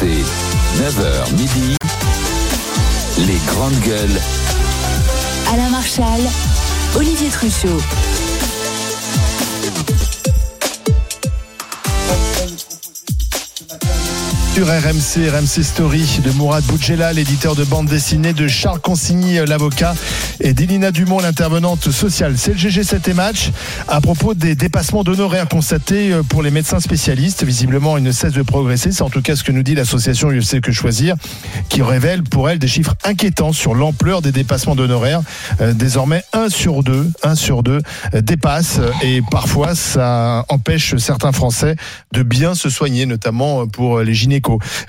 RMC, 0.00 0.24
9h 0.78 1.32
midi, 1.32 1.76
les 3.26 3.38
grandes 3.46 3.78
gueules. 3.80 4.20
Alain 5.52 5.68
Marchal, 5.68 6.20
Olivier 6.96 7.28
Truchot. 7.28 7.80
Sur 14.52 14.66
RMC, 14.66 15.30
RMC 15.30 15.62
Story 15.62 16.20
de 16.24 16.32
Mourad 16.32 16.64
Boudjela, 16.64 17.12
l'éditeur 17.12 17.54
de 17.54 17.62
bande 17.62 17.86
dessinée, 17.86 18.32
de 18.32 18.48
Charles 18.48 18.80
Consigny, 18.80 19.36
l'avocat, 19.46 19.94
et 20.40 20.54
d'Elina 20.54 20.90
Dumont, 20.90 21.20
l'intervenante 21.20 21.92
sociale. 21.92 22.34
C'est 22.36 22.52
le 22.52 22.58
GG 22.58 22.82
7 22.82 23.14
match 23.14 23.52
à 23.86 24.00
propos 24.00 24.34
des 24.34 24.56
dépassements 24.56 25.04
d'honoraires 25.04 25.48
constatés 25.48 26.12
euh, 26.12 26.22
pour 26.24 26.42
les 26.42 26.50
médecins 26.50 26.80
spécialistes. 26.80 27.44
Visiblement, 27.44 27.96
ils 27.96 28.02
ne 28.02 28.10
cessent 28.10 28.32
de 28.32 28.42
progresser. 28.42 28.90
C'est 28.90 29.02
en 29.02 29.10
tout 29.10 29.22
cas 29.22 29.36
ce 29.36 29.44
que 29.44 29.52
nous 29.52 29.62
dit 29.62 29.76
l'association 29.76 30.30
UFC 30.30 30.60
Que 30.60 30.72
Choisir, 30.72 31.14
qui 31.68 31.82
révèle 31.82 32.24
pour 32.24 32.50
elle 32.50 32.58
des 32.58 32.68
chiffres 32.68 32.96
inquiétants 33.04 33.52
sur 33.52 33.74
l'ampleur 33.74 34.20
des 34.20 34.32
dépassements 34.32 34.74
d'honoraires. 34.74 35.20
Euh, 35.60 35.74
désormais, 35.74 36.24
1 36.32 36.48
sur 36.48 36.82
2, 36.82 37.08
1 37.22 37.34
sur 37.36 37.62
2 37.62 37.80
euh, 38.14 38.20
dépasse 38.20 38.80
et 39.02 39.22
parfois 39.30 39.76
ça 39.76 40.44
empêche 40.48 40.96
certains 40.96 41.32
Français 41.32 41.76
de 42.12 42.22
bien 42.24 42.54
se 42.54 42.68
soigner, 42.68 43.06
notamment 43.06 43.68
pour 43.68 44.00
les 44.00 44.12
gynécologues 44.12 44.39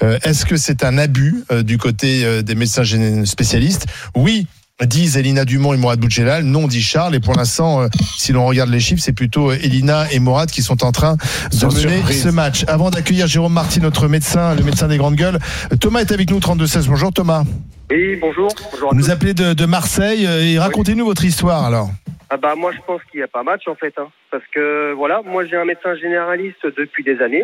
euh, 0.03 0.17
est-ce 0.23 0.45
que 0.45 0.57
c'est 0.57 0.83
un 0.83 0.97
abus 0.97 1.43
euh, 1.51 1.63
du 1.63 1.77
côté 1.77 2.23
euh, 2.23 2.41
des 2.41 2.55
médecins 2.55 2.83
spécialistes? 3.25 3.87
Oui, 4.15 4.47
disent 4.85 5.17
Elina 5.17 5.45
Dumont 5.45 5.73
et 5.73 5.77
Mourad 5.77 5.99
Boudjelal, 5.99 6.43
non 6.43 6.67
dit 6.67 6.81
Charles. 6.81 7.15
Et 7.15 7.19
pour 7.19 7.35
l'instant, 7.35 7.87
si 8.17 8.31
l'on 8.31 8.47
regarde 8.47 8.71
les 8.71 8.79
chiffres, 8.79 9.01
c'est 9.03 9.13
plutôt 9.13 9.51
Elina 9.51 10.11
et 10.11 10.19
Mourad 10.19 10.49
qui 10.49 10.63
sont 10.63 10.83
en 10.83 10.91
train 10.91 11.17
de 11.51 11.65
mener 11.65 12.01
ce 12.11 12.29
match. 12.29 12.63
Avant 12.67 12.89
d'accueillir 12.89 13.27
Jérôme 13.27 13.53
Marty, 13.53 13.79
notre 13.79 14.07
médecin, 14.07 14.55
le 14.55 14.63
médecin 14.63 14.87
des 14.87 14.97
grandes 14.97 15.15
gueules, 15.15 15.37
Thomas 15.79 15.99
est 15.99 16.11
avec 16.11 16.31
nous, 16.31 16.39
32-16. 16.39 16.87
Bonjour 16.87 17.13
Thomas. 17.13 17.43
Oui, 17.91 18.15
bonjour. 18.19 18.49
Vous 18.89 18.97
nous 18.97 19.11
appelez 19.11 19.35
de, 19.35 19.65
Marseille 19.65 20.25
et 20.25 20.57
racontez-nous 20.57 21.05
votre 21.05 21.25
histoire 21.25 21.63
alors. 21.63 21.91
Ah 22.33 22.37
bah 22.37 22.55
moi 22.55 22.71
je 22.71 22.79
pense 22.87 23.01
qu'il 23.11 23.19
n'y 23.19 23.25
a 23.25 23.27
pas 23.27 23.43
match 23.43 23.67
en 23.67 23.75
fait, 23.75 23.93
hein. 23.97 24.07
parce 24.31 24.45
que 24.55 24.93
voilà, 24.93 25.21
moi 25.25 25.45
j'ai 25.45 25.57
un 25.57 25.65
médecin 25.65 25.95
généraliste 25.95 26.65
depuis 26.77 27.03
des 27.03 27.19
années. 27.21 27.43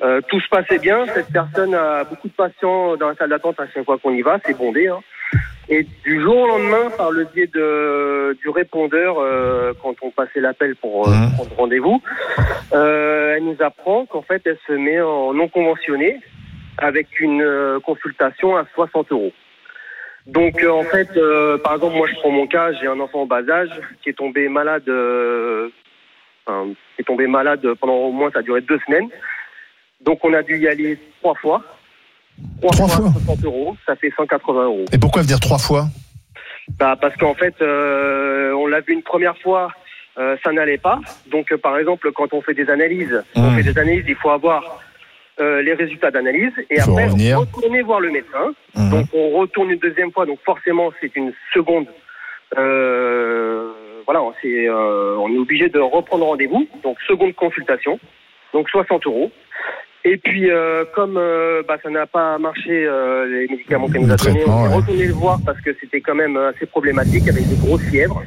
Euh, 0.00 0.20
tout 0.28 0.40
se 0.40 0.48
passait 0.48 0.78
bien. 0.78 1.06
Cette 1.06 1.32
personne 1.32 1.74
a 1.74 2.04
beaucoup 2.04 2.28
de 2.28 2.32
patients 2.32 2.96
dans 2.96 3.08
la 3.08 3.14
salle 3.16 3.30
d'attente 3.30 3.58
à 3.58 3.66
chaque 3.68 3.84
fois 3.84 3.98
qu'on 3.98 4.12
y 4.12 4.22
va, 4.22 4.38
c'est 4.44 4.56
bondé. 4.56 4.88
Hein. 4.88 5.00
Et 5.68 5.86
du 6.04 6.22
jour 6.22 6.36
au 6.36 6.46
lendemain, 6.46 6.90
par 6.96 7.10
le 7.10 7.24
biais 7.24 7.48
de, 7.48 8.36
du 8.40 8.48
répondeur, 8.48 9.18
euh, 9.18 9.72
quand 9.82 9.94
on 10.02 10.10
passait 10.10 10.40
l'appel 10.40 10.76
pour 10.76 11.08
euh, 11.08 11.10
mmh. 11.10 11.34
prendre 11.34 11.56
rendez-vous, 11.56 12.02
elle 12.72 13.44
nous 13.44 13.56
apprend 13.60 14.06
qu'en 14.06 14.22
fait, 14.22 14.42
elle 14.46 14.58
se 14.66 14.72
met 14.72 15.00
en 15.00 15.34
non 15.34 15.48
conventionné 15.48 16.20
avec 16.78 17.20
une 17.20 17.80
consultation 17.84 18.56
à 18.56 18.64
60 18.74 19.12
euros. 19.12 19.32
Donc 20.26 20.62
en 20.64 20.84
fait, 20.84 21.08
par 21.64 21.74
exemple, 21.74 21.96
moi 21.96 22.06
je 22.06 22.14
prends 22.14 22.30
mon 22.30 22.46
cas, 22.46 22.72
j'ai 22.72 22.86
un 22.86 23.00
enfant 23.00 23.22
en 23.22 23.26
bas 23.26 23.42
âge 23.50 23.70
qui 24.02 24.10
est 24.10 24.14
tombé 24.14 24.48
malade, 24.48 24.88
enfin, 26.46 26.68
qui 26.94 27.02
est 27.02 27.04
tombé 27.04 27.26
malade 27.26 27.66
pendant 27.80 27.94
au 27.94 28.12
moins 28.12 28.30
ça 28.30 28.38
a 28.40 28.42
duré 28.42 28.60
deux 28.60 28.78
semaines. 28.86 29.08
Donc 30.04 30.24
on 30.24 30.32
a 30.32 30.42
dû 30.42 30.58
y 30.58 30.68
aller 30.68 30.98
trois 31.20 31.34
fois. 31.34 31.62
Trois, 32.62 32.86
fois, 32.86 33.10
60 33.26 33.44
euros, 33.44 33.76
ça 33.84 33.96
fait 33.96 34.12
180 34.16 34.64
euros. 34.64 34.84
Et 34.92 34.98
pourquoi 34.98 35.22
venir 35.22 35.40
trois 35.40 35.58
fois? 35.58 35.86
Bah, 36.78 36.96
Parce 37.00 37.16
qu'en 37.16 37.34
fait, 37.34 37.54
euh, 37.60 38.52
on 38.52 38.66
l'a 38.66 38.80
vu 38.80 38.92
une 38.92 39.02
première 39.02 39.36
fois, 39.38 39.70
euh, 40.18 40.36
ça 40.44 40.52
n'allait 40.52 40.78
pas. 40.78 41.00
Donc 41.30 41.50
euh, 41.52 41.58
par 41.58 41.78
exemple, 41.78 42.12
quand 42.12 42.32
on 42.32 42.42
fait 42.42 42.54
des 42.54 42.68
analyses, 42.70 43.22
on 43.34 43.50
mmh. 43.50 43.56
fait 43.56 43.62
des 43.62 43.78
analyses, 43.78 44.04
il 44.08 44.16
faut 44.16 44.30
avoir 44.30 44.80
les 45.40 45.74
résultats 45.74 46.10
d'analyse 46.10 46.50
et 46.68 46.80
après 46.80 47.08
on 47.08 47.38
retourner 47.38 47.82
voir 47.82 48.00
le 48.00 48.10
médecin. 48.10 48.52
Mmh. 48.74 48.90
Donc 48.90 49.06
on 49.12 49.38
retourne 49.38 49.70
une 49.70 49.78
deuxième 49.78 50.10
fois, 50.10 50.26
donc 50.26 50.40
forcément 50.44 50.90
c'est 51.00 51.14
une 51.14 51.32
seconde. 51.54 51.86
voilà, 52.56 54.20
c'est, 54.42 54.68
on 54.68 55.32
est 55.32 55.38
obligé 55.38 55.68
de 55.68 55.78
reprendre 55.78 56.26
rendez-vous, 56.26 56.66
donc 56.82 56.96
seconde 57.06 57.36
consultation, 57.36 58.00
donc 58.52 58.68
60 58.68 59.06
euros. 59.06 59.30
Et 60.04 60.16
puis, 60.16 60.50
euh, 60.50 60.84
comme 60.94 61.16
euh, 61.16 61.62
bah, 61.66 61.76
ça 61.82 61.90
n'a 61.90 62.06
pas 62.06 62.38
marché, 62.38 62.86
euh, 62.86 63.26
les 63.26 63.48
médicaments 63.48 63.88
qu'elle 63.88 64.02
nous 64.02 64.12
a 64.12 64.16
donnés, 64.16 64.44
on 64.46 64.70
est 64.70 64.74
retourné 64.74 65.06
le 65.06 65.12
voir 65.12 65.38
parce 65.44 65.60
que 65.60 65.70
c'était 65.80 66.00
quand 66.00 66.14
même 66.14 66.36
assez 66.36 66.66
problématique 66.66 67.28
avec 67.28 67.46
des 67.48 67.56
grosses 67.56 67.82
fièvres. 67.82 68.22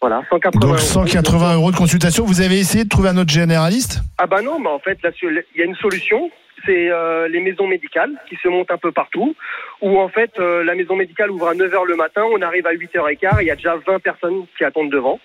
Voilà, 0.00 0.22
180 0.28 0.60
Donc 0.60 0.78
180 0.78 1.54
euros, 1.54 1.70
de 1.70 1.76
consultation. 1.76 2.26
Vous 2.26 2.42
avez 2.42 2.58
essayé 2.58 2.84
de 2.84 2.90
trouver 2.90 3.08
un 3.08 3.16
autre 3.16 3.32
généraliste? 3.32 4.00
Ah 4.18 4.26
bah 4.26 4.42
non, 4.42 4.58
mais 4.58 4.68
en 4.68 4.78
fait, 4.78 4.98
il 5.22 5.42
y 5.56 5.62
a 5.62 5.64
une 5.64 5.76
solution. 5.76 6.30
C'est 6.66 6.90
les 7.30 7.40
maisons 7.40 7.66
médicales 7.66 8.10
qui 8.28 8.36
se 8.36 8.48
montent 8.48 8.70
un 8.70 8.76
peu 8.76 8.92
partout. 8.92 9.34
Où 9.80 9.98
en 9.98 10.08
fait, 10.08 10.38
la 10.38 10.74
maison 10.74 10.94
médicale 10.94 11.30
ouvre 11.30 11.48
à 11.48 11.54
9h 11.54 11.86
le 11.86 11.96
matin, 11.96 12.22
on 12.30 12.42
arrive 12.42 12.66
à 12.66 12.74
8h15, 12.74 13.38
il 13.40 13.46
y 13.46 13.50
a 13.50 13.56
déjà 13.56 13.76
20 13.76 13.98
personnes 14.00 14.44
qui 14.58 14.64
attendent 14.64 14.90
devant. 14.90 15.18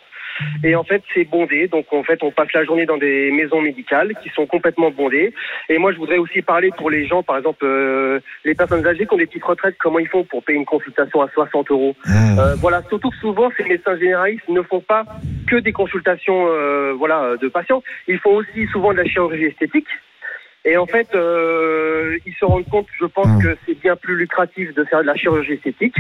Et 0.64 0.76
en 0.76 0.84
fait, 0.84 1.02
c'est 1.14 1.26
bondé. 1.26 1.68
Donc, 1.68 1.86
en 1.92 2.04
fait, 2.04 2.22
on 2.24 2.32
passe 2.32 2.52
la 2.54 2.64
journée 2.64 2.86
dans 2.86 2.98
des 2.98 3.32
maisons 3.32 3.62
médicales 3.62 4.14
qui 4.22 4.30
sont 4.30 4.46
complètement 4.46 4.92
bondées. 4.92 5.34
Et 5.70 5.78
moi, 5.78 5.92
je 5.92 5.98
voudrais 5.98 6.18
aussi 6.18 6.42
parler 6.42 6.70
pour 6.78 6.90
les 6.90 7.08
gens, 7.08 7.24
par 7.24 7.38
exemple, 7.38 7.64
euh, 7.64 8.20
les 8.44 8.56
personnes 8.56 8.86
âgées 8.86 9.06
qui 9.06 9.14
ont 9.14 9.18
des 9.18 9.28
petites 9.28 9.44
retraites, 9.44 9.76
comment 9.80 10.00
ils 10.00 10.08
font 10.08 10.24
pour 10.24 10.44
payer 10.44 10.60
une 10.60 10.66
consultation 10.66 11.22
à 11.22 11.30
60 11.30 11.72
euros. 11.72 11.96
Mmh. 12.06 12.40
Euh, 12.40 12.56
voilà, 12.56 12.82
surtout 12.90 13.10
que 13.10 13.18
souvent, 13.18 13.50
ces 13.58 13.64
médecins 13.64 13.98
généralistes 13.98 14.48
ne 14.50 14.62
font 14.62 14.82
pas 14.82 15.06
que 15.48 15.58
des 15.58 15.72
consultations, 15.72 16.48
euh, 16.48 16.94
voilà, 16.98 17.36
de 17.42 17.48
patients. 17.48 17.84
Ils 18.08 18.20
font 18.20 18.36
aussi 18.36 18.68
souvent 18.72 18.92
de 18.92 18.98
la 18.98 19.06
chirurgie 19.06 19.46
esthétique. 19.46 19.88
Et 20.66 20.78
en 20.78 20.86
fait, 20.86 21.08
euh, 21.16 22.18
ils 22.26 22.34
se 22.34 22.46
rendent 22.46 22.68
compte, 22.70 22.88
je 23.00 23.06
pense, 23.06 23.28
mmh. 23.28 23.42
que 23.42 23.58
c'est 23.66 23.80
bien 23.80 23.96
plus 23.96 24.18
lucratif 24.18 24.74
de 24.76 24.84
faire 24.84 25.02
de 25.02 25.08
la 25.08 25.16
chirurgie 25.16 25.54
esthétique. 25.54 25.96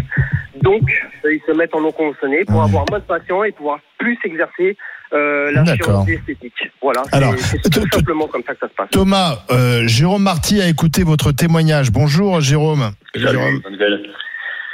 Donc, 0.61 0.83
euh, 1.23 1.33
ils 1.33 1.41
se 1.47 1.53
mettent 1.53 1.73
en 1.73 1.81
non 1.81 1.91
conventionné 1.91 2.43
pour 2.45 2.61
mmh. 2.61 2.65
avoir 2.65 2.85
moins 2.89 2.99
de 2.99 3.05
patients 3.05 3.43
et 3.43 3.51
pouvoir 3.51 3.79
plus 3.97 4.17
exercer 4.25 4.75
euh, 5.13 5.51
la 5.51 5.65
chirurgie 5.75 6.13
esthétique. 6.13 6.53
Voilà, 6.81 7.03
c'est 7.37 7.69
tout 7.69 7.87
simplement 7.91 8.27
comme 8.27 8.43
ça 8.45 8.53
que 8.53 8.59
ça 8.59 8.67
se 8.67 8.73
passe. 8.73 8.89
Thomas, 8.91 9.39
euh, 9.49 9.87
Jérôme 9.87 10.23
Marty 10.23 10.61
a 10.61 10.67
écouté 10.67 11.03
votre 11.03 11.31
témoignage. 11.31 11.91
Bonjour 11.91 12.41
Jérôme. 12.41 12.91
Jérôme. 13.15 13.61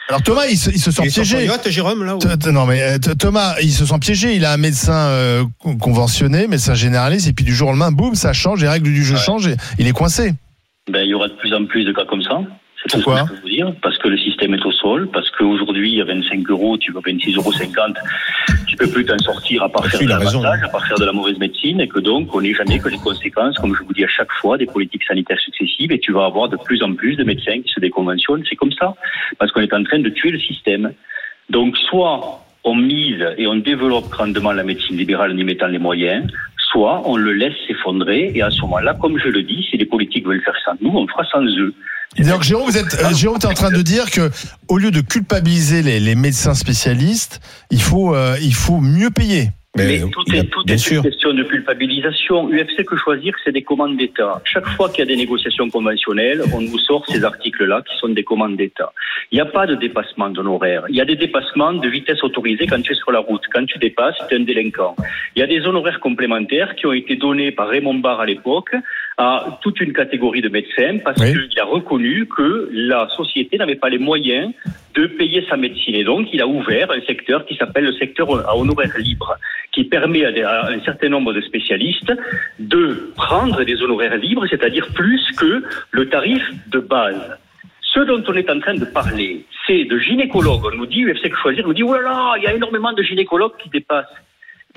Alors 0.08 0.22
Thomas, 0.22 0.46
il 0.50 0.58
se, 0.58 0.70
il 0.70 0.80
se 0.80 0.92
sent 0.92 1.04
piégé. 1.04 1.48
Jérôme 1.68 2.04
là. 2.04 2.18
Non 2.52 2.66
mais 2.66 2.82
euh, 2.82 2.98
Thomas, 3.18 3.56
il 3.62 3.72
se 3.72 3.86
sent 3.86 4.00
piégé. 4.00 4.36
Il 4.36 4.46
a 4.46 4.54
un 4.54 4.58
médecin 4.58 5.08
euh, 5.10 5.44
conventionné, 5.80 6.48
médecin 6.48 6.76
généraliste, 6.76 7.28
et 7.28 7.34
puis 7.34 7.44
du 7.44 7.56
jour 7.56 7.70
au 7.70 7.72
lendemain, 7.72 7.92
boum, 7.92 8.14
ça 8.14 8.34
change, 8.34 8.62
les 8.62 8.70
règles 8.70 8.92
du 8.92 9.04
jeu 9.04 9.18
changent, 9.18 9.48
et 9.48 9.56
il 9.80 9.88
est 9.88 9.94
coincé. 9.94 10.34
Ben 10.92 11.02
il 11.02 11.10
y 11.10 11.14
aura 11.16 11.28
de 11.28 11.34
plus 11.34 11.54
en 11.54 11.66
plus 11.66 11.84
de 11.84 11.92
cas 11.92 12.06
comme 12.08 12.22
ça. 12.22 12.40
Pourquoi 12.92 13.26
je 13.26 13.34
peux 13.34 13.42
vous 13.42 13.50
dire. 13.50 13.74
Parce 13.82 13.98
que 13.98 14.08
le 14.08 14.18
système 14.18 14.54
est 14.54 14.66
au 14.66 14.72
sol, 14.72 15.10
parce 15.12 15.30
qu'aujourd'hui, 15.32 16.02
à 16.02 16.06
25 16.06 16.50
euros, 16.50 16.78
tu 16.78 16.92
vas 16.92 17.00
26,50 17.02 17.36
euros, 17.38 17.52
tu 18.68 18.76
peux 18.76 18.88
plus 18.88 19.06
t'en 19.06 19.18
sortir 19.18 19.64
à 19.64 19.70
part 19.70 19.86
faire 19.88 20.02
de 20.02 20.08
l'avantage, 20.08 20.64
à 20.64 20.68
part 20.70 20.86
faire 20.86 20.98
de 20.98 21.06
la 21.06 21.12
mauvaise 21.12 21.38
médecine, 21.38 21.82
et 21.82 21.88
que 21.88 22.00
donc, 22.00 22.34
on 22.36 22.42
n'est 22.42 22.54
jamais 22.54 22.80
que 22.80 22.90
les 22.90 22.98
conséquences, 22.98 23.58
comme 23.58 23.76
je 23.76 23.84
vous 23.84 23.94
dis 23.94 24.04
à 24.04 24.08
chaque 24.08 24.32
fois, 24.34 24.58
des 24.58 24.66
politiques 24.66 25.04
sanitaires 25.04 25.40
successives, 25.40 25.92
et 25.92 26.00
tu 26.00 26.12
vas 26.12 26.26
avoir 26.26 26.50
de 26.50 26.58
plus 26.58 26.84
en 26.84 26.94
plus 26.94 27.16
de 27.16 27.24
médecins 27.24 27.62
qui 27.62 27.72
se 27.74 27.80
déconventionnent. 27.80 28.44
C'est 28.50 28.56
comme 28.56 28.72
ça. 28.72 28.94
Parce 29.40 29.52
qu'on 29.52 29.62
est 29.62 29.74
en 29.74 29.84
train 29.84 30.00
de 30.00 30.10
tuer 30.10 30.32
le 30.32 30.40
système. 30.40 30.94
Donc, 31.50 31.78
soit 31.78 32.46
on 32.64 32.76
mise 32.76 33.24
et 33.38 33.46
on 33.48 33.56
développe 33.56 34.10
grandement 34.10 34.52
la 34.52 34.64
médecine 34.64 34.98
libérale 34.98 35.32
en 35.32 35.38
y 35.38 35.44
mettant 35.44 35.68
les 35.68 35.78
moyens, 35.78 36.26
soit 36.72 37.02
on 37.06 37.18
le 37.18 37.34
laisse 37.34 37.54
s'effondrer, 37.68 38.32
et 38.34 38.42
à 38.42 38.50
ce 38.50 38.62
moment-là, 38.62 38.96
comme 39.00 39.18
je 39.18 39.30
le 39.30 39.44
dis, 39.44 39.66
si 39.70 39.78
les 39.78 39.86
politiques 39.86 40.26
veulent 40.26 40.44
faire 40.44 40.56
sans 40.64 40.74
nous, 40.82 40.96
on 40.96 41.08
fera 41.08 41.24
sans 41.32 41.44
eux. 41.44 41.74
Donc 42.20 42.44
Jérôme, 42.44 42.66
vous 42.66 42.78
êtes, 42.78 42.94
euh, 43.04 43.14
Jérôme, 43.14 43.40
es 43.42 43.46
en 43.46 43.54
train 43.54 43.72
de 43.72 43.82
dire 43.82 44.10
que 44.10 44.30
au 44.70 44.78
lieu 44.78 44.92
de 44.92 45.02
culpabiliser 45.02 45.82
les, 45.82 46.00
les 46.00 46.16
médecins 46.16 46.54
spécialistes, 46.54 47.42
il 47.72 47.82
faut, 47.82 48.16
euh, 48.16 48.38
il 48.42 48.54
faut 48.54 48.80
mieux 48.80 49.10
payer. 49.10 49.50
Mais, 49.76 50.00
tout 50.00 50.24
est, 50.34 50.50
tout 50.50 50.64
est 50.68 50.92
une 50.92 51.02
question 51.02 51.34
de 51.34 51.44
culpabilisation. 51.44 52.48
UFC 52.48 52.86
que 52.86 52.96
choisir, 52.96 53.34
c'est 53.44 53.52
des 53.52 53.62
commandes 53.62 53.98
d'État. 53.98 54.42
Chaque 54.46 54.68
fois 54.70 54.90
qu'il 54.90 55.00
y 55.00 55.02
a 55.02 55.06
des 55.06 55.18
négociations 55.18 55.70
conventionnelles, 55.70 56.42
on 56.54 56.62
nous 56.62 56.80
sort 56.80 57.06
ces 57.08 57.26
articles-là 57.26 57.82
qui 57.82 57.98
sont 57.98 58.10
des 58.10 58.24
commandes 58.24 58.56
d'État. 58.56 58.94
Il 59.32 59.36
n'y 59.36 59.42
a 59.42 59.46
pas 59.46 59.68
de 59.68 59.76
dépassement 59.76 60.30
d'honoraires. 60.30 60.86
Il 60.90 60.96
y 60.96 61.02
a 61.02 61.06
des 61.06 61.18
dépassements 61.18 61.74
de 61.74 61.90
vitesse 61.90 62.24
autorisée 62.24 62.68
quand 62.68 62.82
tu 62.82 62.94
es 62.94 62.96
sur 62.96 63.12
la 63.12 63.20
route. 63.20 63.42
Quand 63.52 63.66
tu 63.66 63.78
dépasses, 63.78 64.16
tu 64.30 64.36
es 64.36 64.38
un 64.38 64.44
délinquant. 64.44 64.96
Il 65.36 65.40
y 65.40 65.44
a 65.44 65.48
des 65.48 65.62
honoraires 65.68 66.00
complémentaires 66.00 66.76
qui 66.76 66.86
ont 66.86 66.94
été 66.94 67.18
donnés 67.18 67.52
par 67.52 67.68
Raymond 67.68 67.96
Barre 67.96 68.22
à 68.22 68.26
l'époque 68.26 68.74
à 69.18 69.60
toute 69.62 69.80
une 69.80 69.94
catégorie 69.94 70.42
de 70.42 70.50
médecins 70.50 70.98
parce 71.04 71.24
qu'il 71.24 71.60
a 71.60 71.66
reconnu 71.66 72.28
que 72.28 72.70
la 72.74 73.08
société 73.16 73.58
n'avait 73.58 73.76
pas 73.76 73.90
les 73.90 73.98
moyens 73.98 74.52
de 74.94 75.08
payer 75.08 75.46
sa 75.50 75.56
médecine. 75.56 75.96
Et 75.96 76.04
donc, 76.04 76.28
il 76.34 76.42
a 76.42 76.48
ouvert 76.48 76.92
un 76.92 77.02
secteur 77.02 77.46
qui 77.46 77.56
s'appelle 77.56 77.86
le 77.86 77.94
secteur 77.94 78.28
à 78.48 78.58
honoraires 78.58 78.98
libres, 78.98 79.38
qui 79.72 79.86
permet 79.86 80.26
à, 80.44 80.68
un 80.68 80.82
certain 80.82 81.10
nombre 81.10 81.34
de 81.34 81.42
spécialistes 81.42 82.14
de 82.60 83.12
prendre 83.16 83.64
des 83.64 83.82
honoraires 83.82 84.18
libres, 84.18 84.46
c'est-à-dire 84.50 84.88
plus 84.94 85.22
que 85.38 85.64
le 85.92 86.10
tarif 86.10 86.44
de 86.68 86.80
base. 86.80 87.38
Ce 87.82 88.02
dont 88.02 88.24
on 88.28 88.34
est 88.34 88.50
en 88.50 88.60
train 88.60 88.76
de 88.76 88.86
parler, 88.86 89.46
c'est 89.66 89.86
de 89.86 89.98
gynécologues. 89.98 90.66
On 90.66 90.76
nous 90.76 90.86
dit, 90.86 91.06
UFC 91.06 91.34
choisir, 91.42 91.64
on 91.64 91.70
nous 91.70 91.74
dit, 91.74 91.82
voilà, 91.82 92.34
il 92.38 92.44
y 92.44 92.48
a 92.48 92.54
énormément 92.54 92.92
de 92.92 93.02
gynécologues 93.02 93.56
qui 93.64 93.70
dépassent. 93.70 94.06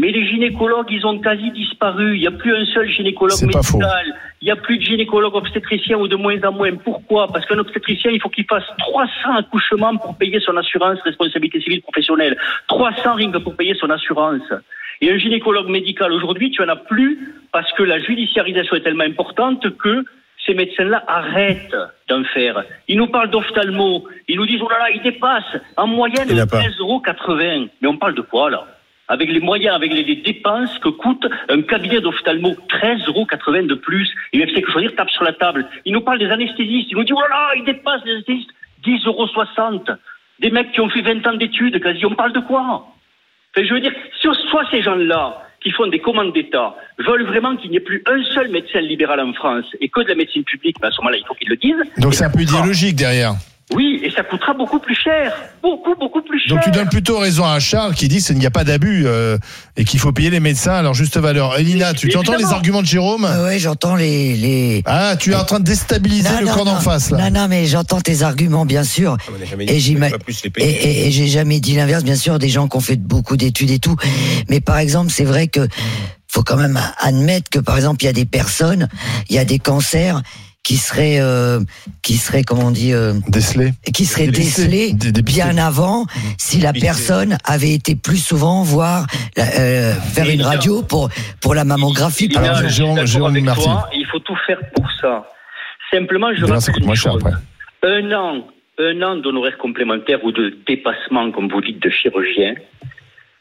Mais 0.00 0.12
les 0.12 0.26
gynécologues, 0.26 0.90
ils 0.90 1.04
ont 1.06 1.18
quasi 1.18 1.50
disparu. 1.50 2.16
Il 2.16 2.20
n'y 2.20 2.26
a 2.26 2.30
plus 2.30 2.54
un 2.54 2.64
seul 2.66 2.88
gynécologue 2.88 3.42
médical. 3.42 4.14
Il 4.40 4.44
n'y 4.44 4.52
a 4.52 4.56
plus 4.56 4.78
de 4.78 4.84
gynécologue 4.84 5.34
obstétricien 5.34 5.98
ou 5.98 6.06
de 6.06 6.14
moins 6.14 6.40
en 6.44 6.52
moins. 6.52 6.74
Pourquoi? 6.76 7.26
Parce 7.26 7.44
qu'un 7.46 7.58
obstétricien, 7.58 8.12
il 8.12 8.20
faut 8.20 8.28
qu'il 8.28 8.44
fasse 8.44 8.62
300 8.78 9.10
accouchements 9.38 9.96
pour 9.96 10.16
payer 10.16 10.38
son 10.38 10.56
assurance 10.56 11.00
responsabilité 11.02 11.60
civile 11.60 11.82
professionnelle. 11.82 12.36
300 12.68 13.14
rings 13.14 13.42
pour 13.42 13.56
payer 13.56 13.74
son 13.74 13.90
assurance. 13.90 14.42
Et 15.00 15.10
un 15.10 15.18
gynécologue 15.18 15.68
médical, 15.68 16.12
aujourd'hui, 16.12 16.52
tu 16.52 16.62
en 16.62 16.68
as 16.68 16.76
plus 16.76 17.34
parce 17.50 17.72
que 17.72 17.82
la 17.82 17.98
judiciarisation 17.98 18.76
est 18.76 18.82
tellement 18.82 19.04
importante 19.04 19.76
que 19.78 20.04
ces 20.46 20.54
médecins-là 20.54 21.02
arrêtent 21.08 21.76
d'en 22.08 22.22
faire. 22.22 22.62
Ils 22.86 22.96
nous 22.96 23.08
parlent 23.08 23.30
d'ophtalmo. 23.30 24.06
Ils 24.28 24.36
nous 24.36 24.46
disent, 24.46 24.62
oh 24.62 24.68
là 24.70 24.78
là, 24.78 24.90
ils 24.94 25.02
dépassent 25.02 25.56
en 25.76 25.88
moyenne 25.88 26.28
13,80 26.28 26.80
euros. 26.80 27.02
Mais 27.82 27.88
on 27.88 27.96
parle 27.96 28.14
de 28.14 28.22
quoi, 28.22 28.48
là? 28.48 28.64
Avec 29.08 29.30
les 29.30 29.40
moyens, 29.40 29.74
avec 29.74 29.92
les, 29.92 30.16
dépenses 30.16 30.78
que 30.78 30.88
coûte 30.88 31.26
un 31.48 31.62
cabinet 31.62 32.00
d'ophtalmo, 32.00 32.50
13,80 32.68 33.08
euros 33.08 33.26
de 33.66 33.74
plus. 33.74 34.10
Et 34.32 34.38
même 34.38 34.48
c'est 34.54 34.62
que 34.62 34.70
choisir 34.70 34.94
tape 34.94 35.10
sur 35.10 35.24
la 35.24 35.32
table. 35.32 35.66
Il 35.84 35.92
nous 35.92 36.02
parle 36.02 36.18
des 36.18 36.30
anesthésistes. 36.30 36.88
Il 36.90 36.96
nous 36.96 37.04
dit, 37.04 37.12
oh 37.12 37.20
là 37.20 37.28
là, 37.28 37.48
ils 37.56 37.64
dépassent 37.64 38.04
les 38.04 38.12
anesthésistes, 38.12 38.50
10,60 38.84 39.06
euros. 39.06 39.98
Des 40.40 40.50
mecs 40.50 40.72
qui 40.72 40.80
ont 40.80 40.88
fait 40.88 41.02
20 41.02 41.26
ans 41.26 41.34
d'études, 41.34 41.80
quasi. 41.80 42.04
On 42.06 42.14
parle 42.14 42.32
de 42.32 42.40
quoi? 42.40 42.60
Enfin, 42.60 43.66
Je 43.66 43.74
veux 43.74 43.80
dire, 43.80 43.92
soit 44.20 44.64
ces 44.70 44.82
gens-là, 44.82 45.42
qui 45.60 45.70
font 45.70 45.86
des 45.86 45.98
commandes 45.98 46.32
d'État, 46.32 46.74
veulent 46.98 47.26
vraiment 47.26 47.56
qu'il 47.56 47.70
n'y 47.70 47.76
ait 47.76 47.80
plus 47.80 48.02
un 48.06 48.22
seul 48.34 48.48
médecin 48.48 48.80
libéral 48.80 49.20
en 49.20 49.32
France 49.32 49.64
et 49.80 49.88
que 49.88 50.00
de 50.02 50.08
la 50.08 50.14
médecine 50.14 50.44
publique, 50.44 50.76
ben 50.80 50.88
à 50.88 50.90
ce 50.92 51.00
moment-là, 51.00 51.16
il 51.18 51.26
faut 51.26 51.34
qu'ils 51.34 51.48
le 51.48 51.56
disent. 51.56 51.82
Donc 51.98 52.14
c'est 52.14 52.24
un 52.24 52.30
peu 52.30 52.42
idéologique 52.42 52.94
derrière. 52.94 53.32
Oui, 53.74 54.00
et 54.02 54.10
ça 54.10 54.22
coûtera 54.22 54.54
beaucoup 54.54 54.78
plus 54.78 54.94
cher. 54.94 55.32
Beaucoup, 55.62 55.94
beaucoup 55.94 56.22
plus 56.22 56.40
cher. 56.40 56.54
Donc 56.54 56.64
tu 56.64 56.70
donnes 56.70 56.88
plutôt 56.88 57.18
raison 57.18 57.44
à 57.44 57.58
Charles 57.60 57.94
qui 57.94 58.08
dit 58.08 58.22
qu'il 58.22 58.38
n'y 58.38 58.46
a 58.46 58.50
pas 58.50 58.64
d'abus 58.64 59.02
euh, 59.04 59.36
et 59.76 59.84
qu'il 59.84 60.00
faut 60.00 60.10
payer 60.10 60.30
les 60.30 60.40
médecins 60.40 60.72
à 60.72 60.82
leur 60.82 60.94
juste 60.94 61.18
valeur. 61.18 61.58
Elina, 61.58 61.92
tu, 61.92 62.14
entends 62.16 62.36
les 62.36 62.44
arguments 62.44 62.80
de 62.80 62.86
Jérôme? 62.86 63.26
Euh, 63.26 63.48
Oui, 63.48 63.58
j'entends 63.58 63.94
les, 63.94 64.36
les, 64.36 64.82
Ah, 64.86 65.16
tu 65.18 65.32
es 65.32 65.34
en 65.34 65.44
train 65.44 65.60
de 65.60 65.64
déstabiliser 65.64 66.40
le 66.40 66.46
camp 66.46 66.64
d'en 66.64 66.80
face 66.80 67.10
là. 67.10 67.30
Non, 67.30 67.42
non, 67.42 67.48
mais 67.48 67.66
j'entends 67.66 68.00
tes 68.00 68.22
arguments, 68.22 68.64
bien 68.64 68.84
sûr. 68.84 69.18
Ah, 69.20 69.32
et 69.60 69.78
j'ai 69.80 69.98
et, 70.58 71.28
jamais 71.28 71.60
dit 71.60 71.74
l'inverse, 71.76 72.04
bien 72.04 72.16
sûr, 72.16 72.38
des 72.38 72.48
gens 72.48 72.68
qui 72.68 72.76
ont 72.78 72.80
fait 72.80 72.96
beaucoup 72.96 73.36
d'études 73.36 73.70
et 73.70 73.78
tout. 73.78 73.96
Mais 74.48 74.60
par 74.60 74.78
exemple, 74.78 75.12
c'est 75.12 75.24
vrai 75.24 75.46
que 75.48 75.68
faut 76.26 76.42
quand 76.42 76.56
même 76.56 76.80
admettre 76.98 77.50
que, 77.50 77.58
par 77.58 77.76
exemple, 77.76 78.02
il 78.02 78.06
y 78.06 78.10
a 78.10 78.12
des 78.12 78.26
personnes, 78.26 78.88
il 79.28 79.36
y 79.36 79.38
a 79.38 79.44
des 79.44 79.58
cancers 79.58 80.22
qui 80.68 80.76
serait 80.76 81.18
euh, 81.18 81.60
qui 82.02 82.18
serait 82.18 82.42
comment 82.42 82.66
on 82.66 82.70
dit 82.70 82.92
euh, 82.92 83.14
décelé 83.26 83.70
qui 83.94 84.04
serait 84.04 84.26
décelé, 84.26 84.92
bien 85.24 85.56
avant 85.56 86.04
si 86.36 86.60
la 86.60 86.74
personne 86.74 87.38
avait 87.42 87.72
été 87.72 87.96
plus 87.96 88.22
souvent 88.22 88.62
voir 88.64 89.06
euh, 89.38 89.94
faire 89.94 90.28
une 90.28 90.42
radio 90.42 90.82
pour 90.82 91.08
pour 91.40 91.54
la 91.54 91.64
mammographie 91.64 92.28
par 92.28 92.44
exemple. 92.44 92.66
il 93.94 94.06
faut 94.12 94.18
tout 94.18 94.36
faire 94.46 94.60
pour 94.74 94.86
ça. 95.00 95.26
Simplement, 95.90 96.28
je 96.34 96.44
rappelle 96.44 96.82
une 96.82 96.94
chose. 96.94 97.24
Un 97.82 98.12
an, 98.12 98.46
un 98.78 99.02
an 99.02 99.16
d'honoraires 99.16 99.56
complémentaires 99.56 100.22
ou 100.22 100.32
de 100.32 100.54
dépassement, 100.66 101.30
comme 101.32 101.48
vous 101.48 101.62
dites, 101.62 101.80
de 101.82 101.88
chirurgien. 101.88 102.56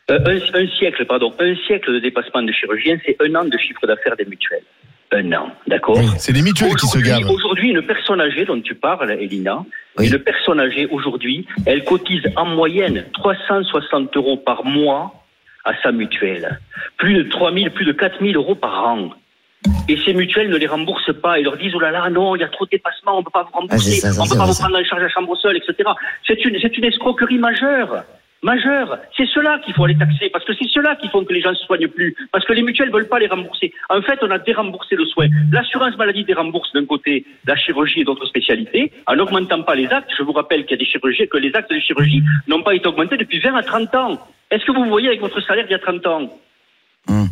Un, 0.09 0.15
un, 0.15 0.67
siècle, 0.77 1.05
pardon, 1.05 1.33
un 1.39 1.55
siècle 1.67 1.93
de 1.93 1.99
dépassement 1.99 2.41
de 2.41 2.51
chirurgien, 2.51 2.97
c'est 3.05 3.17
un 3.21 3.35
an 3.35 3.45
de 3.45 3.57
chiffre 3.57 3.85
d'affaires 3.85 4.15
des 4.15 4.25
mutuelles 4.25 4.63
un 5.11 5.31
an, 5.33 5.51
d'accord 5.67 5.99
C'est 6.17 6.33
les 6.33 6.41
mutuelles 6.41 6.75
qui 6.75 6.87
se 6.87 6.99
gardent. 6.99 7.29
Aujourd'hui, 7.29 7.69
une 7.69 7.81
personne 7.81 8.19
âgée 8.19 8.45
dont 8.45 8.59
tu 8.59 8.75
parles, 8.75 9.11
Elina, 9.11 9.63
une 9.99 10.19
personne 10.19 10.59
âgée 10.59 10.87
aujourd'hui, 10.87 11.47
elle 11.65 11.83
cotise 11.83 12.23
en 12.35 12.45
moyenne 12.45 13.05
360 13.13 14.15
euros 14.17 14.37
par 14.37 14.65
mois 14.65 15.13
à 15.63 15.71
sa 15.81 15.91
mutuelle. 15.91 16.59
Plus 16.97 17.13
de 17.15 17.23
3 17.23 17.53
000, 17.53 17.69
plus 17.71 17.85
de 17.85 17.93
4 17.93 18.19
000 18.21 18.33
euros 18.33 18.55
par 18.55 18.85
an. 18.85 19.09
Et 19.89 19.97
ces 20.05 20.13
mutuelles 20.13 20.49
ne 20.49 20.57
les 20.57 20.67
remboursent 20.67 21.13
pas. 21.21 21.39
Ils 21.39 21.43
leur 21.43 21.57
disent, 21.57 21.73
oh 21.75 21.79
là 21.79 21.91
là, 21.91 22.09
non, 22.09 22.35
il 22.35 22.39
y 22.39 22.43
a 22.43 22.47
trop 22.47 22.65
de 22.65 22.71
dépassements, 22.71 23.15
on 23.15 23.19
ne 23.19 23.23
peut 23.23 23.31
pas 23.31 23.43
vous 23.43 23.49
ah, 23.53 23.57
rembourser, 23.59 24.01
on 24.05 24.23
ne 24.23 24.29
peut 24.29 24.37
pas 24.37 24.45
vous 24.45 24.55
prendre 24.55 24.77
en 24.77 24.83
charge 24.83 25.01
la 25.01 25.09
chambre 25.09 25.35
seule, 25.37 25.57
etc. 25.57 25.89
C'est 26.25 26.43
une, 26.45 26.59
c'est 26.61 26.77
une 26.77 26.85
escroquerie 26.85 27.37
majeure 27.37 28.03
majeur. 28.43 28.99
C'est 29.15 29.27
cela 29.27 29.59
qu'il 29.63 29.73
faut 29.73 29.85
aller 29.85 29.97
taxer, 29.97 30.29
parce 30.29 30.45
que 30.45 30.53
c'est 30.53 30.69
cela 30.69 30.95
qui 30.95 31.07
font 31.09 31.23
que 31.23 31.33
les 31.33 31.41
gens 31.41 31.51
ne 31.51 31.55
se 31.55 31.65
soignent 31.65 31.87
plus, 31.87 32.15
parce 32.31 32.45
que 32.45 32.53
les 32.53 32.61
mutuelles 32.61 32.89
ne 32.89 32.93
veulent 32.93 33.07
pas 33.07 33.19
les 33.19 33.27
rembourser. 33.27 33.73
En 33.89 34.01
fait, 34.01 34.19
on 34.21 34.31
a 34.31 34.39
déremboursé 34.39 34.95
le 34.95 35.05
soin. 35.05 35.27
L'assurance 35.51 35.97
maladie 35.97 36.23
dérembourse 36.23 36.71
d'un 36.73 36.85
côté 36.85 37.25
la 37.45 37.55
chirurgie 37.55 38.01
et 38.01 38.03
d'autres 38.03 38.25
spécialités, 38.25 38.91
en 39.07 39.15
n'augmentant 39.15 39.63
pas 39.63 39.75
les 39.75 39.87
actes. 39.87 40.09
Je 40.17 40.23
vous 40.23 40.33
rappelle 40.33 40.65
qu'il 40.65 40.71
y 40.71 40.79
a 40.81 40.83
des 40.83 40.89
chirurgies, 40.89 41.27
que 41.27 41.37
les 41.37 41.53
actes 41.55 41.71
de 41.71 41.79
chirurgie 41.79 42.21
n'ont 42.47 42.63
pas 42.63 42.75
été 42.75 42.87
augmentés 42.87 43.17
depuis 43.17 43.39
20 43.39 43.55
à 43.55 43.63
30 43.63 43.95
ans. 43.95 44.27
Est-ce 44.51 44.65
que 44.65 44.71
vous 44.71 44.85
voyez 44.85 45.07
avec 45.07 45.21
votre 45.21 45.41
salaire 45.41 45.65
il 45.67 45.71
y 45.71 45.75
a 45.75 45.79
30 45.79 46.07
ans? 46.07 46.29
Hmm. 47.07 47.25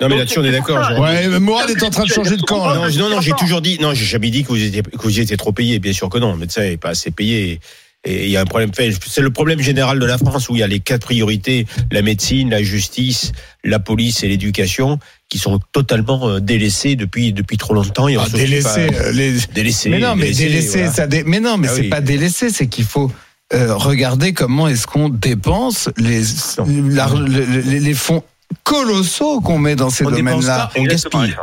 Non 0.00 0.08
mais 0.08 0.16
là-dessus 0.16 0.38
on 0.38 0.44
est 0.44 0.52
d'accord. 0.52 0.78
Ouais, 0.98 1.38
Mourad 1.38 1.68
est 1.68 1.82
en 1.82 1.90
train 1.90 2.04
de 2.04 2.08
changer 2.08 2.36
de 2.36 2.42
camp. 2.42 2.74
Non, 2.74 2.88
non, 2.88 3.08
non 3.10 3.20
j'ai 3.20 3.32
toujours 3.32 3.60
dit, 3.60 3.78
non, 3.80 3.92
j'ai 3.92 4.06
jamais 4.06 4.30
dit 4.30 4.44
que 4.44 4.48
vous 4.48 4.62
étiez, 4.62 4.82
que 4.82 5.02
vous 5.02 5.20
étiez 5.20 5.36
trop 5.36 5.52
payé. 5.52 5.78
Bien 5.78 5.92
sûr 5.92 6.08
que 6.08 6.18
non, 6.18 6.32
le 6.32 6.38
médecin 6.38 6.62
n'est 6.62 6.78
pas 6.78 6.90
assez 6.90 7.10
payé. 7.10 7.60
Et 8.04 8.24
il 8.24 8.30
y 8.30 8.36
a 8.36 8.40
un 8.40 8.46
problème. 8.46 8.70
C'est 8.74 9.20
le 9.20 9.30
problème 9.30 9.60
général 9.60 9.98
de 9.98 10.06
la 10.06 10.16
France 10.16 10.48
où 10.48 10.56
il 10.56 10.60
y 10.60 10.62
a 10.62 10.66
les 10.66 10.80
quatre 10.80 11.04
priorités 11.04 11.66
la 11.90 12.00
médecine, 12.00 12.48
la 12.50 12.62
justice, 12.62 13.32
la 13.62 13.78
police 13.78 14.22
et 14.22 14.28
l'éducation 14.28 14.98
qui 15.28 15.38
sont 15.38 15.60
totalement 15.72 16.28
euh, 16.28 16.40
délaissés 16.40 16.96
depuis 16.96 17.32
depuis 17.32 17.58
trop 17.58 17.74
longtemps. 17.74 18.08
Et 18.08 18.16
ah, 18.16 18.26
délaissés, 18.32 18.88
euh, 18.94 19.12
les... 19.12 19.34
délaissés. 19.52 19.90
Mais 19.90 19.98
non, 19.98 20.16
mais 20.16 20.30
délaissés, 20.32 20.88
ça 20.88 21.06
mais 21.26 21.40
non, 21.40 21.58
mais 21.58 21.68
ah 21.70 21.74
c'est 21.76 21.84
pas 21.84 22.00
délaissé, 22.00 22.48
c'est 22.48 22.68
qu'il 22.68 22.86
faut 22.86 23.12
euh, 23.52 23.74
regarder 23.74 24.32
comment 24.32 24.66
est-ce 24.66 24.86
qu'on 24.86 25.10
dépense 25.10 25.90
les, 25.98 26.22
les, 26.66 27.80
les 27.80 27.94
fonds 27.94 28.22
colossaux 28.64 29.40
qu'on 29.40 29.58
met 29.58 29.76
dans 29.76 29.90
ces 29.90 30.04
domaines-là. 30.04 30.70
On 30.76 30.82
gaspille. 30.84 31.34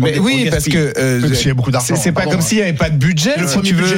Mais 0.00 0.18
oui, 0.18 0.48
parce 0.50 0.64
que 0.64 0.92
euh, 0.96 1.54
beaucoup 1.54 1.70
d'argent. 1.70 1.94
C'est 1.96 2.12
pas 2.12 2.26
comme 2.26 2.40
s'il 2.40 2.58
n'y 2.58 2.62
avait 2.62 2.72
pas 2.72 2.90
de 2.90 2.96
budget. 2.96 3.36
Le 3.38 3.46
si 3.46 3.60
tu 3.62 3.74
veux, 3.74 3.94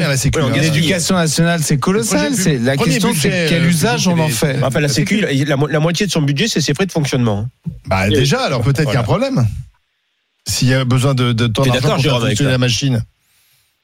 l'éducation 0.54 1.16
nationale, 1.16 1.60
c'est 1.62 1.78
colossal. 1.78 2.34
C'est 2.34 2.58
la 2.58 2.76
question, 2.76 3.12
c'est 3.14 3.46
quel 3.48 3.62
euh, 3.62 3.68
usage 3.68 4.08
on 4.08 4.18
en 4.18 4.28
fait. 4.28 4.58
Enfin, 4.62 4.80
la 4.80 4.88
Sécu, 4.88 5.24
la, 5.46 5.80
moitié 5.80 6.06
de 6.06 6.12
son 6.12 6.22
budget, 6.22 6.48
c'est 6.48 6.60
ses 6.60 6.74
frais 6.74 6.86
de 6.86 6.92
fonctionnement. 6.92 7.48
Bah 7.86 8.08
déjà, 8.08 8.42
alors 8.42 8.62
peut-être 8.62 8.84
qu'il 8.84 8.94
y 8.94 8.96
a 8.96 9.00
un 9.00 9.04
problème. 9.04 9.46
S'il 10.46 10.68
y 10.68 10.74
a 10.74 10.84
besoin 10.84 11.14
de, 11.14 11.32
de 11.32 11.46
temps 11.46 11.64
d'argent 11.64 12.10
pour 12.10 12.20
fonctionner 12.20 12.50
la 12.50 12.58
machine. 12.58 13.02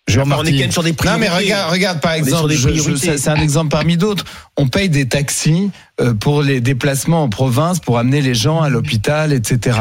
on 0.08 0.12
est 0.12 0.16
quand 0.16 0.42
même 0.44 0.72
sur 0.72 0.82
des 0.82 0.92
priorités. 0.92 1.26
Non 1.26 1.32
mais 1.32 1.36
regarde, 1.36 1.72
regarde 1.72 2.00
par 2.00 2.12
exemple, 2.12 2.52
c'est 2.96 3.28
un 3.28 3.36
exemple 3.36 3.70
parmi 3.70 3.96
d'autres. 3.96 4.24
On 4.60 4.68
paye 4.68 4.90
des 4.90 5.08
taxis 5.08 5.70
euh, 6.02 6.12
pour 6.12 6.42
les 6.42 6.60
déplacements 6.60 7.22
en 7.22 7.30
province, 7.30 7.78
pour 7.78 7.96
amener 7.96 8.20
les 8.20 8.34
gens 8.34 8.60
à 8.60 8.68
l'hôpital, 8.68 9.32
etc. 9.32 9.78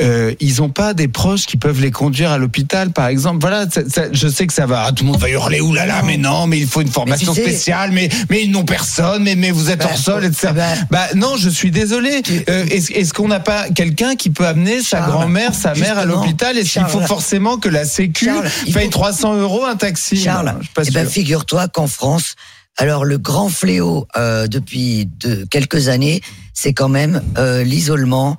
Euh, 0.00 0.34
ils 0.40 0.56
n'ont 0.56 0.68
pas 0.68 0.94
des 0.94 1.06
proches 1.06 1.46
qui 1.46 1.56
peuvent 1.56 1.80
les 1.80 1.92
conduire 1.92 2.32
à 2.32 2.38
l'hôpital, 2.38 2.90
par 2.90 3.06
exemple. 3.06 3.38
Voilà, 3.40 3.66
je 4.10 4.26
sais 4.26 4.48
que 4.48 4.52
ça 4.52 4.66
va, 4.66 4.82
ah, 4.84 4.90
tout 4.90 5.04
le 5.04 5.12
monde 5.12 5.20
va 5.20 5.28
hurler, 5.30 5.60
oulala, 5.60 6.02
mais 6.04 6.16
non, 6.16 6.48
mais 6.48 6.58
il 6.58 6.66
faut 6.66 6.80
une 6.80 6.90
formation 6.90 7.34
spéciale, 7.34 7.92
mais 7.92 8.08
mais 8.28 8.42
ils 8.42 8.50
n'ont 8.50 8.64
personne, 8.64 9.22
mais 9.22 9.36
mais 9.36 9.52
vous 9.52 9.70
êtes 9.70 9.78
bah, 9.78 9.90
en 9.92 9.96
sol, 9.96 10.24
etc. 10.24 10.48
Bah, 10.56 10.64
bah, 10.90 11.06
non, 11.14 11.36
je 11.36 11.48
suis 11.48 11.70
désolé. 11.70 12.20
Euh, 12.48 12.66
est-ce 12.68 13.14
qu'on 13.14 13.28
n'a 13.28 13.40
pas 13.40 13.68
quelqu'un 13.70 14.16
qui 14.16 14.30
peut 14.30 14.46
amener 14.46 14.82
sa 14.82 15.02
grand-mère, 15.02 15.54
sa 15.54 15.74
mère 15.74 15.98
à 15.98 16.04
l'hôpital 16.04 16.58
Est-ce 16.58 16.72
qu'il 16.72 16.86
faut 16.86 17.00
forcément 17.00 17.58
que 17.58 17.68
la 17.68 17.84
Sécu 17.84 18.28
paye 18.74 18.90
300 18.90 19.36
euros 19.36 19.64
un 19.64 19.76
taxi? 19.76 20.16
Charles, 20.16 20.52
eh 20.84 20.90
ben, 20.90 21.08
figure-toi 21.08 21.68
qu'en 21.68 21.86
France, 21.86 22.34
alors 22.76 23.04
le 23.04 23.18
grand 23.18 23.48
fléau 23.48 24.06
euh, 24.16 24.46
depuis 24.46 25.06
de 25.06 25.44
quelques 25.44 25.88
années, 25.88 26.20
c'est 26.54 26.72
quand 26.72 26.88
même 26.88 27.22
euh, 27.38 27.64
l'isolement. 27.64 28.36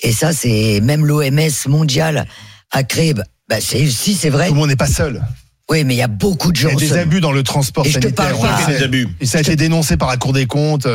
Et 0.00 0.12
ça, 0.12 0.32
c'est 0.32 0.80
même 0.82 1.06
l'OMS 1.06 1.68
mondiale 1.68 2.26
a 2.70 2.82
créé. 2.82 3.14
Bah, 3.48 3.56
c'est 3.60 3.86
si 3.88 4.14
c'est 4.14 4.30
vrai. 4.30 4.48
Tout 4.48 4.54
le 4.54 4.60
monde 4.60 4.68
n'est 4.68 4.76
pas 4.76 4.86
seul. 4.86 5.22
Oui, 5.70 5.84
mais 5.84 5.94
il 5.94 5.98
y 5.98 6.02
a 6.02 6.08
beaucoup 6.08 6.52
de 6.52 6.56
gens. 6.56 6.68
Il 6.68 6.74
y 6.74 6.76
a 6.76 6.80
des 6.80 6.98
abus 6.98 7.20
dans 7.20 7.32
le 7.32 7.42
transport 7.42 7.86
et 7.86 7.90
sanitaire. 7.90 8.34
Je 8.36 8.72
des 8.72 8.82
abus. 8.82 9.08
Et 9.20 9.26
ça 9.26 9.38
a 9.38 9.40
été 9.40 9.56
dénoncé 9.56 9.96
par 9.96 10.08
la 10.08 10.16
Cour 10.16 10.32
des 10.32 10.46
comptes. 10.46 10.86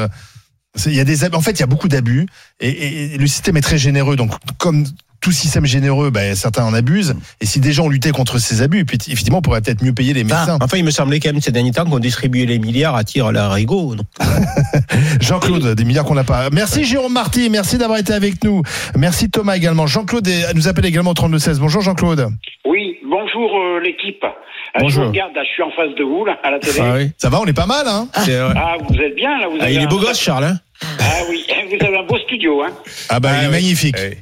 Il 0.85 0.93
y 0.93 0.99
a 0.99 1.03
des 1.03 1.23
En 1.35 1.41
fait, 1.41 1.51
il 1.51 1.59
y 1.59 1.63
a 1.63 1.67
beaucoup 1.67 1.87
d'abus 1.87 2.25
et, 2.59 3.13
et, 3.13 3.17
le 3.17 3.27
système 3.27 3.57
est 3.57 3.61
très 3.61 3.77
généreux. 3.77 4.15
Donc, 4.15 4.31
comme 4.57 4.85
tout 5.23 5.31
système 5.31 5.65
généreux, 5.65 6.09
ben, 6.09 6.35
certains 6.35 6.65
en 6.65 6.73
abusent. 6.73 7.15
Et 7.39 7.45
si 7.45 7.61
des 7.61 7.71
gens 7.71 7.87
luttaient 7.87 8.11
contre 8.11 8.39
ces 8.39 8.61
abus, 8.61 8.83
puis 8.83 8.97
effectivement, 9.07 9.37
on 9.37 9.41
pourrait 9.41 9.61
peut-être 9.61 9.81
mieux 9.81 9.93
payer 9.93 10.13
les 10.13 10.25
médecins. 10.25 10.57
Enfin, 10.61 10.77
il 10.77 10.83
me 10.83 10.91
semblait 10.91 11.21
quand 11.21 11.31
même 11.31 11.41
ces 11.41 11.53
derniers 11.53 11.71
temps 11.71 11.85
qu'on 11.85 11.99
distribuait 11.99 12.45
les 12.45 12.59
milliards 12.59 12.95
à 12.95 13.05
tir 13.05 13.27
à 13.27 13.31
la 13.31 13.49
rigo. 13.49 13.95
Jean-Claude, 15.21 15.75
des 15.75 15.85
milliards 15.85 16.03
qu'on 16.03 16.15
n'a 16.15 16.25
pas. 16.25 16.49
Merci 16.51 16.83
Jérôme 16.83 17.13
Marty, 17.13 17.49
merci 17.49 17.77
d'avoir 17.77 17.99
été 17.99 18.11
avec 18.11 18.43
nous. 18.43 18.63
Merci 18.97 19.29
Thomas 19.29 19.55
également. 19.55 19.87
Jean-Claude 19.87 20.27
nous 20.55 20.67
appelle 20.67 20.85
également 20.85 21.11
au 21.11 21.15
3216. 21.15 21.61
Bonjour 21.61 21.81
Jean-Claude. 21.81 22.27
Oui, 22.65 22.97
bonjour 23.09 23.57
euh, 23.57 23.79
l'équipe. 23.79 24.23
Euh, 24.25 24.79
bonjour. 24.81 25.05
Je 25.05 25.07
regarde, 25.07 25.31
je 25.35 25.53
suis 25.53 25.63
en 25.63 25.71
face 25.71 25.95
de 25.97 26.03
vous 26.03 26.25
là, 26.25 26.37
à 26.43 26.51
la 26.51 26.59
télé. 26.59 26.79
Ah 26.81 26.95
oui. 26.97 27.11
Ça 27.17 27.29
va, 27.29 27.39
on 27.39 27.45
est 27.45 27.53
pas 27.53 27.65
mal, 27.65 27.87
hein? 27.87 28.09
Ah, 28.13 28.75
vous 28.77 28.95
êtes 28.95 29.15
bien 29.15 29.39
là. 29.39 29.47
Vous 29.47 29.57
ah, 29.61 29.71
il 29.71 29.81
est 29.81 29.87
beau 29.87 29.99
gosse, 29.99 30.19
Charles. 30.19 30.43
Hein? 30.43 30.59
Ah 30.99 31.21
oui, 31.29 31.45
vous 31.69 31.85
avez 31.85 31.97
un 31.97 32.03
beau 32.03 32.17
studio, 32.17 32.61
hein? 32.61 32.71
Ah 33.07 33.21
bah, 33.21 33.29
il 33.37 33.43
est 33.43 33.47
ah 33.47 33.51
magnifique. 33.51 33.95
Oui. 33.97 34.17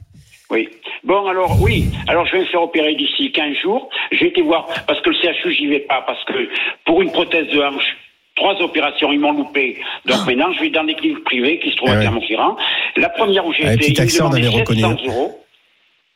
Bon, 1.04 1.28
alors, 1.28 1.60
oui. 1.62 1.86
Alors, 2.08 2.26
je 2.28 2.34
vais 2.34 2.40
me 2.40 2.46
faire 2.46 2.62
opérer 2.62 2.94
d'ici 2.96 3.32
15 3.32 3.56
jours. 3.64 3.90
J'ai 4.12 4.28
été 4.28 4.42
voir, 4.42 4.68
parce 4.88 5.00
que 5.02 5.10
le 5.10 5.16
CHU, 5.16 5.54
j'y 5.54 5.68
vais 5.68 5.80
pas, 5.80 6.02
parce 6.06 6.24
que 6.26 6.50
pour 6.86 7.02
une 7.02 7.12
prothèse 7.12 7.48
de 7.48 7.60
hanche, 7.62 7.98
trois 8.36 8.56
opérations, 8.62 9.12
ils 9.12 9.20
m'ont 9.20 9.32
loupé. 9.34 9.78
Donc 10.06 10.18
Ah. 10.22 10.26
maintenant, 10.28 10.54
je 10.54 10.62
vais 10.62 10.70
dans 10.70 10.84
des 10.84 10.94
cliniques 10.96 11.24
privées 11.24 11.60
qui 11.60 11.72
se 11.72 11.76
trouvent 11.78 11.90
Ah 11.92 11.98
à. 11.98 12.00
Clermont-Ferrand. 12.02 12.56
La 12.98 13.10
première 13.10 13.46
où 13.46 13.54
j'ai 13.54 13.66
Ah, 13.68 13.74
été, 13.74 13.94
petit 13.94 14.02
ils 14.02 14.04
me 14.14 14.18
demandaient 14.20 14.48
avait 14.48 14.60
reconnu, 14.60 14.82
700 14.82 14.92
hein. 14.92 14.98
euros. 15.08 15.46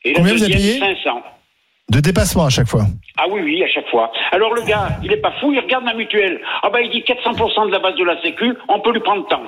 Et 0.03 0.13
Combien 0.13 0.31
la 0.33 0.37
vous 0.37 0.43
avez 0.43 0.53
deuxième, 0.53 0.79
payé 0.79 0.95
500. 1.03 1.23
De 1.89 1.99
dépassement 1.99 2.45
à 2.45 2.49
chaque 2.49 2.67
fois. 2.67 2.85
Ah 3.17 3.25
oui, 3.29 3.41
oui, 3.43 3.63
à 3.63 3.67
chaque 3.67 3.87
fois. 3.89 4.11
Alors 4.31 4.53
le 4.53 4.61
gars, 4.63 4.89
il 5.03 5.11
est 5.11 5.17
pas 5.21 5.31
fou, 5.39 5.51
il 5.53 5.59
regarde 5.59 5.83
ma 5.83 5.93
mutuelle. 5.93 6.41
Ah 6.63 6.69
bah 6.69 6.81
il 6.81 6.89
dit 6.89 7.01
400% 7.03 7.67
de 7.67 7.71
la 7.71 7.79
base 7.79 7.95
de 7.95 8.03
la 8.03 8.19
sécu, 8.21 8.53
on 8.69 8.79
peut 8.79 8.91
lui 8.91 8.99
prendre 9.01 9.27
tant. 9.27 9.41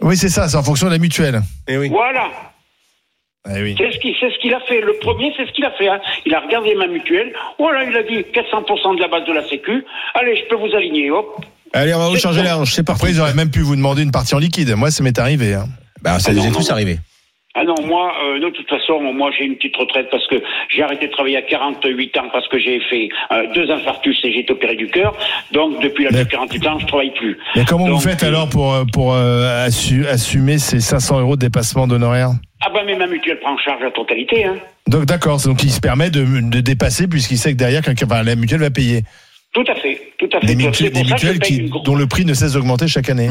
Oui, 0.00 0.16
c'est 0.16 0.28
ça, 0.30 0.48
c'est 0.48 0.56
en 0.56 0.62
fonction 0.62 0.86
de 0.86 0.92
la 0.92 0.98
mutuelle. 0.98 1.40
Eh 1.68 1.76
oui. 1.78 1.88
Voilà. 1.90 2.30
Eh 3.54 3.62
oui. 3.62 3.74
C'est 3.78 3.90
ce 3.92 3.98
qu'il 3.98 4.14
ce 4.14 4.54
a 4.54 4.60
fait. 4.60 4.80
Le 4.80 4.94
premier, 5.00 5.32
c'est 5.36 5.46
ce 5.46 5.52
qu'il 5.52 5.64
a 5.64 5.70
fait. 5.72 5.88
hein. 5.88 6.00
Il 6.24 6.34
a 6.34 6.40
regardé 6.40 6.74
ma 6.74 6.86
mutuelle. 6.86 7.32
Voilà, 7.58 7.84
il 7.84 7.96
a 7.96 8.02
dit 8.02 8.24
400% 8.32 8.96
de 8.96 9.00
la 9.00 9.08
base 9.08 9.24
de 9.26 9.32
la 9.32 9.46
sécu. 9.48 9.84
Allez, 10.14 10.36
je 10.36 10.44
peux 10.48 10.56
vous 10.56 10.74
aligner. 10.74 11.10
Hop. 11.10 11.44
Allez, 11.72 11.94
on 11.94 11.98
va 11.98 12.08
vous 12.08 12.16
changer 12.16 12.42
la 12.42 12.58
hanche, 12.58 12.72
c'est 12.72 12.88
Après, 12.88 12.98
parti. 13.00 13.14
ils 13.14 13.20
auraient 13.20 13.34
même 13.34 13.50
pu 13.50 13.60
vous 13.60 13.76
demander 13.76 14.02
une 14.02 14.12
partie 14.12 14.34
en 14.34 14.38
liquide. 14.38 14.74
Moi, 14.76 14.90
ça 14.90 15.02
m'est 15.04 15.18
arrivé. 15.18 15.54
hein. 15.54 15.66
Bah, 16.02 16.18
ça 16.18 16.30
Ah 16.30 16.34
nous 16.34 16.42
non, 16.42 16.48
est 16.48 16.52
tous 16.52 16.70
arrivé. 16.70 16.98
Ah 17.58 17.64
non, 17.64 17.74
moi, 17.86 18.12
euh, 18.22 18.38
de 18.38 18.50
toute 18.50 18.68
façon, 18.68 19.00
moi 19.14 19.30
j'ai 19.36 19.46
une 19.46 19.56
petite 19.56 19.74
retraite 19.78 20.08
parce 20.10 20.26
que 20.26 20.36
j'ai 20.68 20.82
arrêté 20.82 21.06
de 21.06 21.12
travailler 21.12 21.38
à 21.38 21.42
48 21.42 22.18
ans 22.18 22.28
parce 22.30 22.46
que 22.48 22.58
j'ai 22.58 22.80
fait 22.80 23.08
euh, 23.32 23.44
deux 23.54 23.70
infarctus 23.70 24.18
et 24.24 24.32
j'ai 24.32 24.40
été 24.40 24.52
opéré 24.52 24.76
du 24.76 24.88
cœur. 24.88 25.16
Donc 25.52 25.80
depuis 25.82 26.04
l'âge 26.04 26.12
de 26.12 26.18
Mais- 26.18 26.26
48 26.26 26.66
ans, 26.66 26.78
je 26.78 26.86
travaille 26.86 27.14
plus. 27.14 27.38
Mais 27.56 27.64
comment 27.64 27.86
vous 27.86 27.98
faites 27.98 28.22
euh, 28.24 28.28
alors 28.28 28.50
pour, 28.50 28.76
pour 28.92 29.14
euh, 29.14 29.66
assu- 29.66 30.06
assumer 30.06 30.58
ces 30.58 30.80
500 30.80 31.20
euros 31.20 31.36
de 31.36 31.40
dépassement 31.40 31.86
d'honoraires? 31.86 32.32
Ah 32.64 32.70
bah 32.72 32.80
mais 32.86 32.96
ma 32.96 33.06
mutuelle 33.06 33.38
prend 33.40 33.54
en 33.54 33.58
charge 33.58 33.82
la 33.82 33.90
totalité. 33.90 34.44
Hein. 34.44 34.56
Donc 34.88 35.04
d'accord, 35.04 35.40
donc 35.42 35.62
il 35.62 35.70
se 35.70 35.80
permet 35.80 36.10
de, 36.10 36.24
de 36.24 36.60
dépasser 36.60 37.06
puisqu'il 37.06 37.38
sait 37.38 37.52
que 37.52 37.56
derrière, 37.58 37.82
quelqu'un- 37.82 38.06
enfin, 38.06 38.22
la 38.22 38.34
mutuelle 38.36 38.60
va 38.60 38.70
payer. 38.70 39.02
Tout 39.52 39.64
à 39.68 39.74
fait, 39.74 40.00
tout 40.18 40.28
à 40.34 40.40
fait. 40.40 40.46
Des, 40.46 40.56
mutuelles, 40.56 40.92
des 40.92 41.04
mutuelles 41.04 41.38
qui, 41.38 41.70
dont 41.84 41.94
le 41.94 42.06
prix 42.06 42.24
ne 42.24 42.34
cesse 42.34 42.52
d'augmenter 42.52 42.88
chaque 42.88 43.08
année. 43.08 43.30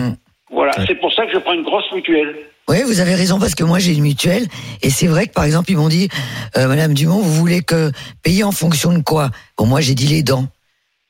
Voilà, 0.51 0.71
c'est 0.87 0.95
pour 0.95 1.11
ça 1.13 1.25
que 1.25 1.33
je 1.33 1.39
prends 1.39 1.53
une 1.53 1.63
grosse 1.63 1.91
mutuelle. 1.93 2.35
Oui, 2.67 2.77
vous 2.85 2.99
avez 2.99 3.13
raison 3.13 3.39
parce 3.39 3.53
que 3.55 3.63
moi 3.63 3.77
j'ai 3.79 3.93
une 3.93 4.01
mutuelle 4.01 4.47
et 4.81 4.89
c'est 4.89 5.05
vrai 5.07 5.27
que 5.27 5.33
par 5.33 5.43
exemple 5.43 5.69
ils 5.71 5.77
m'ont 5.77 5.89
dit, 5.89 6.09
euh, 6.57 6.67
Madame 6.67 6.93
Dumont, 6.95 7.19
vous 7.19 7.33
voulez 7.33 7.61
que 7.61 7.91
payer 8.23 8.43
en 8.43 8.51
fonction 8.51 8.91
de 8.93 9.03
quoi? 9.03 9.29
Bon, 9.57 9.65
moi 9.67 9.81
j'ai 9.81 9.93
dit 9.93 10.07
les 10.07 10.23
dents. 10.23 10.47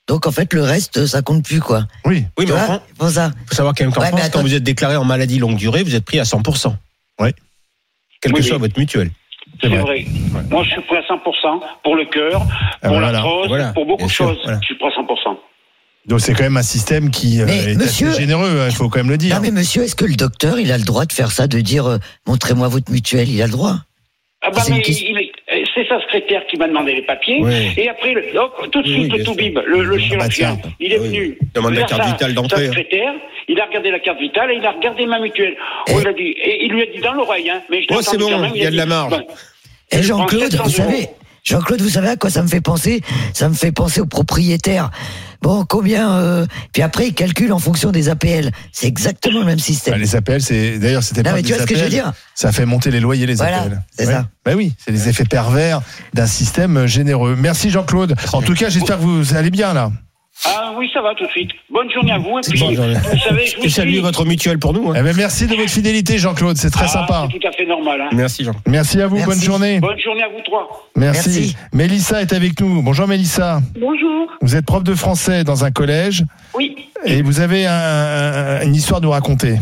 Donc 0.08 0.28
en 0.28 0.32
fait 0.32 0.54
le 0.54 0.64
reste 0.64 1.06
ça 1.06 1.22
compte 1.22 1.44
plus 1.46 1.60
quoi. 1.62 1.86
Oui. 2.06 2.26
Oui, 2.38 2.46
Tu 2.46 2.52
mais 2.52 2.60
en 2.60 2.66
vois? 2.66 2.66
France, 2.66 2.82
C'est 2.90 2.98
pour 2.98 3.10
ça. 3.10 3.32
faut 3.48 3.56
savoir 3.56 3.74
quand 3.76 3.84
même 3.86 3.94
qu'en 3.94 4.02
Ouais, 4.02 4.08
France, 4.10 4.30
quand 4.34 4.42
vous 4.42 4.54
êtes 4.54 4.64
déclaré 4.64 4.96
en 4.98 5.06
maladie 5.06 5.40
longue 5.40 5.56
durée, 5.56 5.84
vous 5.84 5.96
êtes 5.96 6.04
pris 6.06 6.20
à 6.20 6.24
100%. 6.24 6.76
Oui. 7.22 7.30
Quelle 8.26 8.34
Oui, 8.34 8.40
que 8.40 8.44
oui. 8.44 8.50
soit 8.50 8.58
votre 8.58 8.80
mutuelle. 8.80 9.12
C'est 9.62 9.68
vrai. 9.70 10.06
Moi, 10.50 10.64
je 10.64 10.70
suis 10.72 10.82
prêt 10.82 10.98
à 10.98 11.02
100% 11.02 11.62
pour 11.84 11.96
le 11.96 12.06
cœur, 12.06 12.42
Ah, 12.82 12.88
pour 12.88 12.90
voilà. 12.98 13.12
l'arthrose, 13.12 13.48
Voilà, 13.48 13.72
pour 13.74 13.86
beaucoup 13.86 13.98
bien 14.00 14.08
de 14.08 14.12
sûr, 14.12 14.28
choses. 14.30 14.40
voilà. 14.44 14.58
Je 14.62 14.66
suis 14.66 14.76
prêt 14.76 14.88
à 14.88 15.02
100%. 15.02 15.38
Donc 16.08 16.20
c'est 16.22 16.34
quand 16.34 16.44
même 16.44 16.58
un 16.58 16.62
système 16.64 17.10
qui 17.10 17.42
euh, 17.42 17.46
Mais 17.48 17.72
est 17.72 17.76
monsieur- 17.76 18.10
assez 18.10 18.22
généreux, 18.22 18.60
hein, 18.62 18.68
il 18.70 18.76
faut 18.76 18.90
quand 18.90 19.00
même 19.00 19.10
le 19.10 19.18
dire. 19.18 19.36
Non 19.36 19.42
mais 19.42 19.50
monsieur, 19.52 19.84
est-ce 19.84 19.96
que 19.96 20.06
le 20.06 20.16
docteur 20.16 20.60
il 20.60 20.72
a 20.72 20.78
le 20.78 20.84
droit 20.84 21.06
de 21.06 21.14
faire 21.14 21.32
ça, 21.32 21.48
de 21.48 21.60
dire 21.62 21.86
euh, 21.88 21.98
montrez-moi 22.28 22.68
votre 22.68 22.92
mutuelle 22.92 23.28
Il 23.30 23.42
a 23.42 23.46
le 23.48 23.52
droit? 23.52 23.78
Ah 24.44 24.52
bah 24.52 24.62
C'est 24.62 24.70
une 24.72 24.78
mais 24.78 24.82
question- 24.84 25.08
il 25.10 25.18
est- 25.18 25.25
c'est 25.76 25.88
sa 25.88 26.00
secrétaire 26.02 26.46
qui 26.48 26.58
m'a 26.58 26.68
demandé 26.68 26.94
les 26.96 27.02
papiers. 27.04 27.40
Oui. 27.42 27.74
Et 27.78 27.88
après, 27.90 28.14
le- 28.14 28.38
hop, 28.40 28.70
tout 28.72 28.82
de 28.82 28.88
suite, 28.88 29.12
le. 29.16 29.24
Toubib, 29.24 29.60
le, 29.66 29.84
le 29.84 29.98
chirurgien, 30.00 30.56
tiens. 30.58 30.72
il 30.80 30.94
est 30.94 31.00
Oui. 31.00 31.08
venu. 31.10 31.38
Demande 31.54 31.74
la 31.76 31.84
carte 31.84 32.02
sa- 32.04 32.08
vitale 32.12 32.30
sa 32.30 32.36
d'entrée. 32.36 32.66
secrétaire, 32.68 33.14
il 33.48 33.60
a 33.60 33.66
regardé 33.66 33.92
la 33.92 34.00
carte 34.00 34.20
vitale 34.20 34.52
et 34.52 34.56
il 34.56 34.66
a 34.66 34.72
regardé 34.72 35.06
ma 35.06 35.20
mutuelle. 35.20 35.56
Oh, 35.90 35.98
il 36.02 36.08
a 36.08 36.14
dit, 36.14 36.24
et 36.42 36.66
il 36.66 36.72
lui 36.72 36.82
a 36.82 36.86
dit 36.88 37.00
dans 37.02 37.14
l'oreille, 37.14 37.50
hein, 37.50 37.62
mais 37.70 37.82
je 37.82 37.88
Oh, 37.92 38.02
c'est 38.02 38.18
bon, 38.18 38.30
quand 38.30 38.40
même, 38.40 38.52
il 38.56 38.64
y 38.64 38.66
a 38.66 38.72
de 38.72 38.78
la 38.78 38.86
marge. 38.86 39.14
Et 39.92 40.02
Jean-Claude, 40.02 40.52
700 40.52 40.64
vous 40.64 40.70
savez, 40.70 41.08
Jean-Claude, 41.46 41.80
vous 41.82 41.90
savez 41.90 42.10
à 42.10 42.16
quoi 42.16 42.32
ça 42.32 42.42
me 42.42 42.48
fait 42.48 42.60
penser? 42.60 43.02
Ça 43.34 43.48
me 43.50 43.54
fait 43.54 43.72
penser 43.72 44.02
aux 44.02 44.08
propriétaires. 44.08 44.90
Bon, 45.44 45.64
combien 45.64 46.12
euh, 46.14 46.48
Puis 46.74 46.82
après, 46.82 47.10
ils 47.10 47.14
calculent 47.14 47.54
en 47.54 47.60
fonction 47.60 47.92
des 47.92 48.10
APL. 48.10 48.50
C'est 48.72 48.88
exactement 48.88 49.42
le 49.42 49.46
même 49.46 49.58
Bah, 49.58 49.64
système. 49.64 50.00
les 50.00 50.16
APL, 50.16 50.42
c'est 50.42 50.80
d'ailleurs 50.80 51.04
c'était 51.04 51.22
Non, 51.22 51.30
pas 51.30 51.36
mais 51.36 51.42
des 51.44 51.50
tu 51.50 51.54
vois 51.54 51.62
ce 51.62 51.68
que 51.68 51.78
je 51.78 51.84
veux 51.84 51.90
dire? 51.90 52.14
Ça 52.34 52.52
fait 52.52 52.66
monter 52.66 52.90
les 52.90 53.00
loyers 53.00 53.28
les 53.28 53.36
Voilà, 53.36 53.62
APL. 53.62 53.82
c'est 53.96 54.08
Ouais. 54.08 54.14
ça. 54.14 54.28
Bah 54.44 54.54
oui, 54.56 54.74
c'est 54.84 54.92
les 54.92 55.08
effets 55.08 55.26
pervers 55.26 55.82
d'un 56.16 56.26
système 56.26 56.88
généreux. 56.88 57.36
Merci 57.38 57.70
Jean-Claude. 57.70 58.16
En 58.34 58.42
tout 58.42 58.56
cas, 58.56 58.70
j'espère 58.70 58.98
que 58.98 59.04
vous 59.04 59.36
allez 59.36 59.52
bien 59.52 59.74
là. 59.76 59.92
Ah 60.44 60.74
oui, 60.78 60.90
ça 60.94 61.02
va 61.02 61.16
tout 61.16 61.26
de 61.26 61.30
suite. 61.32 61.52
Bonne 61.70 61.90
journée 61.90 62.12
à 62.12 62.18
vous. 62.18 62.38
Et 62.38 62.42
puis, 62.42 62.60
Bonne 62.60 62.76
journée. 62.76 62.94
vous 62.96 63.18
savez, 63.20 63.46
je 63.48 63.58
vous 63.58 63.66
Et 63.66 63.70
saluez 63.70 63.94
suis. 63.94 64.02
votre 64.02 64.26
mutuelle 64.26 64.60
pour 64.60 64.74
nous. 64.74 64.90
hein. 64.92 64.96
Eh 64.98 65.02
ben, 65.02 65.16
merci 65.16 65.48
de 65.48 65.56
votre 65.56 65.70
fidélité 65.70 66.18
Jean-Claude, 66.18 66.58
c'est 66.58 66.70
très 66.70 66.86
Ah, 66.86 66.90
sympa. 66.90 67.28
C'est 67.32 67.40
tout 67.40 67.48
à 67.48 67.52
fait 67.52 67.66
normal. 67.66 68.02
Hein. 68.02 68.10
Merci 68.14 68.44
Jean. 68.44 68.52
Merci 68.68 69.02
à 69.02 69.08
vous, 69.08 69.16
Merci. 69.16 69.30
bonne 69.30 69.42
journée. 69.42 69.80
Bonne 69.80 70.00
journée 70.00 70.24
à 70.24 70.28
vous 70.28 70.42
trois. 70.44 70.90
Merci. 70.96 71.30
Merci. 71.30 71.56
Mélissa 71.74 72.22
est 72.22 72.34
avec 72.34 72.60
nous. 72.60 72.82
Bonjour 72.82 73.08
Mélissa. 73.08 73.60
Bonjour. 73.80 74.28
Vous 74.42 74.56
êtes 74.56 74.66
prof 74.66 74.84
de 74.84 74.94
français 74.94 75.44
dans 75.46 75.64
un 75.64 75.72
collège 75.72 76.24
Oui. 76.54 76.76
et 77.06 77.22
vous 77.22 77.40
avez 77.40 77.66
un- 77.66 77.72
un- 77.74 78.62
une 78.66 78.76
histoire 78.76 79.00
à 79.00 79.02
nous 79.04 79.12
raconter. 79.12 79.56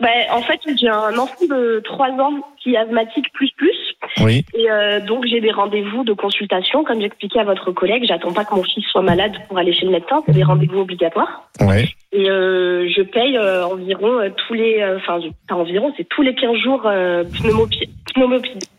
Ben, 0.00 0.08
en 0.32 0.42
fait, 0.42 0.60
j'ai 0.80 0.88
un 0.88 1.16
enfant 1.18 1.34
de 1.50 1.82
3 1.84 2.08
ans 2.10 2.32
qui 2.62 2.74
est 2.74 2.76
asthmatique 2.78 3.32
plus 3.34 3.50
plus. 3.56 3.74
Oui. 4.20 4.44
Et 4.54 4.70
euh, 4.70 5.00
donc, 5.00 5.26
j'ai 5.26 5.40
des 5.40 5.50
rendez-vous 5.50 6.04
de 6.04 6.12
consultation. 6.12 6.84
Comme 6.84 7.00
j'expliquais 7.00 7.40
à 7.40 7.44
votre 7.44 7.72
collègue, 7.72 8.04
j'attends 8.06 8.32
pas 8.32 8.44
que 8.44 8.54
mon 8.54 8.62
fils 8.62 8.84
soit 8.86 9.02
malade 9.02 9.32
pour 9.48 9.58
aller 9.58 9.72
chez 9.72 9.86
le 9.86 9.92
médecin. 9.92 10.22
C'est 10.26 10.32
des 10.34 10.42
rendez-vous 10.44 10.80
obligatoires. 10.80 11.48
Ouais. 11.60 11.84
Et 12.12 12.30
euh, 12.30 12.88
je 12.88 13.02
paye 13.02 13.36
euh, 13.36 13.66
environ 13.66 14.20
euh, 14.20 14.30
tous 14.34 14.54
les... 14.54 14.80
euh, 14.80 14.96
Enfin, 14.98 15.18
pas 15.48 15.56
environ, 15.56 15.92
c'est 15.96 16.08
tous 16.08 16.22
les 16.22 16.34
15 16.34 16.56
jours 16.56 16.82
euh, 16.86 17.24
pneumopi- 17.24 17.88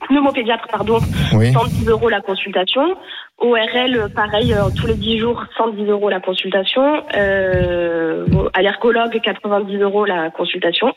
pneumopédiatre, 0.08 0.68
pardon, 0.70 0.98
Oui. 1.34 1.52
110 1.54 1.88
euros 1.88 2.10
la 2.10 2.22
consultation. 2.22 2.96
ORL, 3.38 4.10
pareil, 4.16 4.54
euh, 4.54 4.70
tous 4.76 4.88
les 4.88 4.96
10 4.96 5.20
jours, 5.20 5.44
110 5.58 5.86
euros 5.86 6.10
la 6.10 6.20
consultation. 6.20 7.04
Euh, 7.16 8.26
allergologue, 8.54 9.20
90 9.22 9.78
euros 9.78 10.06
la 10.06 10.30
consultation. 10.32 10.94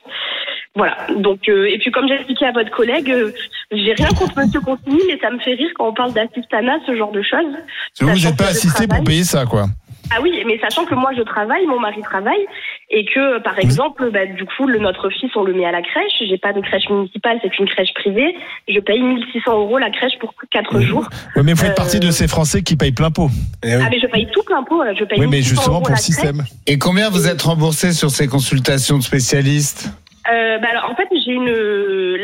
Voilà. 0.75 0.97
Donc, 1.17 1.49
euh, 1.49 1.67
et 1.71 1.79
puis 1.79 1.91
comme 1.91 2.09
j'ai 2.09 2.15
expliqué 2.15 2.47
à 2.47 2.53
votre 2.53 2.71
collègue, 2.71 3.11
euh, 3.11 3.33
j'ai 3.73 3.95
rien 3.95 4.09
contre 4.09 4.39
Monsieur 4.39 4.61
Consigny, 4.61 5.01
mais 5.09 5.19
ça 5.21 5.31
me 5.31 5.39
fait 5.39 5.55
rire 5.55 5.71
quand 5.77 5.89
on 5.89 5.95
parle 5.95 6.13
d'assistanat, 6.13 6.79
ce 6.87 6.95
genre 6.97 7.13
de 7.13 7.23
choses. 7.23 7.55
Vous 8.01 8.09
n'êtes 8.09 8.37
pas 8.37 8.49
assisté 8.49 8.87
pour 8.87 9.03
payer 9.05 9.25
ça, 9.25 9.47
quoi. 9.47 9.67
Ah 10.15 10.19
oui, 10.21 10.31
mais 10.47 10.59
sachant 10.59 10.85
que 10.85 10.95
moi 10.95 11.13
je 11.17 11.23
travaille, 11.23 11.65
mon 11.67 11.81
mari 11.81 12.03
travaille, 12.03 12.45
et 12.91 13.07
que 13.07 13.39
par 13.43 13.59
exemple, 13.59 14.11
bah, 14.13 14.27
du 14.27 14.45
coup, 14.45 14.67
le, 14.67 14.79
notre 14.79 15.09
fils, 15.09 15.31
on 15.37 15.43
le 15.45 15.55
met 15.55 15.65
à 15.65 15.71
la 15.73 15.81
crèche. 15.81 16.13
J'ai 16.29 16.37
pas 16.37 16.53
de 16.53 16.61
crèche 16.61 16.87
municipale, 16.91 17.39
c'est 17.43 17.57
une 17.59 17.67
crèche 17.67 17.95
privée. 17.95 18.35
Je 18.69 18.79
paye 18.81 19.01
1600 19.01 19.53
euros 19.59 19.79
la 19.79 19.89
crèche 19.91 20.19
pour 20.21 20.35
4 20.51 20.81
jours. 20.83 21.09
Oui, 21.37 21.43
mais 21.45 21.53
vous 21.55 21.61
faites 21.63 21.71
Euh, 21.71 21.75
partie 21.75 21.99
de 22.01 22.11
ces 22.11 22.29
Français 22.29 22.63
qui 22.63 22.77
payent 22.77 22.93
plein 22.93 23.11
pot. 23.11 23.31
Eh 23.63 23.77
oui. 23.77 23.83
Ah 23.87 23.89
mais 23.91 24.01
je 24.01 24.07
paye 24.07 24.27
tout 24.33 24.43
plein 24.43 24.63
pot. 24.65 24.83
Je 24.99 25.05
paye 25.05 25.19
Oui, 25.21 25.27
mais 25.27 25.39
1600 25.39 25.49
justement 25.49 25.75
euros 25.77 25.83
pour 25.83 25.91
le 25.91 25.95
crèche. 25.95 26.05
système. 26.05 26.45
Et 26.67 26.77
combien 26.79 27.09
vous 27.09 27.27
êtes 27.29 27.41
remboursé 27.41 27.93
sur 27.93 28.11
ces 28.11 28.27
consultations 28.29 28.99
de 28.99 29.03
spécialistes? 29.03 29.89
Euh, 30.31 30.59
bah 30.59 30.69
alors, 30.71 30.91
en 30.91 30.95
fait, 30.95 31.09
j'ai 31.25 31.33
une 31.33 31.51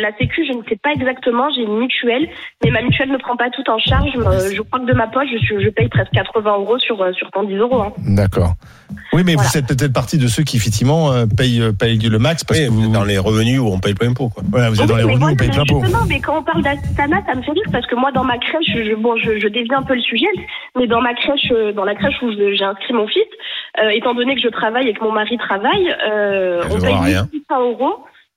la 0.00 0.17
Sécu, 0.17 0.45
je 0.47 0.52
ne 0.57 0.62
sais 0.69 0.76
pas 0.76 0.93
exactement. 0.93 1.49
J'ai 1.55 1.62
une 1.62 1.78
mutuelle, 1.78 2.28
mais 2.64 2.71
ma 2.71 2.83
mutuelle 2.83 3.11
ne 3.11 3.17
prend 3.19 3.37
pas 3.37 3.50
tout 3.50 3.69
en 3.69 3.78
charge. 3.78 4.11
Euh, 4.17 4.50
je 4.55 4.62
crois 4.62 4.81
que 4.81 4.87
de 4.87 4.93
ma 4.93 5.07
poche, 5.09 5.28
je, 5.43 5.69
paye 5.71 5.88
presque 5.88 6.12
80 6.12 6.59
euros 6.59 6.78
sur 6.78 7.00
euh, 7.02 7.12
sur 7.12 7.28
110 7.35 7.57
euros. 7.57 7.83
Hein. 7.83 7.93
D'accord. 8.07 8.55
Oui, 9.12 9.23
mais 9.25 9.35
Voilà. 9.35 9.49
vous 9.49 9.59
êtes 9.59 9.67
peut-être 9.67 9.93
partie 9.93 10.19
de 10.19 10.26
ceux 10.28 10.43
qui, 10.45 10.57
effectivement, 10.57 11.12
euh, 11.12 11.26
payent, 11.26 11.61
euh, 11.61 11.73
payent 11.73 11.99
le 11.99 12.19
max 12.19 12.45
parce 12.45 12.59
Oui, 12.61 12.67
que 12.67 12.71
vous 12.71 12.81
vous, 12.81 12.87
êtes 12.87 12.93
dans 12.93 13.05
les 13.05 13.19
revenus 13.19 13.59
où 13.59 13.67
on 13.67 13.78
paye 13.78 13.95
plein 13.95 14.12
pot. 14.12 14.28
Quoi. 14.28 14.43
voilà, 14.50 14.71
vous 14.71 14.76
êtes 14.81 14.83
Oui, 14.83 14.88
dans 14.88 14.97
les 14.97 15.02
revenus, 15.02 15.19
voilà, 15.21 15.33
on 15.33 15.37
paye 15.37 15.49
mais 15.49 15.55
plein 15.55 15.64
pot. 15.64 15.81
justement, 15.85 16.07
mais 16.09 16.21
quand 16.21 16.38
on 16.38 16.43
parle 16.43 16.62
d'assistanat, 16.62 17.23
ça 17.26 17.35
me 17.35 17.43
fait 17.43 17.52
rire 17.52 17.69
parce 17.73 17.87
que 17.87 17.97
moi, 17.97 18.12
dans 18.12 18.25
ma 18.25 18.38
crèche, 18.38 18.67
je, 18.67 18.95
bon, 18.95 19.17
je, 19.17 19.38
je 19.38 19.49
dévie 19.49 19.73
un 19.75 19.83
peu 19.83 19.95
le 19.95 20.00
sujet, 20.00 20.26
mais 20.76 20.87
dans 20.87 21.00
ma 21.00 21.14
crèche, 21.14 21.50
euh, 21.50 21.73
dans 21.73 21.85
la 21.85 21.95
crèche 21.95 22.21
où 22.23 22.31
j'ai 22.33 22.64
inscrit 22.64 22.93
mon 22.95 23.07
fils, 23.07 23.25
euh, 23.83 23.90
étant 23.90 24.14
donné 24.14 24.35
que 24.35 24.40
je 24.40 24.49
travaille 24.49 24.88
et 24.88 24.95
que 24.95 25.02
mon 25.02 25.12
mari 25.12 25.37
travaille, 25.38 25.95
euh, 26.11 26.62
on 26.71 26.78
paye 26.81 26.95
rien. 26.95 27.28
1600 27.33 27.61
euros. 27.61 27.88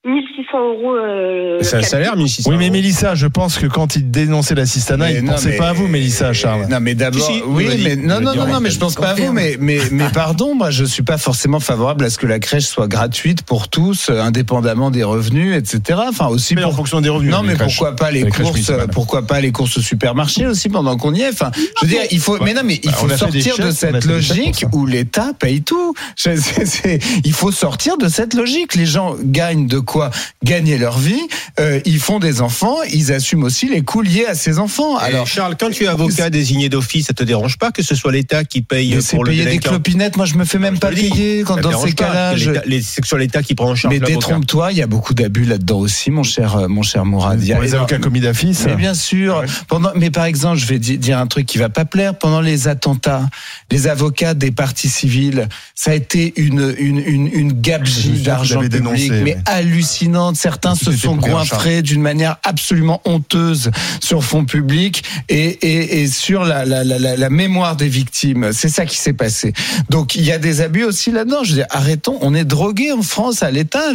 1600 0.04 0.58
euros. 0.58 0.96
Euh, 0.96 1.60
C'est 1.62 1.76
un 1.78 1.82
salaire, 1.84 2.16
1600 2.16 2.50
Oui, 2.50 2.58
mais. 2.58 2.72
Mélissa, 2.72 3.14
je 3.14 3.28
pense 3.28 3.60
que 3.60 3.68
quand 3.68 3.96
il 3.96 4.10
dénonçait 4.10 4.56
l'assistanat, 4.56 5.06
Mais 5.10 5.14
il 5.16 5.22
ne 5.22 5.28
non, 5.28 5.34
pensait 5.34 5.50
mais- 5.50 5.58
pas 5.58 5.70
à 5.70 5.74
vous, 5.74 5.88
Mélissa, 5.88 6.34
Charles. 6.34 6.66
Non, 6.72 6.80
mais 6.82 6.96
d'abord, 6.96 7.22
Si, 7.24 7.34
si, 7.36 7.42
oui, 7.46 7.66
l'a 7.68 7.76
dit. 7.76 7.84
mais 7.84 7.96
non, 7.98 8.16
l'a 8.16 8.20
non, 8.22 8.34
non, 8.36 8.42
en 8.42 8.48
non, 8.48 8.60
mais 8.62 8.72
je 8.72 8.80
pense 8.80 8.96
pas 8.96 9.10
à 9.10 9.14
vous, 9.14 9.32
mais, 9.32 9.58
mais, 9.60 9.78
mais 9.92 10.06
pardon, 10.12 10.56
moi, 10.56 10.72
je 10.72 10.86
suis 10.86 11.04
pas 11.04 11.20
forcément 11.20 11.60
favorable 11.60 12.04
à 12.06 12.10
ce 12.10 12.18
que 12.18 12.26
la 12.26 12.40
crèche 12.40 12.64
soit 12.66 12.88
gratuite 12.88 13.44
pour 13.44 13.68
tous, 13.68 14.10
euh, 14.10 14.20
indépendamment 14.22 14.90
des 14.90 15.04
revenus, 15.04 15.56
etc. 15.56 16.00
Enfin, 16.10 16.28
aussi 16.30 16.56
Mais 16.56 16.64
en 16.64 16.70
pour 16.70 16.78
fonction 16.78 17.00
des 17.02 17.10
revenus. 17.10 17.32
Non, 17.32 17.44
mais 17.44 17.54
crèches. 17.54 17.78
pourquoi 17.78 17.96
pas 17.96 18.10
les 18.10 18.24
courses. 18.24 18.72
Pourquoi 18.94 19.28
pas 19.28 19.40
les 19.40 19.52
courses 19.52 19.78
au 19.78 19.82
supermarché 19.82 20.48
aussi 20.48 20.70
pendant 20.70 20.98
qu'on 20.98 21.14
y 21.14 21.22
est? 21.22 21.30
Enfin, 21.30 21.52
je 21.56 21.86
veux 21.86 21.88
dire, 21.92 22.02
il 22.10 22.20
faut. 22.20 22.40
Mais 22.44 22.56
non, 22.56 22.62
mais 22.66 22.80
il 22.84 22.90
Bah, 22.90 22.96
faut 22.98 23.10
sortir 23.10 23.56
de 23.60 23.70
cette 23.70 24.06
logique 24.06 24.66
où 24.72 24.88
l'État 24.88 25.34
paye 25.38 25.62
tout. 25.62 25.94
Je- 26.18 26.36
c'est- 26.38 26.66
c'est- 26.66 27.00
il 27.24 27.34
faut 27.34 27.52
sortir 27.52 27.98
de 27.98 28.08
cette 28.08 28.34
logique. 28.34 28.74
Les 28.74 28.88
gens 28.88 29.16
gagnent 29.24 29.68
de 29.68 29.78
quoi 29.92 30.10
gagner 30.44 30.78
leur 30.78 30.98
vie, 30.98 31.22
euh, 31.60 31.82
ils 31.86 32.00
font 32.00 32.20
des 32.20 32.42
enfants, 32.42 32.78
ils 32.94 33.12
assument 33.12 33.44
aussi 33.44 33.68
les 33.68 33.82
coûts 33.82 34.02
liés 34.02 34.26
à 34.26 34.36
ces 34.36 34.58
enfants. 34.58 34.96
Alors 34.98 35.28
Charles, 35.28 35.58
quand 35.60 35.70
tu 35.70 35.84
es 35.84 35.88
avocat 35.88 36.30
désigné 36.30 36.70
d'office, 36.70 37.08
ça 37.08 37.14
te 37.14 37.24
dérange 37.24 37.58
pas 37.58 37.72
que 37.72 37.84
ce 37.84 37.94
soit 37.94 38.14
l'État 38.14 38.46
qui 38.46 38.62
paye 38.62 38.98
pour 39.10 39.26
le 39.26 39.32
payer 39.32 39.46
des 39.46 39.60
clopinettes, 39.60 40.16
moi 40.16 40.26
je 40.26 40.36
me 40.36 40.46
fais 40.46 40.60
même 40.60 40.80
pas 40.80 40.92
payer 40.92 41.44
quand 41.46 41.60
dans 41.60 41.86
ces 41.86 41.92
cas-là. 41.92 42.36
C'est 42.82 43.06
sur 43.06 43.18
l'État 43.18 43.44
qui 43.44 43.54
prend 43.54 43.72
en 43.72 43.76
charge. 43.76 43.94
Mais 43.94 44.00
détrompe-toi, 44.00 44.72
il 44.72 44.78
y 44.78 44.82
a 44.82 44.88
beaucoup 44.88 45.14
d'abus 45.14 45.44
là-dedans 45.44 45.80
aussi, 45.80 46.10
mon 46.10 46.24
cher, 46.24 46.56
euh, 46.56 46.68
mon 46.70 46.84
cher 46.84 47.06
Mourad. 47.06 47.42
Il 47.42 47.48
y 47.50 47.54
a 47.54 47.60
les 47.60 47.76
avocats 47.76 47.98
commis 47.98 48.22
d'affiche. 48.22 48.60
Mais 48.66 48.76
bien 48.76 48.94
sûr. 48.94 49.44
Pendant, 49.68 49.92
mais 49.96 50.10
par 50.10 50.26
exemple, 50.26 50.58
je 50.58 50.66
vais 50.66 50.80
dire 50.80 51.18
un 51.18 51.28
truc 51.28 51.46
qui 51.46 51.58
va 51.58 51.70
pas 51.70 51.86
plaire. 51.86 52.18
Pendant 52.18 52.42
les 52.42 52.70
attentats, 52.70 53.28
les 53.70 53.88
avocats 53.88 54.34
des 54.34 54.52
partis 54.52 54.90
civils, 54.90 55.50
ça 55.76 55.92
a 55.92 55.94
été 55.96 56.34
une 56.38 56.74
une 56.78 57.00
une, 57.00 57.28
une 57.28 57.54
gabegie 57.54 58.22
d'argent 58.22 58.62
public, 58.62 59.12
mais 59.24 59.38
hallucinante. 59.46 59.81
Certains 59.82 60.76
se 60.76 60.92
sont 60.92 61.16
goinfrés 61.16 61.82
d'une 61.82 62.02
manière 62.02 62.38
absolument 62.44 63.02
honteuse 63.06 63.72
sur 64.00 64.24
fond 64.24 64.46
public 64.46 65.04
et, 65.30 65.38
et, 65.38 66.02
et 66.02 66.08
sur 66.08 66.44
la, 66.44 66.66
la, 66.66 66.84
la, 66.84 67.00
la, 67.00 67.30
mémoire 67.30 67.76
des 67.76 67.88
victimes. 67.88 68.52
C'est 68.54 68.70
ça 68.70 68.86
qui 68.86 68.98
s'est 68.98 69.14
passé. 69.14 69.54
Donc 69.90 70.16
il 70.16 70.24
y 70.24 70.32
a 70.32 70.38
des 70.38 70.62
abus 70.62 70.84
aussi 70.84 71.12
là-dedans. 71.12 71.44
Je 71.44 71.54
dis 71.54 71.64
arrêtons. 71.70 72.18
On 72.22 72.34
est 72.34 72.46
drogué 72.46 72.92
en 72.92 73.02
France 73.02 73.44
à 73.44 73.52
l'État. 73.52 73.94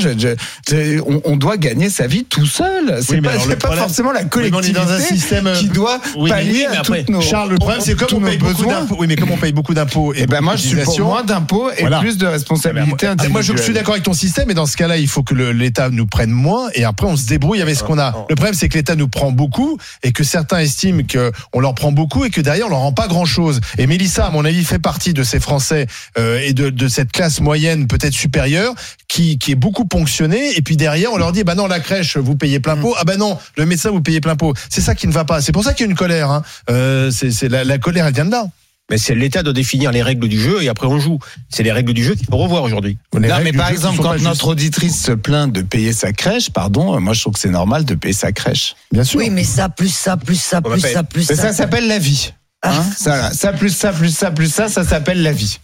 On, 1.07 1.21
on, 1.25 1.37
doit 1.37 1.57
gagner 1.57 1.91
sa 1.91 2.07
vie 2.07 2.25
tout 2.25 2.47
seul. 2.47 2.99
C'est 3.03 3.21
pas, 3.21 3.39
pas 3.57 3.77
forcément 3.77 4.13
la 4.13 4.25
collectivité 4.25 4.73
dans 4.73 4.91
un 4.91 5.01
système 5.01 5.51
qui 5.59 5.69
doit 5.69 6.01
pallier 6.29 6.67
à 6.67 6.83
toutes 6.83 7.09
nos. 7.11 7.21
Charles, 7.21 7.51
le 7.51 7.57
problème 7.57 7.81
c'est 7.81 7.95
comme 7.95 8.23
on 8.23 8.27
paye 8.27 8.39
beaucoup 8.39 8.65
d'impôts. 8.65 8.97
Oui, 8.99 9.07
mais 9.07 9.17
comme 9.17 9.31
on 9.31 9.37
paye 9.37 9.53
beaucoup 9.53 9.75
d'impôts 9.75 10.15
et, 10.15 10.27
ben 10.27 10.41
moi 10.41 10.57
je 10.57 10.67
suis 10.67 10.77
pour 10.77 11.01
moins 11.01 11.25
d'impôts 11.25 11.71
et 11.71 11.85
plus 12.01 12.19
de 12.19 12.27
responsabilités 12.27 13.07
individuelles. 13.07 13.33
Moi 13.33 13.43
je 13.43 13.57
suis 13.57 13.73
d'accord 13.73 13.95
avec 13.95 14.05
ton 14.05 14.13
système, 14.13 14.47
mais 14.49 14.55
dans 14.55 14.67
ce 14.67 14.77
cas-là, 14.77 14.97
il 14.97 15.09
faut 15.09 15.23
que 15.23 15.35
l'État 15.35 15.76
nous 15.91 16.07
prenne 16.07 16.31
moins 16.31 16.69
et 16.75 16.85
après 16.85 17.07
on 17.07 17.17
se 17.17 17.27
débrouille 17.27 17.63
avec 17.63 17.77
ce 17.77 17.85
qu'on 17.85 17.99
a. 17.99 18.27
Le 18.29 18.35
problème 18.35 18.55
c'est 18.55 18.69
que 18.69 18.79
l'État 18.79 18.97
nous 18.97 19.09
prend 19.09 19.33
beaucoup 19.33 19.79
et 20.03 20.13
que 20.13 20.25
certains 20.25 20.59
estiment 20.59 21.03
qu'on 21.03 21.61
leur 21.61 21.75
prend 21.75 21.93
beaucoup 21.93 22.25
et 22.25 22.31
que 22.31 22.41
derrière 22.41 22.67
on 22.67 22.71
leur 22.71 22.81
rend 22.81 22.93
pas 22.93 23.09
grand-chose. 23.09 23.61
Et 23.79 23.87
Mélissa, 23.87 24.27
à 24.27 24.31
mon 24.31 24.45
avis, 24.45 24.65
fait 24.65 24.79
partie 24.79 25.13
de 25.13 25.23
ces 25.23 25.41
Français 25.41 25.87
euh, 26.19 26.41
et 26.43 26.53
de, 26.53 26.71
de 26.71 26.89
cette 26.89 27.13
classe 27.13 27.41
moyenne 27.41 27.87
peut-être 27.87 28.15
supérieure 28.15 28.75
qui, 29.09 29.39
qui 29.39 29.53
est 29.53 29.57
beaucoup 29.57 29.85
ponctionnée. 29.85 30.57
Et 30.57 30.63
puis 30.63 30.77
derrière 30.77 31.13
on 31.13 31.19
leur 31.19 31.33
dit 31.33 31.45
bah 31.45 31.55
non 31.55 31.67
la 31.67 31.81
crèche 31.81 32.17
vous 32.17 32.37
payez 32.37 32.61
plein 32.61 32.77
pot. 32.77 32.95
Ah 32.99 33.05
bah 33.05 33.17
non 33.17 33.39
le 33.57 33.67
médecin 33.67 33.91
vous 33.91 34.01
payez 34.01 34.21
plein 34.21 34.37
pot. 34.37 34.55
C'est 34.69 34.81
ça 34.81 34.95
qui 34.95 35.07
ne 35.07 35.13
va 35.13 35.25
pas. 35.25 35.41
C'est 35.41 35.53
pour 35.53 35.65
ça 35.65 35.73
qu'il 35.73 35.87
y 35.87 35.89
a 35.89 35.91
une 35.91 35.97
colère 35.97 36.31
hein. 36.31 36.43
euh, 36.71 37.11
c'est 37.11 37.49
la, 37.49 37.65
la 37.65 37.79
colère 37.79 38.07
elle 38.07 38.15
vient 38.15 38.25
de 38.25 38.31
là 38.31 38.47
mais 38.91 38.99
c'est 38.99 39.15
l'État 39.15 39.43
de 39.43 39.53
définir 39.53 39.91
les 39.93 40.03
règles 40.03 40.29
du 40.29 40.41
jeu 40.41 40.63
et 40.63 40.69
après 40.69 40.87
on 40.87 40.99
joue. 40.99 41.19
C'est 41.49 41.63
les 41.63 41.73
règles 41.73 41.93
du 41.93 42.05
jeu 42.05 42.15
qu'il 42.15 42.27
faut 42.27 42.37
revoir 42.37 42.63
aujourd'hui. 42.63 42.99
Non, 43.15 43.21
mais 43.43 43.53
par 43.53 43.71
exemple, 43.71 44.01
quand 44.01 44.19
notre 44.21 44.49
auditrice 44.49 45.01
se 45.01 45.13
plaint 45.13 45.53
de 45.53 45.63
payer 45.63 45.93
sa 45.93 46.13
crèche, 46.13 46.51
pardon, 46.51 47.01
moi 47.01 47.13
je 47.15 47.21
trouve 47.21 47.35
que 47.35 47.41
c'est 47.41 47.51
normal 47.51 47.85
de 47.85 47.95
payer 47.95 48.15
sa 48.15 48.33
crèche. 48.33 48.77
Bien 48.93 49.05
sûr. 49.05 49.19
Oui, 49.19 49.31
mais 49.31 49.45
ça, 49.45 49.69
plus 49.69 49.95
ça, 49.95 50.17
plus 50.17 50.41
ça, 50.41 50.61
plus 50.63 50.81
ça, 50.81 51.03
plus 51.03 51.25
ça. 51.25 51.35
ça 51.35 51.53
s'appelle 51.53 51.89
la 51.89 51.99
vie. 51.99 52.33
Hein 52.63 52.71
ah. 52.73 52.85
ça, 52.97 53.31
ça, 53.33 53.53
plus 53.53 53.71
ça, 53.71 53.93
plus 53.93 54.11
ça, 54.11 54.31
plus 54.31 54.53
ça, 54.53 54.69
ça 54.69 54.85
s'appelle 54.85 55.23
la 55.23 55.33
vie. 55.33 55.59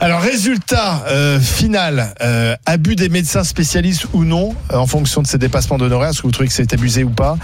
Alors 0.00 0.20
résultat 0.20 1.04
euh, 1.08 1.38
final, 1.38 2.14
euh, 2.22 2.56
abus 2.66 2.96
des 2.96 3.08
médecins 3.08 3.44
spécialistes 3.44 4.06
ou 4.12 4.24
non, 4.24 4.54
euh, 4.72 4.76
en 4.76 4.86
fonction 4.86 5.22
de 5.22 5.26
ces 5.26 5.38
dépassements 5.38 5.78
d'honoraires, 5.78 6.10
est-ce 6.10 6.22
que 6.22 6.26
vous 6.26 6.32
trouvez 6.32 6.48
que 6.48 6.54
c'est 6.54 6.72
abusé 6.72 7.04
ou 7.04 7.10
pas? 7.10 7.36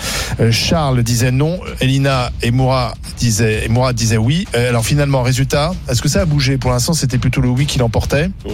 Charles 0.50 1.02
disait 1.02 1.30
non, 1.30 1.60
Elina 1.80 2.30
et 2.42 2.50
Moura 2.50 2.94
disaient, 3.16 3.64
et 3.64 3.68
Moura 3.68 3.92
disait 3.92 4.16
oui. 4.16 4.46
alors 4.54 4.84
finalement, 4.84 5.22
résultat, 5.22 5.72
est-ce 5.88 6.02
que 6.02 6.08
ça 6.08 6.22
a 6.22 6.24
bougé? 6.24 6.58
Pour 6.58 6.70
l'instant, 6.70 6.94
c'était 6.94 7.18
plutôt 7.18 7.40
le 7.40 7.48
oui 7.48 7.66
qui 7.66 7.78
l'emportait. 7.78 8.30
Oh, 8.44 8.50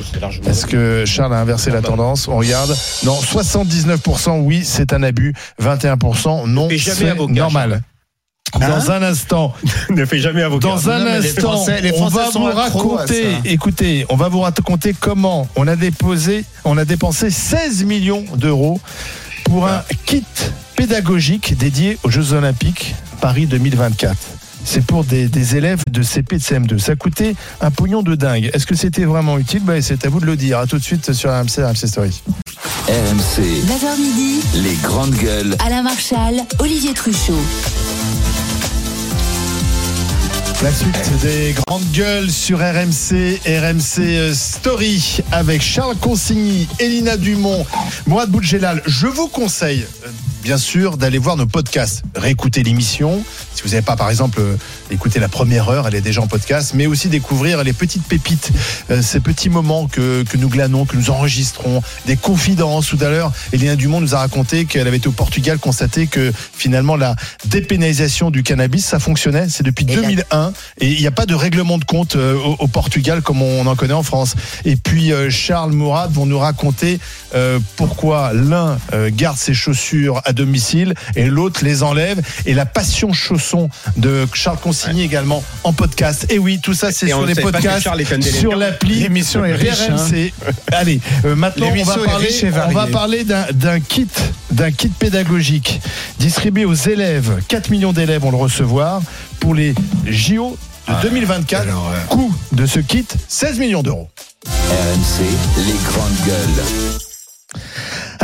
est-ce 0.46 0.66
que 0.66 1.04
Charles 1.06 1.34
a 1.34 1.38
inversé 1.38 1.70
la 1.70 1.80
tendance? 1.80 2.28
On 2.28 2.36
regarde. 2.36 2.76
Non, 3.04 3.18
79% 3.20 4.40
oui, 4.40 4.62
c'est 4.64 4.92
un 4.92 5.02
abus, 5.02 5.34
21% 5.62 6.46
non, 6.46 6.68
c'est 6.78 7.14
normal. 7.28 7.82
Dans 8.60 8.90
hein 8.90 8.94
un 8.96 9.02
instant, 9.02 9.54
ne 9.90 10.04
fais 10.04 10.18
jamais 10.18 10.42
avocat. 10.42 10.68
Dans 10.68 10.90
un 10.90 11.06
instant, 11.06 11.64
on 11.96 12.08
va 12.08 12.30
vous 12.30 12.44
raconter. 12.44 13.26
Écoutez, 13.44 14.06
on 14.08 14.16
va 14.16 14.28
vous 14.28 14.40
raconter 14.40 14.94
comment 14.98 15.48
on 15.56 15.66
a 15.66 15.76
déposé, 15.76 16.44
on 16.64 16.78
a 16.78 16.84
dépensé 16.84 17.30
16 17.30 17.84
millions 17.84 18.24
d'euros 18.36 18.80
pour 19.44 19.66
un 19.66 19.82
kit 20.06 20.24
pédagogique 20.76 21.56
dédié 21.56 21.98
aux 22.02 22.10
Jeux 22.10 22.32
Olympiques 22.32 22.94
Paris 23.20 23.46
2024 23.46 24.16
c'est 24.64 24.84
pour 24.84 25.04
des, 25.04 25.56
élèves 25.56 25.82
de 25.90 26.02
CP 26.02 26.36
et 26.36 26.38
de 26.38 26.42
CM2. 26.42 26.78
Ça 26.78 26.96
coûtait 26.96 27.36
un 27.60 27.70
pognon 27.70 28.02
de 28.02 28.14
dingue. 28.14 28.50
Est-ce 28.54 28.66
que 28.66 28.74
c'était 28.74 29.04
vraiment 29.04 29.38
utile? 29.38 29.60
Bah, 29.62 29.80
C'est 29.82 30.04
à 30.06 30.08
vous 30.08 30.20
de 30.20 30.26
le 30.26 30.36
dire. 30.36 30.58
À 30.58 30.66
tout 30.66 30.78
de 30.78 30.82
suite 30.82 31.12
sur 31.12 31.30
RMC, 31.30 31.58
RMC 31.58 31.86
Story. 31.86 32.22
RMC. 32.88 33.42
9h 33.42 34.00
midi. 34.00 34.40
Les 34.54 34.74
grandes 34.76 35.14
gueules. 35.14 35.54
Alain 35.64 35.82
Marchal, 35.82 36.36
Olivier 36.58 36.94
Truchot. 36.94 37.34
La 40.64 40.72
suite 40.72 41.10
des 41.20 41.54
grandes 41.66 41.84
gueules 41.92 42.30
sur 42.30 42.60
RMC, 42.60 43.38
RMC 43.46 43.98
euh, 43.98 44.32
Story 44.32 45.18
avec 45.30 45.60
Charles 45.60 45.94
Consigny, 45.96 46.66
Elina 46.78 47.18
Dumont, 47.18 47.66
Mourad 48.06 48.30
Boudjelal. 48.30 48.80
Je 48.86 49.06
vous 49.06 49.28
conseille 49.28 49.84
euh, 50.06 50.08
bien 50.42 50.56
sûr, 50.56 50.96
d'aller 50.96 51.18
voir 51.18 51.36
nos 51.36 51.46
podcasts, 51.46 52.02
réécouter 52.14 52.62
l'émission. 52.62 53.22
Si 53.54 53.62
vous 53.62 53.70
n'avez 53.70 53.82
pas, 53.82 53.96
par 53.96 54.08
exemple, 54.08 54.40
euh, 54.94 55.04
écouté 55.04 55.18
la 55.20 55.28
première 55.28 55.68
heure, 55.68 55.88
elle 55.88 55.94
est 55.94 56.00
déjà 56.00 56.20
en 56.20 56.26
podcast, 56.26 56.72
mais 56.74 56.86
aussi 56.86 57.08
découvrir 57.08 57.62
les 57.64 57.72
petites 57.72 58.04
pépites, 58.04 58.50
euh, 58.90 59.02
ces 59.02 59.20
petits 59.20 59.50
moments 59.50 59.86
que, 59.86 60.22
que 60.22 60.36
nous 60.36 60.48
glanons, 60.48 60.84
que 60.84 60.96
nous 60.96 61.10
enregistrons, 61.10 61.82
des 62.06 62.16
confidences. 62.16 62.86
Tout 62.86 62.98
à 63.00 63.08
l'heure, 63.08 63.32
Elina 63.52 63.76
Dumont 63.76 64.00
nous 64.00 64.14
a 64.14 64.18
raconté 64.18 64.64
qu'elle 64.64 64.86
avait 64.86 64.98
été 64.98 65.08
au 65.08 65.12
Portugal, 65.12 65.58
constaté 65.58 66.06
que 66.06 66.32
finalement 66.56 66.96
la 66.96 67.16
dépénalisation 67.46 68.30
du 68.30 68.42
cannabis, 68.42 68.84
ça 68.84 68.98
fonctionnait. 68.98 69.48
C'est 69.48 69.64
depuis 69.64 69.84
2001 69.84 70.52
et 70.80 70.92
il 70.92 71.00
n'y 71.00 71.06
a 71.06 71.12
pas 71.12 71.26
de 71.26 71.34
règlement 71.34 71.78
de 71.78 71.84
compte 71.84 72.16
euh, 72.16 72.34
au, 72.58 72.68
Portugal 72.68 73.22
comme 73.22 73.42
on 73.42 73.66
en 73.66 73.76
connaît 73.76 73.94
en 73.94 74.02
France. 74.02 74.34
Et 74.64 74.76
puis 74.76 75.12
Charles 75.30 75.72
Mourad 75.72 76.10
vont 76.12 76.26
nous 76.26 76.38
raconter 76.38 76.98
pourquoi 77.76 78.32
l'un 78.32 78.78
garde 79.10 79.36
ses 79.36 79.54
chaussures 79.54 80.20
à 80.24 80.32
domicile 80.32 80.94
et 81.14 81.26
l'autre 81.26 81.64
les 81.64 81.82
enlève. 81.82 82.20
Et 82.46 82.54
la 82.54 82.66
passion 82.66 83.12
chausson 83.12 83.68
de 83.96 84.26
Charles 84.32 84.58
Consigny 84.58 84.83
également 84.92 85.42
en 85.62 85.72
podcast. 85.72 86.26
Et 86.30 86.38
oui, 86.38 86.60
tout 86.62 86.74
ça 86.74 86.92
c'est 86.92 87.08
sur 87.08 87.24
les 87.24 87.34
podcasts, 87.34 87.88
sur 88.38 88.56
l'appli. 88.56 89.00
L'émission 89.00 89.44
est 89.44 89.54
riche. 89.54 89.88
Hein. 89.90 89.96
Allez, 90.72 91.00
euh, 91.24 91.34
maintenant 91.34 91.68
on 91.76 91.84
va 91.84 91.96
parler, 91.96 92.28
on 92.66 92.72
va 92.72 92.86
parler 92.86 93.24
d'un 93.24 93.80
kit, 93.80 94.08
d'un 94.50 94.70
kit 94.70 94.88
pédagogique 94.88 95.80
distribué 96.18 96.64
aux 96.64 96.74
élèves. 96.74 97.42
4 97.48 97.70
millions 97.70 97.92
d'élèves 97.92 98.22
vont 98.22 98.30
le 98.30 98.36
recevoir 98.36 99.02
pour 99.40 99.54
les 99.54 99.74
JO 100.06 100.56
de 100.88 101.08
2024. 101.08 101.66
Ah, 101.68 102.06
Coût 102.08 102.34
de 102.52 102.66
ce 102.66 102.80
kit 102.80 103.06
16 103.28 103.58
millions 103.58 103.82
d'euros. 103.82 104.08
RMC, 104.46 105.24
les 105.66 105.72
grandes 105.88 106.26
gueules. 106.26 106.64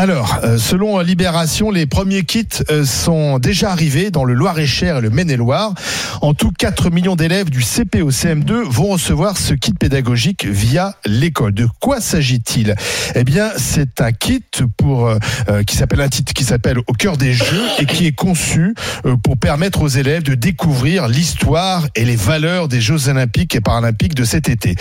Alors, 0.01 0.39
euh, 0.45 0.57
selon 0.57 0.99
Libération, 1.01 1.71
les 1.71 1.85
premiers 1.85 2.23
kits 2.23 2.47
euh, 2.71 2.87
sont 2.87 3.39
déjà 3.39 3.71
arrivés 3.71 4.11
dans 4.11 4.25
le 4.25 4.33
Loir-et-Cher 4.33 4.97
et 4.97 5.01
le 5.03 5.11
Maine-et-Loire. 5.11 5.75
En 6.23 6.33
tout, 6.33 6.53
4 6.59 6.91
millions 6.91 7.17
d'élèves 7.17 7.51
du 7.51 7.61
CP 7.61 8.01
au 8.01 8.11
CM2 8.11 8.63
vont 8.63 8.87
recevoir 8.87 9.37
ce 9.37 9.53
kit 9.53 9.75
pédagogique 9.75 10.47
via 10.47 10.95
l'école. 11.05 11.53
De 11.53 11.69
quoi 11.81 12.01
s'agit-il? 12.01 12.77
Eh 13.15 13.25
bien, 13.25 13.51
c'est 13.59 14.01
un 14.01 14.13
kit 14.13 14.43
pour 14.79 15.07
euh, 15.07 15.19
qui 15.67 15.77
s'appelle 15.77 16.01
un 16.01 16.09
titre 16.09 16.33
qui 16.33 16.45
s'appelle 16.45 16.79
Au 16.87 16.95
cœur 16.95 17.19
des 17.19 17.35
jeux 17.35 17.67
et 17.79 17.85
qui 17.85 18.07
est 18.07 18.17
conçu 18.17 18.75
pour 19.23 19.37
permettre 19.37 19.83
aux 19.83 19.89
élèves 19.89 20.23
de 20.23 20.35
découvrir 20.35 21.09
l'histoire 21.09 21.87
et 21.95 22.07
les 22.07 22.17
valeurs 22.17 22.69
des 22.69 22.81
Jeux 22.81 23.09
olympiques 23.09 23.55
et 23.55 23.61
paralympiques 23.61 24.15
de 24.15 24.25
cet 24.25 24.49
été. 24.49 24.77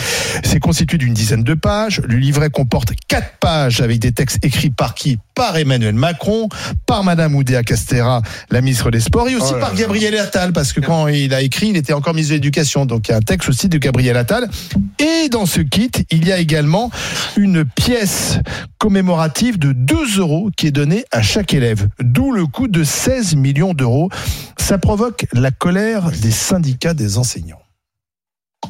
C'est 0.45 0.61
constitué 0.61 0.97
d'une 0.97 1.13
dizaine 1.13 1.43
de 1.43 1.55
pages. 1.55 2.01
Le 2.07 2.15
livret 2.15 2.49
comporte 2.49 2.93
4 3.09 3.39
pages 3.41 3.81
avec 3.81 3.99
des 3.99 4.13
textes 4.13 4.45
écrits 4.45 4.69
par 4.69 4.93
qui 4.93 5.08
par 5.35 5.57
Emmanuel 5.57 5.95
Macron, 5.95 6.49
par 6.85 7.03
Madame 7.03 7.35
Oudéa 7.35 7.63
Castera, 7.63 8.21
la 8.51 8.61
ministre 8.61 8.91
des 8.91 8.99
Sports, 8.99 9.29
et 9.29 9.35
aussi 9.35 9.53
oh 9.55 9.59
par 9.59 9.73
Gabriel 9.73 10.17
Attal, 10.17 10.53
parce 10.53 10.73
que 10.73 10.81
quand 10.81 11.07
il 11.07 11.33
a 11.33 11.41
écrit, 11.41 11.69
il 11.69 11.77
était 11.77 11.93
encore 11.93 12.13
ministre 12.13 12.31
de 12.31 12.35
l'Éducation. 12.35 12.85
Donc 12.85 13.07
il 13.07 13.11
y 13.11 13.13
a 13.13 13.17
un 13.17 13.21
texte 13.21 13.49
aussi 13.49 13.69
de 13.69 13.77
Gabriel 13.77 14.17
Attal. 14.17 14.49
Et 14.99 15.29
dans 15.29 15.45
ce 15.45 15.61
kit, 15.61 15.91
il 16.11 16.27
y 16.27 16.31
a 16.31 16.39
également 16.39 16.91
une 17.37 17.65
pièce 17.65 18.39
commémorative 18.77 19.57
de 19.57 19.71
2 19.71 20.19
euros 20.19 20.49
qui 20.55 20.67
est 20.67 20.71
donnée 20.71 21.05
à 21.11 21.21
chaque 21.21 21.53
élève, 21.53 21.87
d'où 21.99 22.31
le 22.31 22.45
coût 22.45 22.67
de 22.67 22.83
16 22.83 23.35
millions 23.35 23.73
d'euros. 23.73 24.09
Ça 24.57 24.77
provoque 24.77 25.25
la 25.33 25.51
colère 25.51 26.11
des 26.21 26.31
syndicats 26.31 26.93
des 26.93 27.17
enseignants 27.17 27.61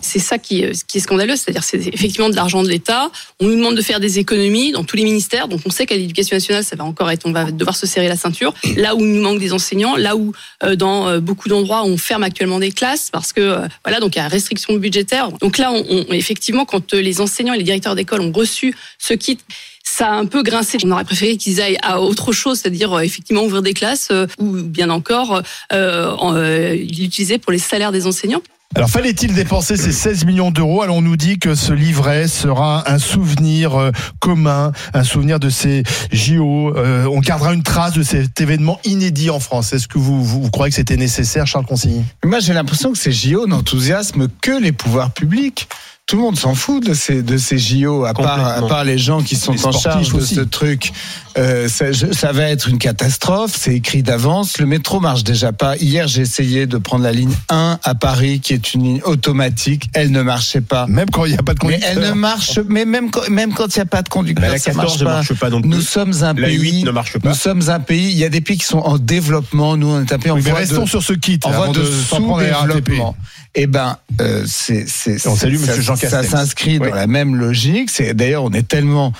c'est 0.01 0.19
ça 0.19 0.37
qui, 0.37 0.63
euh, 0.63 0.71
qui 0.87 0.97
est 0.97 1.01
scandaleux, 1.01 1.35
c'est-à-dire 1.35 1.63
c'est 1.63 1.77
effectivement 1.77 2.29
de 2.29 2.35
l'argent 2.35 2.63
de 2.63 2.69
l'État. 2.69 3.11
On 3.39 3.47
nous 3.47 3.55
demande 3.55 3.75
de 3.75 3.81
faire 3.81 3.99
des 3.99 4.19
économies 4.19 4.71
dans 4.71 4.83
tous 4.83 4.95
les 4.95 5.03
ministères, 5.03 5.47
donc 5.47 5.61
on 5.65 5.69
sait 5.69 5.85
qu'à 5.85 5.95
l'éducation 5.95 6.35
nationale, 6.35 6.63
ça 6.63 6.75
va 6.75 6.83
encore 6.83 7.09
être, 7.11 7.25
on 7.25 7.31
va 7.31 7.51
devoir 7.51 7.75
se 7.75 7.85
serrer 7.85 8.07
la 8.07 8.15
ceinture. 8.15 8.53
Là 8.77 8.95
où 8.95 8.99
il 8.99 9.11
nous 9.11 9.21
manque 9.21 9.39
des 9.39 9.53
enseignants, 9.53 9.95
là 9.95 10.15
où 10.15 10.31
euh, 10.63 10.75
dans 10.75 11.07
euh, 11.07 11.19
beaucoup 11.19 11.49
d'endroits 11.49 11.83
on 11.83 11.97
ferme 11.97 12.23
actuellement 12.23 12.59
des 12.59 12.71
classes 12.71 13.09
parce 13.11 13.33
que 13.33 13.57
voilà, 13.83 13.99
donc 13.99 14.15
il 14.15 14.19
y 14.19 14.21
a 14.21 14.27
restriction 14.27 14.73
budgétaire. 14.75 15.31
Donc 15.39 15.57
là, 15.57 15.71
on, 15.71 16.05
effectivement, 16.11 16.65
quand 16.65 16.93
les 16.93 17.21
enseignants 17.21 17.53
et 17.53 17.57
les 17.57 17.63
directeurs 17.63 17.95
d'école 17.95 18.21
ont 18.21 18.31
reçu 18.31 18.75
ce 18.97 19.13
kit, 19.13 19.37
ça 19.83 20.07
a 20.07 20.11
un 20.11 20.25
peu 20.25 20.43
grincé. 20.43 20.77
On 20.83 20.91
aurait 20.91 21.03
préféré 21.03 21.37
qu'ils 21.37 21.61
aillent 21.61 21.79
à 21.81 22.01
autre 22.01 22.31
chose, 22.31 22.59
c'est-à-dire 22.59 22.93
euh, 22.93 23.01
effectivement 23.01 23.43
ouvrir 23.43 23.61
des 23.61 23.73
classes 23.73 24.11
ou 24.37 24.61
bien 24.61 24.89
encore 24.89 25.41
euh, 25.73 26.75
l'utiliser 26.75 27.37
pour 27.37 27.51
les 27.51 27.59
salaires 27.59 27.91
des 27.91 28.05
enseignants. 28.05 28.41
Alors 28.75 28.89
fallait-il 28.89 29.33
dépenser 29.33 29.77
ces 29.77 29.91
16 29.91 30.25
millions 30.25 30.51
d'euros? 30.51 30.83
Alors 30.83 30.97
on 30.97 31.01
nous 31.01 31.17
dit 31.17 31.39
que 31.39 31.55
ce 31.55 31.73
livret 31.73 32.27
sera 32.27 32.89
un 32.89 32.99
souvenir 32.99 33.91
commun, 34.19 34.71
un 34.93 35.03
souvenir 35.03 35.39
de 35.39 35.49
ces 35.49 35.83
JO. 36.11 36.75
on 36.77 37.19
gardera 37.19 37.53
une 37.53 37.63
trace 37.63 37.93
de 37.93 38.03
cet 38.03 38.39
événement 38.39 38.79
inédit 38.83 39.31
en 39.31 39.39
France. 39.39 39.73
Est-ce 39.73 39.87
que 39.87 39.97
vous, 39.97 40.23
vous, 40.23 40.51
croyez 40.51 40.69
que 40.69 40.75
c'était 40.75 40.97
nécessaire, 40.97 41.47
Charles 41.47 41.65
Consigny? 41.65 42.03
Moi 42.23 42.39
j'ai 42.39 42.53
l'impression 42.53 42.91
que 42.91 42.97
ces 42.99 43.11
JO 43.11 43.47
n'enthousiasment 43.47 44.27
que 44.41 44.61
les 44.61 44.71
pouvoirs 44.71 45.11
publics 45.11 45.67
tout 46.09 46.15
le 46.15 46.23
monde 46.23 46.39
s'en 46.39 46.55
fout 46.55 46.83
de 46.83 46.95
ces, 46.95 47.21
de 47.21 47.37
ces 47.37 47.59
JO, 47.59 48.03
à 48.03 48.15
part, 48.15 48.43
à 48.43 48.67
part 48.67 48.83
les 48.83 48.97
gens 48.97 49.21
qui 49.21 49.35
sont 49.35 49.53
en 49.63 49.71
charge 49.71 50.11
de 50.11 50.21
ce 50.21 50.39
truc. 50.39 50.91
Euh, 51.37 51.67
ça, 51.67 51.93
ça, 51.93 52.31
va 52.31 52.49
être 52.49 52.67
une 52.67 52.79
catastrophe, 52.79 53.53
c'est 53.55 53.75
écrit 53.75 54.01
d'avance. 54.01 54.57
Le 54.57 54.65
métro 54.65 54.99
marche 54.99 55.23
déjà 55.23 55.51
pas. 55.51 55.77
Hier, 55.77 56.07
j'ai 56.07 56.23
essayé 56.23 56.65
de 56.65 56.79
prendre 56.79 57.03
la 57.03 57.11
ligne 57.11 57.33
1 57.49 57.77
à 57.83 57.93
Paris, 57.93 58.39
qui 58.39 58.53
est 58.53 58.73
une 58.73 58.83
ligne 58.83 59.01
automatique. 59.03 59.87
Elle 59.93 60.11
ne 60.11 60.23
marchait 60.23 60.61
pas. 60.61 60.87
Même 60.87 61.11
quand 61.11 61.25
il 61.25 61.33
n'y 61.33 61.37
a 61.37 61.43
pas 61.43 61.53
de 61.53 61.59
conducteur. 61.59 61.89
Mais 61.95 62.01
elle 62.01 62.09
ne 62.09 62.13
marche, 62.15 62.59
mais 62.67 62.85
même 62.85 63.11
quand, 63.11 63.29
même 63.29 63.53
quand 63.53 63.67
il 63.75 63.77
n'y 63.77 63.83
a 63.83 63.85
pas 63.85 64.01
de 64.01 64.09
conducteur, 64.09 64.51
la 64.51 64.57
ça 64.57 64.73
marche 64.73 64.97
pas. 64.97 65.03
ne 65.03 65.09
marche 65.09 65.33
pas. 65.35 65.49
Donc 65.51 65.65
nous 65.65 65.81
sommes 65.81 66.13
un 66.23 66.33
la 66.33 66.47
pays. 66.47 66.57
8 66.57 66.85
ne 66.85 66.91
marche 66.91 67.19
pas. 67.19 67.29
Nous 67.29 67.35
sommes 67.35 67.69
un 67.69 67.79
pays. 67.79 68.09
Il 68.09 68.17
y 68.17 68.25
a 68.25 68.29
des 68.29 68.41
pays 68.41 68.57
qui 68.57 68.65
sont 68.65 68.79
en 68.79 68.97
développement. 68.97 69.77
Nous, 69.77 69.87
on 69.87 70.01
est 70.01 70.11
un 70.11 70.17
pays 70.17 70.31
en 70.31 70.35
oui, 70.35 70.41
voie 70.41 70.53
mais 70.53 70.59
restons 70.61 70.85
de, 70.85 70.89
sur 70.89 71.03
ce 71.03 71.13
kit. 71.13 71.39
En 71.43 71.51
voie 71.51 71.67
de, 71.67 71.81
de 71.81 71.85
sous-développement. 71.85 73.15
Eh 73.55 73.67
ben, 73.67 73.97
euh, 74.21 74.43
c'est, 74.47 74.85
on 75.25 75.35
salue 75.35 75.57
Monsieur 75.57 75.81
Jean 75.81 75.95
ça 75.95 76.23
s'inscrit 76.23 76.79
dans 76.79 76.93
la 76.93 77.07
même 77.07 77.35
logique. 77.35 77.89
C'est 77.89 78.13
d'ailleurs, 78.13 78.43
on 78.43 78.51
est 78.51 78.67
tellement 78.67 79.13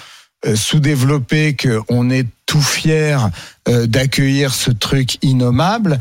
euh, 0.46 0.56
sous-développé 0.56 1.56
qu'on 1.56 2.10
est 2.10 2.28
tout 2.46 2.62
fier 2.62 3.30
euh, 3.68 3.88
d'accueillir 3.88 4.54
ce 4.54 4.72
truc 4.72 5.18
innommable. 5.24 6.00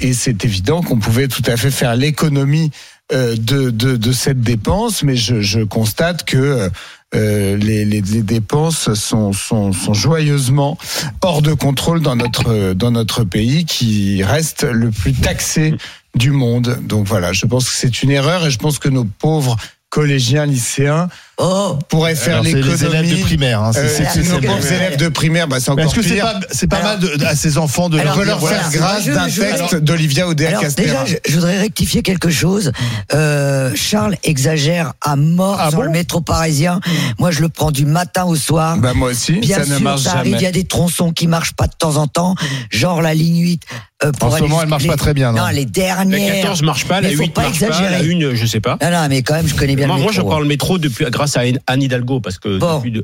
Et 0.00 0.12
c'est 0.12 0.44
évident 0.44 0.82
qu'on 0.82 0.98
pouvait 0.98 1.28
tout 1.28 1.42
à 1.46 1.56
fait 1.56 1.70
faire 1.70 1.96
l'économie 1.96 2.70
de, 3.12 3.34
de, 3.36 3.96
de, 3.96 4.12
cette 4.12 4.40
dépense, 4.40 5.02
mais 5.02 5.14
je, 5.14 5.42
je 5.42 5.60
constate 5.60 6.24
que 6.24 6.70
euh, 7.14 7.56
les, 7.56 7.84
les, 7.84 8.00
les, 8.00 8.22
dépenses 8.22 8.92
sont, 8.94 9.32
sont, 9.32 9.72
sont, 9.72 9.94
joyeusement 9.94 10.76
hors 11.20 11.42
de 11.42 11.52
contrôle 11.52 12.00
dans 12.00 12.16
notre, 12.16 12.72
dans 12.72 12.90
notre 12.90 13.22
pays 13.22 13.64
qui 13.64 14.24
reste 14.24 14.64
le 14.64 14.90
plus 14.90 15.12
taxé 15.12 15.76
du 16.14 16.30
monde. 16.30 16.78
Donc 16.82 17.06
voilà, 17.06 17.32
je 17.32 17.46
pense 17.46 17.68
que 17.68 17.74
c'est 17.74 18.02
une 18.02 18.10
erreur 18.10 18.46
et 18.46 18.50
je 18.50 18.58
pense 18.58 18.78
que 18.78 18.88
nos 18.88 19.04
pauvres 19.04 19.56
collégiens, 19.88 20.46
lycéens 20.46 21.08
oh. 21.38 21.78
pourraient 21.88 22.14
faire 22.14 22.42
les 22.42 22.50
élèves 22.52 23.10
de 23.18 23.22
primaire. 23.22 23.62
Hein, 23.62 23.70
c'est, 23.72 23.88
c'est 23.88 24.22
nos 24.28 24.40
pauvres 24.40 24.72
élèves 24.72 24.96
de 24.96 25.08
primaire, 25.08 25.48
bah, 25.48 25.58
c'est 25.60 25.70
encore 25.70 25.84
Est-ce 25.84 25.94
que 25.94 26.02
c'est 26.02 26.16
pas, 26.16 26.40
c'est 26.50 26.66
pas 26.66 26.82
mal 26.82 26.98
de, 26.98 27.24
à 27.24 27.34
ces 27.34 27.58
enfants 27.58 27.88
de 27.88 27.98
Alors, 27.98 28.22
leur, 28.24 28.46
faire 28.48 28.70
grâce 28.70 29.06
d'un 29.06 29.28
texte 29.28 29.76
d'Olivia 29.76 30.28
Odea 30.28 30.48
Déjà, 30.48 30.60
Castera 30.60 31.04
je, 31.06 31.16
je, 31.26 31.34
voudrais 31.34 31.58
rectifier 31.58 32.02
quelque 32.02 32.30
chose. 32.30 32.72
Euh, 33.12 33.72
Charles 33.74 34.16
exagère 34.24 34.92
à 35.00 35.16
mort 35.16 35.58
ah 35.60 35.70
sur 35.70 35.78
bon 35.80 35.84
le 35.84 35.90
métro 35.90 36.20
parisien. 36.20 36.80
Moi, 37.18 37.30
je 37.30 37.40
le 37.40 37.48
prends 37.48 37.70
du 37.70 37.86
matin 37.86 38.24
au 38.24 38.36
soir. 38.36 38.76
Bah 38.78 38.92
moi 38.94 39.10
aussi, 39.10 39.32
Bien 39.34 39.58
ça 39.58 39.64
sûr, 39.64 39.74
ne 39.74 39.78
marche 39.80 40.02
ça 40.02 40.10
jamais. 40.10 40.20
arrive, 40.20 40.36
il 40.38 40.42
y 40.42 40.46
a 40.46 40.52
des 40.52 40.64
tronçons 40.64 41.12
qui 41.12 41.26
marchent 41.26 41.54
pas 41.54 41.66
de 41.66 41.74
temps 41.78 41.96
en 41.96 42.06
temps, 42.06 42.34
genre 42.70 43.02
la 43.02 43.14
ligne 43.14 43.40
8. 43.42 43.62
Euh, 44.04 44.12
pour 44.12 44.32
En 44.32 44.36
ce 44.36 44.42
moment, 44.42 44.60
elle 44.62 44.68
marche 44.68 44.82
les- 44.82 44.88
pas 44.88 44.96
très 44.96 45.14
bien, 45.14 45.32
non 45.32 45.42
Non, 45.44 45.48
les 45.48 45.60
La 45.60 45.64
dernières. 45.64 46.34
14 46.42 46.62
marche 46.62 46.84
pas, 46.86 47.00
la 47.00 47.08
Mais 47.08 47.14
faut 47.14 47.22
8 47.22 47.32
pas 47.32 47.42
marche 47.42 47.60
pas, 47.60 47.66
exagérer. 47.66 47.90
la 47.90 48.28
1, 48.30 48.34
je 48.34 48.46
sais 48.46 48.60
pas. 48.60 48.76
Non, 48.82 48.90
non, 48.90 49.06
mais 49.08 49.22
quand 49.22 49.34
même, 49.34 49.46
je 49.48 49.54
connais 49.54 49.76
bien 49.76 49.86
Moi, 49.86 49.96
le 49.96 50.02
moi, 50.02 50.12
je 50.12 50.18
métro. 50.18 50.30
prends 50.30 50.40
le 50.40 50.46
métro 50.46 50.78
depuis, 50.78 51.04
grâce 51.10 51.23
à 51.36 51.42
Anne 51.66 51.82
Hidalgo, 51.82 52.20
parce 52.20 52.38
que 52.38 52.58
Bon. 52.58 52.76
depuis 52.78 52.90
de- 52.92 53.02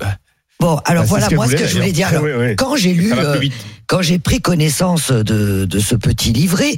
Bon, 0.60 0.76
alors 0.84 1.04
Bah, 1.04 1.06
c'est 1.06 1.08
voilà, 1.08 1.28
ce 1.30 1.34
moi, 1.34 1.46
ce 1.48 1.56
que 1.56 1.66
je 1.66 1.76
voulais 1.78 1.92
dire. 1.92 2.08
alors, 2.08 2.22
Oui, 2.22 2.30
oui. 2.36 2.56
Quand 2.56 2.76
j'ai 2.76 2.92
lu, 2.92 3.12
euh, 3.16 3.40
quand 3.86 4.02
j'ai 4.02 4.18
pris 4.18 4.40
connaissance 4.42 5.10
de, 5.10 5.64
de 5.64 5.78
ce 5.78 5.94
petit 5.94 6.32
livret, 6.32 6.76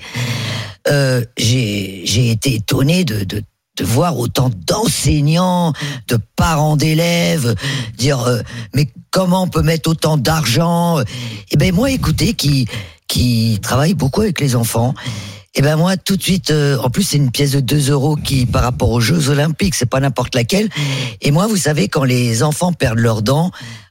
euh, 0.89 1.25
j'ai 1.37 2.03
j'ai 2.05 2.31
été 2.31 2.55
étonné 2.55 3.05
de, 3.05 3.25
de, 3.25 3.43
de 3.77 3.85
voir 3.85 4.19
autant 4.19 4.51
d'enseignants, 4.67 5.73
de 6.09 6.19
parents 6.37 6.77
d'élèves 6.77 7.55
dire 7.97 8.21
euh, 8.23 8.41
mais 8.75 8.89
comment 9.11 9.43
on 9.45 9.49
peut 9.49 9.63
mettre 9.63 9.91
autant 9.91 10.17
d'argent? 10.17 11.01
Eh 11.51 11.57
ben 11.57 11.75
moi, 11.75 11.91
écoutez, 11.91 12.35
qui 12.35 12.67
qui 13.09 13.59
travaille 13.63 13.95
beaucoup 13.95 14.21
avec 14.23 14.41
les 14.41 14.55
enfants. 14.55 14.95
Eh 15.55 15.61
ben 15.61 15.77
moi, 15.77 15.99
tout 15.99 16.17
de 16.17 16.23
suite, 16.23 16.51
euh, 16.51 16.79
en 16.79 16.89
plus 16.89 17.03
c'est 17.03 17.19
une 17.19 17.31
pièce 17.31 17.53
de 17.53 17.61
2 17.61 17.91
euros 17.91 18.17
qui, 18.17 18.47
par 18.47 18.63
rapport 18.63 18.89
aux 18.91 19.01
Jeux 19.01 19.29
Olympiques, 19.29 19.75
c'est 19.75 19.85
pas 19.85 20.01
n'importe 20.01 20.35
laquelle. 20.35 20.69
Et 21.21 21.31
moi, 21.31 21.47
vous 21.47 21.59
savez, 21.59 21.89
quand 21.89 22.05
les 22.05 22.43
enfants 22.43 22.73
perdent 22.73 22.99
leurs 23.01 23.21
dents, 23.21 23.51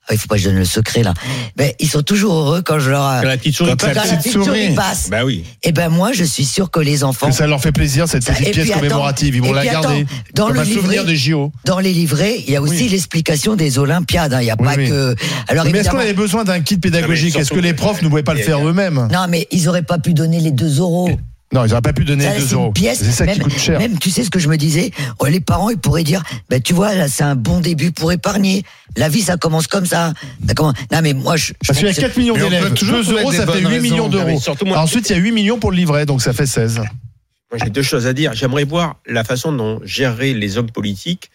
ah, 0.10 0.14
il 0.14 0.18
faut 0.18 0.28
pas 0.28 0.38
que 0.38 0.42
je 0.42 0.50
donne 0.50 0.58
le 0.58 0.66
secret 0.66 1.04
là, 1.04 1.14
ben 1.56 1.72
ils 1.80 1.88
sont 1.88 2.02
toujours 2.02 2.34
heureux 2.34 2.64
quand 2.66 2.80
je 2.80 2.90
leur 2.90 3.04
Quand 3.22 3.28
la 3.28 3.38
petite 3.38 3.56
souris 3.56 3.70
Quand 3.70 3.78
passe. 3.78 3.88
la 3.90 3.94
quand 3.94 4.00
la 4.00 4.18
petite 4.18 4.18
petite 4.34 4.44
souris 4.44 4.64
souris. 4.66 4.76
passe. 4.76 5.10
Bah 5.12 5.24
oui. 5.24 5.44
Eh 5.62 5.72
ben 5.72 5.90
moi, 5.90 6.14
je 6.14 6.24
suis 6.24 6.46
sûr 6.46 6.72
que 6.72 6.80
les 6.80 7.04
enfants, 7.04 7.28
Que 7.30 7.36
ça 7.36 7.46
leur 7.46 7.62
fait 7.62 7.72
plaisir 7.72 8.08
cette 8.08 8.26
petite 8.26 8.48
et 8.48 8.52
pièce 8.52 8.66
puis, 8.66 8.74
commémorative. 8.74 9.36
Ils 9.36 9.42
vont 9.44 9.52
et 9.52 9.54
la 9.54 9.64
garder 9.66 9.88
attends, 10.02 10.06
dans 10.34 10.48
comme 10.48 10.56
le 10.56 10.62
un 10.62 10.66
souvenir 10.66 11.06
des 11.06 11.16
JO. 11.16 11.52
dans 11.66 11.78
les 11.78 11.94
livrets, 11.94 12.40
il 12.48 12.52
y 12.52 12.56
a 12.56 12.62
aussi 12.64 12.86
Oui. 12.86 12.90
l'explication 12.90 13.56
des 13.56 13.78
Olympiades. 13.78 14.34
hein. 14.34 14.42
Il 14.42 14.46
n'y 14.46 14.50
a 14.52 14.56
Oui, 14.60 14.66
pas 14.66 14.76
oui. 14.78 14.90
que. 14.90 15.16
Alors 15.48 15.66
Mais 15.72 15.78
est-ce 15.78 15.92
qu'on 15.92 16.00
avait 16.00 16.14
besoin 16.14 16.44
d'un 16.44 16.60
kit 16.62 16.78
pédagogique? 16.78 17.36
Mais 17.36 17.42
Est-ce 17.42 17.52
que 17.54 17.60
les 17.60 17.76
profs 17.76 18.02
ne 18.02 18.10
pouvaient 18.10 18.24
pas 18.24 18.34
le 18.34 18.42
faire 18.42 18.68
eux-mêmes? 18.68 19.08
Non, 19.12 19.28
mais 19.30 19.48
ils 19.52 19.70
auraient 19.70 19.84
pas 19.84 20.00
pu 20.00 20.16
donner 20.16 20.40
les 20.40 20.52
2 20.52 20.80
euros. 20.80 21.12
Non, 21.54 21.66
ils 21.66 21.70
n'auraient 21.70 21.82
pas 21.82 21.92
pu 21.94 22.06
donner 22.06 22.24
Ça, 22.24 22.36
2 22.36 22.40
c'est 22.40 22.52
une 22.54 22.62
euros. 22.62 22.72
pièce. 22.72 23.00
C'est 23.00 23.12
ça 23.12 23.28
qui 23.28 23.40
même, 23.40 23.50
coûte 23.50 23.58
cher. 23.60 23.78
Même, 23.80 23.98
tu 24.00 24.10
sais 24.10 24.24
ce 24.24 24.30
que 24.30 24.40
je 24.40 24.48
me 24.48 24.56
disais? 24.56 24.92
Oh, 25.20 25.26
Les 25.26 25.42
parents, 25.42 25.70
ils 25.70 25.78
pourraient 25.78 26.04
dire 26.06 26.24
ben, 26.50 26.62
Tu 26.62 26.74
vois, 26.74 26.96
là, 26.96 27.08
c'est 27.10 27.24
un 27.24 27.36
bon 27.36 27.60
début 27.60 27.92
pour 27.92 28.12
épargner. 28.12 28.64
La 28.96 29.10
vie, 29.10 29.22
ça 29.22 29.36
commence 29.38 29.68
comme 29.68 29.86
ça. 29.86 30.14
Ça 30.48 30.54
commence- 30.54 30.76
Non, 30.92 31.00
mais 31.04 31.14
moi, 31.14 31.36
je. 31.36 31.48
je 31.48 31.54
Parce 31.68 31.80
qu'il 31.80 31.88
y 31.88 31.90
a 31.90 31.94
trouve 31.94 32.04
que 32.04 32.08
4 32.10 32.18
millions 32.18 32.34
d'élèves. 32.36 32.74
toujours 32.74 32.96
2 32.98 33.04
trouver 33.04 33.22
euros, 33.22 33.32
ça 33.34 33.46
fait 33.46 33.62
bonnes 33.62 33.72
8 33.74 33.80
millions 33.82 34.08
d'euros. 34.08 34.40
Moi- 34.66 34.78
Ensuite, 34.80 35.10
il 35.10 35.14
y 35.14 35.20
a 35.20 35.22
8 35.22 35.32
millions 35.34 35.60
pour 35.60 35.72
le 35.72 35.78
livret, 35.78 36.06
donc 36.06 36.22
ça 36.22 36.32
fait 36.32 36.46
16. 36.46 36.78
Moi, 36.78 37.60
j'ai 37.62 37.70
deux 37.70 37.82
choses 37.84 38.08
à 38.08 38.14
dire. 38.14 38.32
J'aimerais 38.34 38.64
voir 38.64 38.96
la 39.06 39.26
façon 39.26 39.52
dont 39.52 39.82
géreraient 39.84 40.34
les 40.34 40.58
hommes 40.58 40.72
politiques 40.72 41.32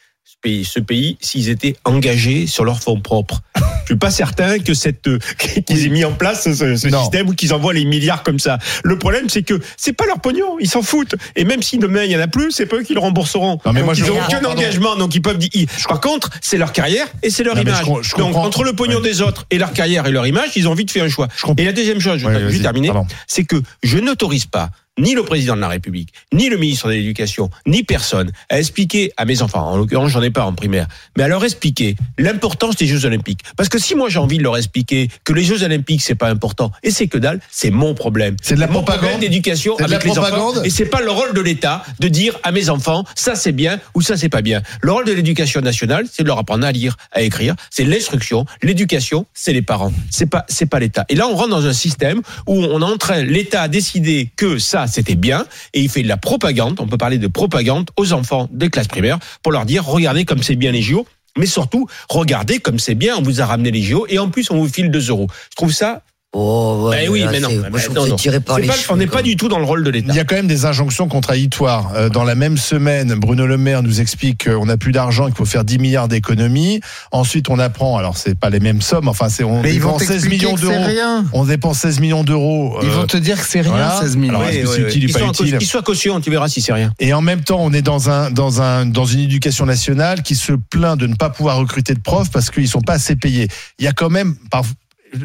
ce 0.65 0.81
pays, 0.81 1.17
s'ils 1.21 1.49
étaient 1.49 1.77
engagés 1.85 2.47
sur 2.47 2.65
leurs 2.65 2.81
fonds 2.81 3.01
propres. 3.01 3.41
Je 3.87 3.93
suis 3.93 3.99
pas 3.99 4.11
certain 4.11 4.59
que 4.59 4.75
cette 4.75 5.07
euh, 5.07 5.19
qu'ils 5.67 5.87
aient 5.87 5.91
mis 5.91 6.05
en 6.05 6.13
place 6.13 6.53
ce, 6.53 6.77
système 6.77 7.29
ou 7.29 7.35
qu'ils 7.35 7.55
envoient 7.55 7.73
les 7.73 7.85
milliards 7.85 8.23
comme 8.25 8.39
ça. 8.41 8.59
Le 8.83 8.99
problème, 8.99 9.29
c'est 9.29 9.43
que 9.43 9.61
c'est 9.77 9.93
pas 9.93 10.07
leur 10.07 10.21
pognon, 10.21 10.57
ils 10.61 10.69
s'en 10.69 10.83
foutent. 10.83 11.15
Et 11.37 11.45
même 11.45 11.63
si 11.63 11.79
demain 11.79 12.03
il 12.05 12.11
y 12.11 12.17
en 12.17 12.21
a 12.21 12.27
plus, 12.27 12.51
c'est 12.51 12.67
pas 12.67 12.77
eux 12.77 12.83
qui 12.83 12.95
le 12.95 13.01
rembourseront. 13.01 13.61
Non, 13.65 13.73
mais 13.73 13.83
moi, 13.83 13.95
Donc, 13.95 14.05
je- 14.05 14.11
ils 14.11 14.15
n'ont 14.15 14.25
aucun 14.25 14.41
pardon. 14.41 14.51
engagement, 14.59 14.97
donc 14.97 15.15
ils 15.15 15.23
peuvent 15.23 15.39
dire. 15.39 15.67
Par 15.89 16.01
contre, 16.01 16.31
c'est 16.41 16.59
leur 16.59 16.73
carrière 16.73 17.07
et 17.23 17.31
c'est 17.31 17.45
leur 17.45 17.55
Non, 17.55 17.63
image. 17.63 17.79
je 17.81 17.85
com- 17.85 18.01
je 18.03 18.17
donc 18.17 18.35
entre 18.37 18.65
le 18.65 18.73
pognon 18.73 18.97
Ouais. 18.97 19.03
des 19.09 19.21
autres 19.23 19.47
et 19.51 19.59
leur 19.59 19.73
carrière 19.73 20.07
et 20.07 20.11
leur 20.11 20.27
image, 20.27 20.51
ils 20.57 20.69
ont 20.69 20.75
vite 20.75 20.91
fait 20.91 21.01
un 21.01 21.09
choix. 21.09 21.29
Et 21.57 21.65
la 21.65 21.73
deuxième 21.73 22.01
chose, 22.01 22.19
je 22.21 22.27
vais 22.29 22.59
terminer, 22.59 22.91
c'est 23.27 23.45
que 23.45 23.57
je 23.83 23.99
n'autorise 23.99 24.47
pas 24.47 24.71
ni 24.99 25.15
le 25.15 25.23
président 25.23 25.57
de 25.57 25.61
la 25.61 25.69
République, 25.69 26.13
ni 26.33 26.49
le 26.49 26.57
ministre 26.57 26.89
de 26.89 26.95
l'Éducation, 26.95 27.51
ni 27.67 27.83
personne 27.83 28.31
à 28.49 28.59
expliquer 28.59 29.13
à 29.17 29.25
mes 29.25 29.43
enfants, 29.43 29.67
en 29.67 29.77
l'occurrence 29.77 30.11
j'en 30.11 30.23
ai 30.23 30.31
pas 30.31 30.45
en 30.45 30.53
primaire, 30.53 30.87
mais 31.17 31.25
à 31.25 31.29
leur 31.29 31.45
expliquer 31.45 31.97
l'importance 32.19 32.77
des 32.77 32.87
Jeux 32.87 33.05
Olympiques. 33.05 33.41
Parce 33.57 33.69
que 33.69 33.79
si 33.79 33.95
moi 33.95 34.09
j'ai 34.09 34.19
envie 34.19 34.39
de 34.39 34.43
leur 34.43 34.57
expliquer 34.57 35.09
que 35.25 35.33
les 35.33 35.45
Jeux 35.45 35.63
Olympiques 35.63 36.03
c'est 36.03 36.15
pas 36.15 36.29
important 36.29 36.71
et 36.83 36.91
c'est 36.91 37.09
que 37.09 37.19
dalle, 37.19 37.41
c'est 37.51 37.71
mon 37.71 37.95
problème. 37.95 38.37
C'est 38.43 38.55
de 38.55 38.61
la 38.61 38.67
mon 38.67 38.83
propagande 38.83 39.21
d'éducation 39.21 39.77
avec 39.77 40.05
les 40.05 40.11
enfants. 40.11 40.23
propagande 40.23 40.63
Et 40.65 40.71
c'est 40.71 40.87
pas 40.87 41.01
le 41.01 41.11
rôle 41.11 41.35
de 41.35 41.41
l'État 41.41 41.85
de 42.01 42.09
dire 42.09 42.39
à 42.43 42.53
mes 42.53 42.71
enfants 42.71 43.05
ça 43.15 43.35
c'est 43.35 43.53
bien 43.53 43.81
ou 43.95 44.03
ça 44.03 44.17
c'est 44.17 44.29
pas 44.29 44.43
bien. 44.43 44.63
Le 44.81 44.93
rôle 44.93 45.05
de 45.05 45.13
l'éducation 45.13 45.61
nationale, 45.61 46.07
c'est 46.11 46.23
de 46.23 46.29
leur 46.29 46.39
apprendre 46.39 46.67
à 46.67 46.73
lire, 46.73 46.97
à 47.13 47.23
écrire. 47.23 47.55
C'est 47.71 47.85
l'instruction. 47.85 48.47
L'éducation, 48.63 49.27
c'est 49.35 49.53
les 49.53 49.63
parents. 49.63 49.93
C'est 50.11 50.27
pas 50.27 50.45
c'est 50.49 50.67
pas 50.67 50.79
l'État. 50.79 51.05
Et 51.09 51.15
là, 51.15 51.29
on 51.29 51.35
rentre 51.35 51.51
dans 51.51 51.67
un 51.67 51.73
système 51.73 52.23
où 52.47 52.55
on 52.55 52.81
est 52.81 52.85
en 52.85 52.97
train, 52.97 53.23
l'État 53.23 53.63
a 53.63 53.69
décidé 53.69 54.31
que 54.37 54.59
ça 54.59 54.86
c'était 54.87 55.15
bien 55.15 55.47
et 55.75 55.81
il 55.81 55.89
fait 55.89 56.03
de 56.03 56.09
la 56.09 56.17
propagande. 56.17 56.79
On 56.81 56.87
peut 56.87 56.99
parler 56.99 57.19
de 57.19 57.27
propagande 57.27 57.91
aux 57.97 58.13
enfants 58.13 58.49
des 58.51 58.71
classes 58.71 58.89
primaires 58.89 59.19
pour 59.43 59.53
leur 59.53 59.67
dire 59.67 59.85
regardez 59.85 60.25
comme 60.25 60.43
c'est 60.43 60.57
bien 60.57 60.73
les 60.73 60.83
JO. 60.83 61.07
Mais 61.39 61.47
surtout, 61.47 61.87
regardez 62.09 62.61
comme 62.61 62.79
c'est 62.79 62.95
bien, 62.95 63.17
on 63.17 63.23
vous 63.23 63.41
a 63.41 63.47
ramené 63.47 63.71
les 63.71 63.83
JO 63.83 64.07
et 64.09 64.19
en 64.19 64.31
plus 64.31 64.51
on 64.51 64.57
vous 64.57 64.69
file 64.69 64.91
2 64.91 65.11
euros. 65.11 65.29
Je 65.51 65.57
trouve 65.57 65.73
ça. 65.73 66.03
Oh, 66.39 66.89
ouais, 66.91 67.05
Ben 67.07 67.11
oui, 67.11 67.21
là, 67.21 67.31
mais 67.31 67.41
non. 67.41 67.49
Ben 67.49 67.71
moi, 67.71 67.79
je 67.81 67.89
non, 67.89 68.07
non. 68.07 68.17
par 68.45 68.59
les 68.59 68.67
pas- 68.67 68.75
cheveux, 68.75 68.93
on 68.93 68.97
n'est 68.97 69.07
pas 69.07 69.23
du 69.23 69.37
tout 69.37 69.49
dans 69.49 69.59
le 69.59 69.65
rôle 69.65 69.83
de 69.85 69.89
l'État. 69.91 70.09
Il 70.13 70.17
y 70.17 70.21
a 70.21 70.25
quand 70.25 70.35
même 70.35 70.49
des 70.49 70.67
injonctions 70.67 71.09
contradictoires. 71.09 71.93
Euh, 71.95 72.11
Dans 72.11 72.25
la 72.25 72.35
même 72.35 72.59
semaine, 72.59 73.15
Bruno 73.15 73.47
Le 73.47 73.57
Maire 73.57 73.83
nous 73.83 74.01
explique 74.03 74.45
qu'on 74.49 74.67
n'a 74.67 74.77
plus 74.77 74.93
d'argent, 74.93 75.27
qu'il 75.27 75.35
faut 75.35 75.47
faire 75.47 75.65
10 75.65 75.79
milliards 75.79 76.09
d'économies. 76.09 76.81
Ensuite, 77.11 77.49
on 77.49 77.59
apprend, 77.59 77.97
alors 77.97 78.19
c'est 78.19 78.39
pas 78.39 78.51
les 78.51 78.61
mêmes 78.61 78.83
sommes, 78.83 79.09
enfin 79.09 79.29
c'est 79.31 79.45
on 79.45 79.63
Mais 79.63 79.73
ils 79.75 79.81
vont 79.81 79.93
dépense 79.97 80.01
16 80.09 80.09
t'expliquer 80.09 80.45
millions 80.47 80.55
que 80.57 80.61
c'est 80.61 80.67
d'euros. 80.73 80.85
rien. 80.87 81.25
On 81.33 81.45
dépense 81.45 81.79
16 81.79 82.01
millions 82.01 82.25
d'euros. 82.25 82.79
Ils 82.83 82.89
euh, 82.89 82.93
vont 82.93 83.07
te 83.07 83.17
dire 83.17 83.41
que 83.41 83.47
c'est 83.47 83.61
rien, 83.63 83.71
voilà. 83.71 83.99
16 84.03 84.17
millions. 84.17 84.35
Alors, 84.39 84.49
est-ce 84.49 84.59
que 84.61 84.67
c'est 84.67 84.81
utile 84.83 85.05
ou 85.05 85.07
Qu'ils 85.07 85.13
pas 85.15 85.19
soient 85.21 85.29
utile 85.29 85.53
cau- 85.53 85.59
qu'ils 85.59 85.69
soient 85.69 85.83
caution, 85.83 86.21
tu 86.21 86.31
verras 86.31 86.49
si 86.49 86.61
c'est 86.61 86.73
rien. 86.75 86.93
Et 86.99 87.15
en 87.15 87.23
même 87.23 87.41
temps, 87.43 87.61
on 87.61 87.73
est 87.73 87.83
dans 87.83 88.11
un 88.11 88.31
dans 88.31 88.61
un 88.61 88.85
dans 88.85 89.07
une 89.07 89.21
éducation 89.21 89.65
nationale 89.65 90.23
qui 90.23 90.35
se 90.35 90.53
plaint 90.53 90.99
de 91.01 91.07
ne 91.07 91.15
pas 91.15 91.31
pouvoir 91.31 91.57
recruter 91.57 91.95
de 91.95 92.01
profs 92.01 92.31
parce 92.31 92.51
qu'ils 92.51 92.69
sont 92.69 92.83
pas 92.83 92.95
assez 92.95 93.17
payés. 93.17 93.49
Il 93.79 93.85
y 93.87 93.89
a 93.89 93.93
quand 93.93 94.11
même 94.11 94.35
par- 94.51 94.65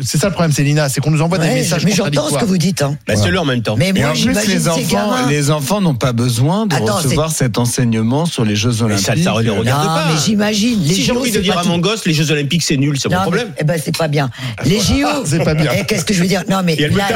c'est 0.03 0.17
ça 0.17 0.27
le 0.27 0.33
problème, 0.33 0.51
Célina, 0.51 0.87
c'est 0.89 1.01
qu'on 1.01 1.11
nous 1.11 1.21
envoie 1.21 1.37
des 1.37 1.47
messages 1.49 1.83
mais 1.85 1.91
j'entends 1.91 2.29
ce 2.29 2.37
que 2.37 2.45
vous 2.45 2.57
dites. 2.57 2.81
Hein. 2.81 2.97
Bah, 3.07 3.15
c'est 3.15 3.29
le 3.31 3.39
en 3.39 3.45
même 3.45 3.61
temps. 3.61 3.75
Mais 3.77 3.91
moi, 3.93 4.07
en 4.07 4.11
plus, 4.11 4.19
j'imagine 4.21 4.51
les 4.53 4.67
enfants, 4.69 4.81
gamins. 4.91 5.27
les 5.29 5.51
enfants 5.51 5.81
n'ont 5.81 5.95
pas 5.95 6.13
besoin 6.13 6.65
de 6.65 6.75
Attends, 6.75 6.95
recevoir 6.97 7.31
cet 7.31 7.57
enseignement 7.57 8.25
sur 8.25 8.45
les 8.45 8.55
Jeux 8.55 8.71
Mais 8.71 8.81
Olympiques. 8.83 9.05
ça, 9.05 9.13
ça 9.15 9.33
ne 9.33 9.41
les 9.41 9.49
regarde 9.49 9.65
Non, 9.65 9.85
pas. 9.87 10.05
mais 10.09 10.19
j'imagine. 10.23 10.81
Les 10.83 10.93
Si 10.95 11.03
j'ai 11.03 11.11
envie 11.11 11.31
de 11.31 11.39
dire 11.39 11.57
à 11.57 11.63
mon 11.63 11.77
gosse, 11.79 12.05
les 12.05 12.13
Jeux 12.13 12.31
Olympiques, 12.31 12.63
c'est 12.63 12.77
nul, 12.77 12.97
c'est 12.99 13.09
mon 13.09 13.21
problème. 13.21 13.47
mais- 13.49 13.55
Eh 13.59 13.63
ben, 13.63 13.79
c'est 13.83 13.95
pas 13.97 14.07
bien. 14.07 14.29
Les 14.65 14.79
JO. 14.79 15.07
C'est 15.25 15.43
pas 15.43 15.53
bien. 15.53 15.71
Eh, 15.77 15.85
Qu'est-ce 15.85 16.05
que 16.05 16.13
je 16.13 16.21
veux 16.21 16.27
dire? 16.27 16.43
Non, 16.49 16.61
mais 16.63 16.75
là, 16.75 17.07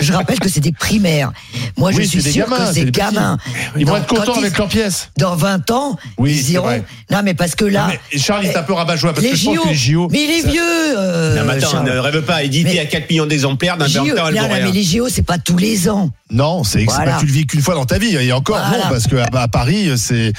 je 0.00 0.12
rappelle 0.12 0.38
que 0.38 0.48
c'est 0.48 0.60
des 0.60 0.72
primaires. 0.72 1.32
Moi, 1.76 1.92
je 1.92 2.02
suis 2.02 2.22
sûr 2.22 2.46
que 2.46 2.52
c'est 2.72 2.90
gamins. 2.90 3.38
Ils 3.76 3.86
vont 3.86 3.96
être 3.96 4.06
contents 4.06 4.34
avec 4.38 4.56
leurs 4.58 4.68
pièces. 4.68 5.10
Dans 5.18 5.36
20 5.36 5.70
ans, 5.70 5.96
Oui, 6.18 6.32
ils 6.38 6.50
iront. 6.52 6.82
Non, 7.10 7.20
mais 7.24 7.34
parce 7.34 7.54
que 7.54 7.64
là. 7.64 7.88
Mais 8.12 8.18
Charles, 8.18 8.44
il 8.44 8.50
est 8.50 8.56
un 8.56 8.62
peu 8.62 8.72
rabat-joie 8.72 9.12
parce 9.12 9.22
les 9.24 9.30
que 9.30 9.36
je 9.36 9.44
pense 9.46 9.54
JO. 9.56 9.62
que 9.62 9.68
les 9.68 9.74
JO. 9.74 10.08
Mais 10.10 10.24
il 10.24 10.30
est 10.30 10.48
vieux. 10.50 10.62
Euh, 11.06 11.36
Non, 11.36 11.44
mais 11.44 11.54
attends, 11.64 11.82
ne 11.82 11.90
rêve 11.98 12.22
pas, 12.22 12.42
édité 12.42 12.78
à 12.80 12.86
4 12.86 13.08
millions 13.10 13.26
d'exemplaires 13.26 13.76
d'un 13.76 13.86
mais 13.86 14.72
les 14.72 14.82
JO, 14.82 15.08
c'est 15.08 15.22
pas 15.22 15.38
tous 15.38 15.56
les 15.56 15.88
ans. 15.88 16.10
Non, 16.30 16.64
c'est 16.64 16.84
Voilà. 16.84 17.12
pas 17.12 17.20
tu 17.20 17.26
le 17.26 17.32
vis 17.32 17.46
qu'une 17.46 17.60
fois 17.62 17.74
dans 17.74 17.84
ta 17.86 17.98
vie 17.98 18.16
et 18.16 18.32
encore 18.32 18.58
Voilà. 18.58 18.84
non 18.84 18.90
parce 18.90 19.06
que 19.06 19.16
à, 19.16 19.26
à 19.32 19.48
Paris 19.48 19.90
c'est 19.96 20.32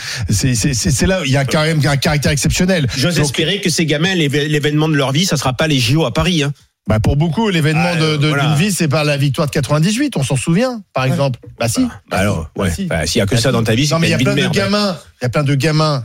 là 1.07 1.21
il 1.25 1.31
y 1.31 1.37
a 1.37 1.45
quand 1.45 1.61
même 1.63 1.79
un 1.85 1.97
caractère 1.97 2.31
exceptionnel. 2.31 2.87
J'ose 2.97 3.19
espérer 3.19 3.61
que 3.61 3.69
ces 3.69 3.85
gamins, 3.85 4.13
l'événement 4.15 4.89
de 4.89 4.95
leur 4.95 5.11
vie, 5.11 5.25
ça 5.25 5.37
sera 5.37 5.53
pas 5.53 5.67
les 5.67 5.79
JO 5.79 6.05
à 6.05 6.13
Paris. 6.13 6.43
Hein. 6.43 6.51
bah 6.89 6.99
pour 7.01 7.15
beaucoup 7.17 7.49
l'événement 7.49 7.91
Ah, 7.93 7.95
de- 7.95 8.17
de- 8.17 8.27
voilà. 8.27 8.45
d'une 8.45 8.55
vie 8.55 8.71
c'est 8.71 8.87
par 8.87 9.03
la 9.03 9.17
victoire 9.17 9.47
de 9.47 9.51
98, 9.51 10.15
on 10.17 10.23
s'en 10.23 10.35
souvient 10.37 10.81
par 10.93 11.05
exemple. 11.05 11.39
Bah 11.59 11.67
si. 11.67 11.81
Bah 12.09 12.17
alors, 12.19 12.49
Bah 12.55 12.63
ouais. 12.63 12.71
si. 12.71 12.85
Bah, 12.85 13.05
S'il 13.05 13.19
y 13.19 13.21
a 13.21 13.25
que 13.25 13.35
Bah 13.35 13.41
ça 13.41 13.49
si. 13.49 13.53
dans 13.53 13.63
ta 13.63 13.75
vie, 13.75 13.87
c'est 13.87 13.93
Non 13.93 13.99
mais 13.99 14.07
il 14.07 14.11
y 14.11 14.13
a 14.13 14.15
une 14.15 14.19
vie 14.19 14.23
plein 14.25 14.35
de 14.35 14.39
merde. 14.41 14.53
gamins, 14.53 14.97
il 15.21 15.23
y 15.23 15.25
a 15.25 15.29
plein 15.29 15.43
de 15.43 15.55
gamins 15.55 16.03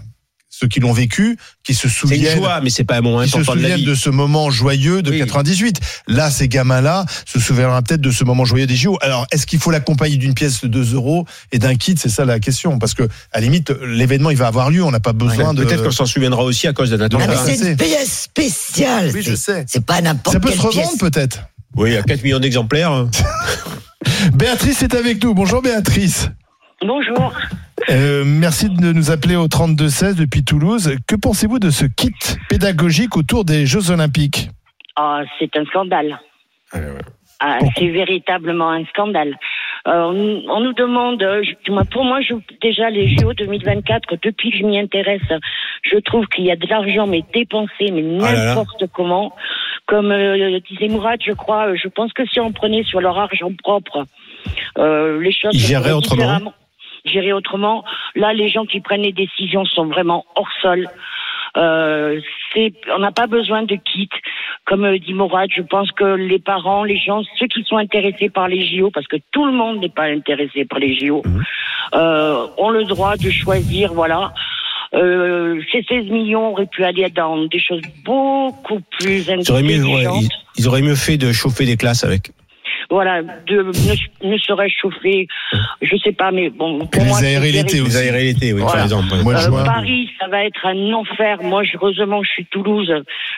ceux 0.63 0.69
qui 0.69 0.79
l'ont 0.81 0.93
vécu 0.93 1.37
qui 1.65 1.75
se 1.75 1.83
C'est 1.89 1.89
une 1.89 1.93
souviennent 2.15 2.37
joie, 2.37 2.61
mais 2.63 2.71
c'est 2.71 2.85
pas 2.85 2.97
un 2.97 3.01
moment 3.01 3.23
qui 3.25 3.31
se 3.31 3.37
de 3.39 3.41
la 3.41 3.53
souviennent 3.53 3.77
vie. 3.79 3.85
de 3.85 3.95
ce 3.97 4.11
moment 4.11 4.49
joyeux 4.51 5.03
de 5.03 5.11
Oui. 5.11 5.19
98. 5.19 5.81
Là, 6.07 6.31
ces 6.31 6.47
gamins-là 6.49 7.05
se 7.27 7.41
souviendront 7.41 7.83
peut-être 7.83 8.01
de 8.01 8.11
ce 8.13 8.23
moment 8.23 8.45
joyeux 8.45 8.67
des 8.67 8.77
JO. 8.77 8.97
Alors, 9.01 9.27
est-ce 9.33 9.45
qu'il 9.47 9.59
faut 9.59 9.71
l'accompagner 9.73 10.17
d'une 10.19 10.35
pièce 10.35 10.61
de 10.63 10.69
2 10.69 10.95
euros 10.95 11.27
et 11.51 11.59
d'un 11.59 11.75
kit? 11.75 11.97
C'est 11.99 12.09
ça 12.09 12.25
la 12.25 12.39
question. 12.39 12.79
Parce 12.79 12.95
que, 12.95 13.03
à 13.33 13.39
la 13.39 13.41
limite, 13.41 13.71
l'événement, 13.85 14.31
il 14.31 14.37
va 14.37 14.47
avoir 14.47 14.71
lieu. 14.71 14.85
On 14.85 14.91
n'a 14.93 15.01
pas 15.01 15.13
besoin 15.13 15.53
de. 15.53 15.65
Peut-être 15.65 15.83
qu'on 15.83 15.91
s'en 15.91 16.07
souviendra 16.07 16.43
aussi 16.45 16.69
à 16.69 16.73
cause 16.73 16.91
d'un 16.91 17.01
Ah, 17.01 17.05
attentat. 17.07 17.27
mais 17.27 17.57
c'est 17.57 17.71
une 17.71 17.77
pièce 17.77 18.23
spéciale. 18.23 19.11
Oui, 19.13 19.23
je 19.23 19.35
sais. 19.35 19.65
C'est 19.67 19.85
pas 19.85 20.01
n'importe 20.01 20.35
Ça 20.35 20.41
peut 20.41 20.49
quelle 20.51 20.59
se 20.59 20.63
revendre, 20.67 20.89
pièce. 20.91 20.99
peut-être. 21.01 21.41
Oui, 21.75 21.97
à 21.97 22.03
4 22.03 22.23
millions 22.23 22.39
d'exemplaires. 22.41 23.07
Béatrice 24.35 24.83
est 24.83 24.95
avec 24.95 25.23
nous. 25.25 25.35
Bonjour, 25.35 25.61
Béatrice. 25.63 26.29
Bonjour. 26.87 27.33
Euh, 27.91 28.23
merci 28.25 28.69
de 28.69 28.93
nous 28.93 29.11
appeler 29.11 29.37
au 29.37 29.47
32-16 29.49 30.15
depuis 30.17 30.45
Toulouse. 30.45 30.97
Que 31.07 31.17
pensez-vous 31.17 31.59
de 31.59 31.71
ce 31.71 31.85
kit 31.85 32.13
pédagogique 32.49 33.17
autour 33.17 33.45
des 33.45 33.67
Jeux 33.67 33.91
Olympiques? 33.91 34.49
Ah, 34.97 35.23
c'est 35.39 35.57
un 35.57 35.65
scandale. 35.67 36.21
Ah, 37.41 37.59
c'est 37.77 37.89
véritablement 37.89 38.71
un 38.71 38.85
scandale. 38.87 39.37
Euh, 39.89 40.43
on, 40.49 40.61
nous 40.61 40.73
demande, 40.75 41.21
euh, 41.25 41.43
je- 41.43 41.83
pour 41.91 42.05
moi, 42.05 42.21
je, 42.21 42.35
déjà 42.61 42.89
les 42.89 43.09
JO 43.09 43.33
2024, 43.35 44.17
depuis 44.23 44.53
que 44.53 44.59
je 44.59 44.63
m'y 44.63 44.79
intéresse, 44.79 45.21
je 45.83 45.99
trouve 45.99 46.25
qu'il 46.27 46.45
y 46.45 46.53
a 46.53 46.57
de 46.57 46.67
l'argent 46.69 47.09
mais 47.09 47.25
dépensé, 47.35 47.91
mais 47.93 48.05
Ah 48.23 48.33
n'importe 48.33 48.85
comment. 48.95 49.35
Comme 49.87 50.13
euh, 50.13 50.61
disait 50.71 50.87
Mourad, 50.87 51.19
je 51.27 51.33
crois, 51.33 51.75
je 51.75 51.89
pense 51.89 52.13
que 52.13 52.25
si 52.27 52.39
on 52.39 52.53
prenait 52.53 52.85
sur 52.85 53.01
leur 53.01 53.19
argent 53.19 53.51
propre, 53.61 54.07
euh, 54.79 55.21
les 55.21 55.33
choses 55.33 55.51
Ils 55.53 55.59
géreraient 55.59 55.91
autrement. 55.91 56.53
Gérer 57.05 57.33
autrement. 57.33 57.85
Là, 58.15 58.33
les 58.33 58.49
gens 58.49 58.65
qui 58.65 58.81
prennent 58.81 59.03
les 59.03 59.13
décisions 59.13 59.65
sont 59.65 59.87
vraiment 59.87 60.25
hors 60.37 60.49
sol. 60.61 60.89
Euh, 61.57 62.21
on 62.95 62.99
n'a 63.01 63.13
pas 63.13 63.27
besoin 63.27 63.63
de 63.65 63.75
kit. 63.75 64.09
Comme 64.67 64.85
euh, 64.85 64.99
dit 64.99 65.13
Mourad, 65.13 65.51
je 65.55 65.63
pense 65.63 65.91
que 65.93 66.05
les 66.05 66.39
parents, 66.39 66.85
les 66.85 66.97
gens, 66.99 67.23
ceux 67.39 67.47
qui 67.49 67.65
sont 67.65 67.77
intéressés 67.77 68.31
par 68.31 68.49
les 68.49 68.65
JO, 68.65 68.91
parce 68.91 69.07
que 69.07 69.17
tout 69.33 69.45
le 69.45 69.53
monde 69.53 69.81
n'est 69.81 69.89
pas 69.89 70.05
intéressé 70.05 70.65
par 70.65 70.79
les 70.79 70.95
JO, 70.97 71.23
Mhm. 71.27 71.43
euh, 71.95 72.47
ont 72.57 72.71
le 72.71 72.85
droit 72.85 73.17
de 73.17 73.31
choisir, 73.31 73.93
voilà. 73.93 74.33
Euh, 74.95 75.61
ces 75.73 75.83
16 75.83 76.07
millions 76.11 76.53
auraient 76.53 76.67
pu 76.67 76.85
aller 76.85 77.09
dans 77.11 77.45
des 77.47 77.59
choses 77.59 77.81
beaucoup 78.05 78.81
plus 78.99 79.27
Ils 79.29 79.51
auraient, 79.51 79.63
mieux, 79.63 79.83
ouais, 79.83 80.07
intelligentes. 80.07 80.23
ils, 80.23 80.29
ils 80.59 80.69
auraient 80.69 80.83
mieux 80.83 80.95
fait 80.95 81.17
de 81.17 81.33
chauffer 81.33 81.65
des 81.65 81.77
classes 81.77 82.05
avec. 82.05 82.31
Voilà, 82.93 83.23
de 83.23 83.63
ne, 83.63 84.31
ne 84.33 84.37
serait 84.37 84.69
chauffer, 84.69 85.27
je 85.81 85.97
sais 86.05 86.13
pas, 86.13 86.31
mais 86.31 86.51
bon. 86.51 86.85
Pour 86.87 87.03
les 87.03 87.09
moi, 87.09 87.19
aussi. 87.81 87.89
Les 87.93 87.97
aérer 87.97 88.25
l'été, 88.25 88.53
oui, 88.53 88.61
Voilà. 88.61 88.75
par 88.75 88.83
exemple. 88.85 89.15
Mois 89.23 89.33
de 89.33 89.39
Euh, 89.39 89.43
juin. 89.43 89.65
Paris, 89.65 90.11
ça 90.21 90.29
va 90.29 90.45
être 90.45 90.67
un 90.67 90.93
enfer. 90.93 91.39
Moi, 91.43 91.63
je- 91.65 91.77
heureusement, 91.77 92.23
je 92.23 92.29
suis 92.31 92.45
Toulouse. 92.47 92.93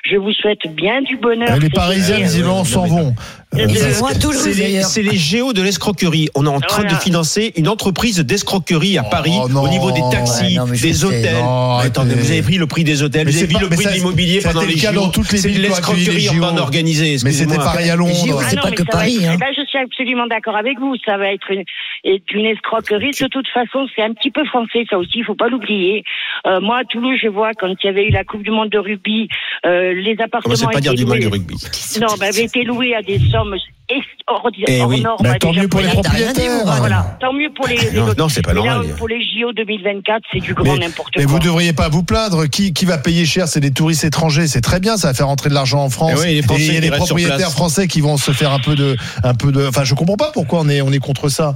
Je 0.05 0.17
vous 0.17 0.33
souhaite 0.33 0.67
bien 0.75 1.03
du 1.03 1.17
bonheur. 1.17 1.57
Les 1.61 1.71
Parisiens, 1.71 2.17
été. 2.17 2.25
visiblement, 2.25 2.65
s'en 2.65 2.85
vont. 2.87 3.15
Euh, 3.57 4.83
C'est 4.83 5.03
les, 5.03 5.17
géos 5.17 5.53
de 5.53 5.63
l'escroquerie. 5.63 6.29
On 6.35 6.45
est 6.45 6.49
en 6.49 6.61
train 6.61 6.83
Voilà. 6.83 6.97
de 6.97 7.01
financer 7.03 7.53
une 7.57 7.69
entreprise 7.69 8.19
d'escroquerie 8.19 8.99
à 8.99 9.03
Paris 9.05 9.33
Oh, 9.43 9.49
non. 9.49 9.63
au 9.63 9.69
niveau 9.69 9.91
des 9.93 10.01
taxis, 10.11 10.43
Ouais, 10.45 10.55
non, 10.55 10.67
mais 10.67 10.77
je 10.77 10.83
des 10.83 11.05
hôtels. 11.05 11.35
Non, 11.35 11.77
attendez, 11.79 12.15
vous 12.15 12.31
avez 12.31 12.43
pris 12.43 12.57
le 12.59 12.67
prix 12.67 12.85
des 12.85 13.03
hôtels, 13.03 13.27
Mais 13.27 13.33
vous 13.33 13.43
avez 13.43 13.53
pas- 13.55 13.61
le 13.61 13.69
prix 13.69 13.85
ça- 13.85 13.91
de 13.91 13.95
l'immobilier 13.97 14.41
pendant 14.41 14.61
les 14.63 14.67
les 14.75 14.81
C'est 14.81 15.51
de 15.51 15.61
l'escroquerie 15.61 16.29
bande 16.39 16.59
organisée. 16.59 17.17
Mais 17.25 17.33
c'était 17.33 17.57
pareil 17.57 17.91
à 17.91 17.97
Londres. 17.97 18.13
c'est 18.49 18.59
Ah 18.59 18.63
pas 18.63 18.71
que 18.71 18.83
Paris, 18.83 19.17
être- 19.17 19.29
hein. 19.29 19.33
eh 19.35 19.39
ben, 19.39 19.47
je 19.57 19.65
suis 19.67 19.79
absolument 19.79 20.27
d'accord 20.27 20.57
avec 20.57 20.79
vous. 20.79 20.95
Ça 21.05 21.17
va 21.17 21.33
être 21.33 21.51
une, 21.51 22.47
escroquerie. 22.47 23.11
De 23.21 23.27
toute 23.29 23.49
façon, 23.49 23.87
c'est 23.95 24.03
un 24.03 24.13
petit 24.13 24.31
peu 24.31 24.45
français, 24.47 24.85
ça 24.91 24.99
aussi. 24.99 25.13
Il 25.19 25.25
faut 25.25 25.35
pas 25.35 25.49
l'oublier. 25.49 26.03
Euh, 26.47 26.61
moi, 26.61 26.79
à 26.79 26.85
Toulouse, 26.85 27.19
je 27.23 27.29
vois 27.29 27.53
quand 27.59 27.69
il 27.83 27.87
y 27.87 27.89
avait 27.89 28.07
eu 28.07 28.11
la 28.11 28.25
Coupe 28.25 28.43
du 28.43 28.51
Monde 28.51 28.71
de 28.71 28.79
rugby, 28.79 29.29
euh, 29.67 29.95
les 29.95 30.13
appartements 30.21 30.55
Commencez 30.55 30.67
pas 30.67 30.79
à 30.79 30.81
dire 30.81 30.95
du 30.95 31.07
mal 31.07 31.19
du 31.21 31.29
rugby. 31.29 31.55
Non, 32.01 32.09
bah, 32.19 32.27
avaient 32.27 32.45
été 32.45 32.65
loués 32.65 32.95
à 32.95 33.03
des 33.03 33.19
sommes 33.45 33.55
extraordinaires. 33.89 34.67
Eh 34.69 34.81
hors 34.83 34.89
oui. 34.89 35.01
normes, 35.03 35.23
Bah, 35.23 35.33
à 35.33 35.39
tant 35.39 35.53
mieux 35.53 35.69
pour 35.69 35.81
les 35.81 35.89
propriétaires. 35.89 36.65
Voilà, 36.65 37.17
tant 37.21 37.33
mieux 37.33 37.51
pour 37.55 37.67
les. 37.67 37.77
les 37.77 37.93
Non, 37.93 38.07
non, 38.17 38.29
c'est 38.29 38.43
pas 38.43 38.55
Mais 38.55 38.63
là, 38.65 38.75
normal. 38.77 38.95
pour 38.97 39.09
les 39.09 39.21
JO 39.21 39.53
2024, 39.53 40.23
c'est 40.33 40.41
du 40.41 40.55
grand 40.55 40.65
Mais, 40.75 40.79
n'importe 40.87 41.13
mais 41.17 41.25
quoi. 41.25 41.33
vous 41.33 41.39
devriez 41.39 41.73
pas 41.73 41.89
vous 41.89 42.03
plaindre. 42.03 42.47
Qui, 42.47 42.73
qui 42.73 42.85
va 42.85 42.99
payer 42.99 43.25
cher 43.27 43.49
C'est 43.49 43.61
des 43.61 43.71
touristes 43.73 44.05
étrangers. 44.05 44.47
C'est 44.47 44.61
très 44.61 44.81
bien. 44.81 44.97
Ça 44.97 45.09
va 45.09 45.15
faire 45.15 45.27
rentrer 45.27 45.49
de 45.51 45.55
l'argent 45.55 45.83
en 45.85 45.91
France. 45.91 46.13
Eh 46.17 46.21
oui, 46.29 46.35
les 46.35 46.43
Français 46.43 46.63
et 46.63 46.67
il 46.69 46.75
y 46.75 46.79
a 46.79 46.81
des 46.81 46.91
propriétaires 46.91 47.51
français 47.51 47.87
qui 47.89 48.01
vont 48.01 48.17
se 48.17 48.33
faire 48.33 48.53
un 48.53 48.61
peu 48.61 48.75
de, 48.75 48.97
un 49.23 49.35
peu 49.35 49.53
de. 49.53 49.67
Enfin, 49.67 49.85
je 49.85 49.95
comprends 49.95 50.17
pas 50.17 50.31
pourquoi 50.33 50.61
on 50.61 50.69
est, 50.69 50.81
on 50.81 50.91
est 50.93 50.99
contre 50.99 51.29
ça. 51.29 51.55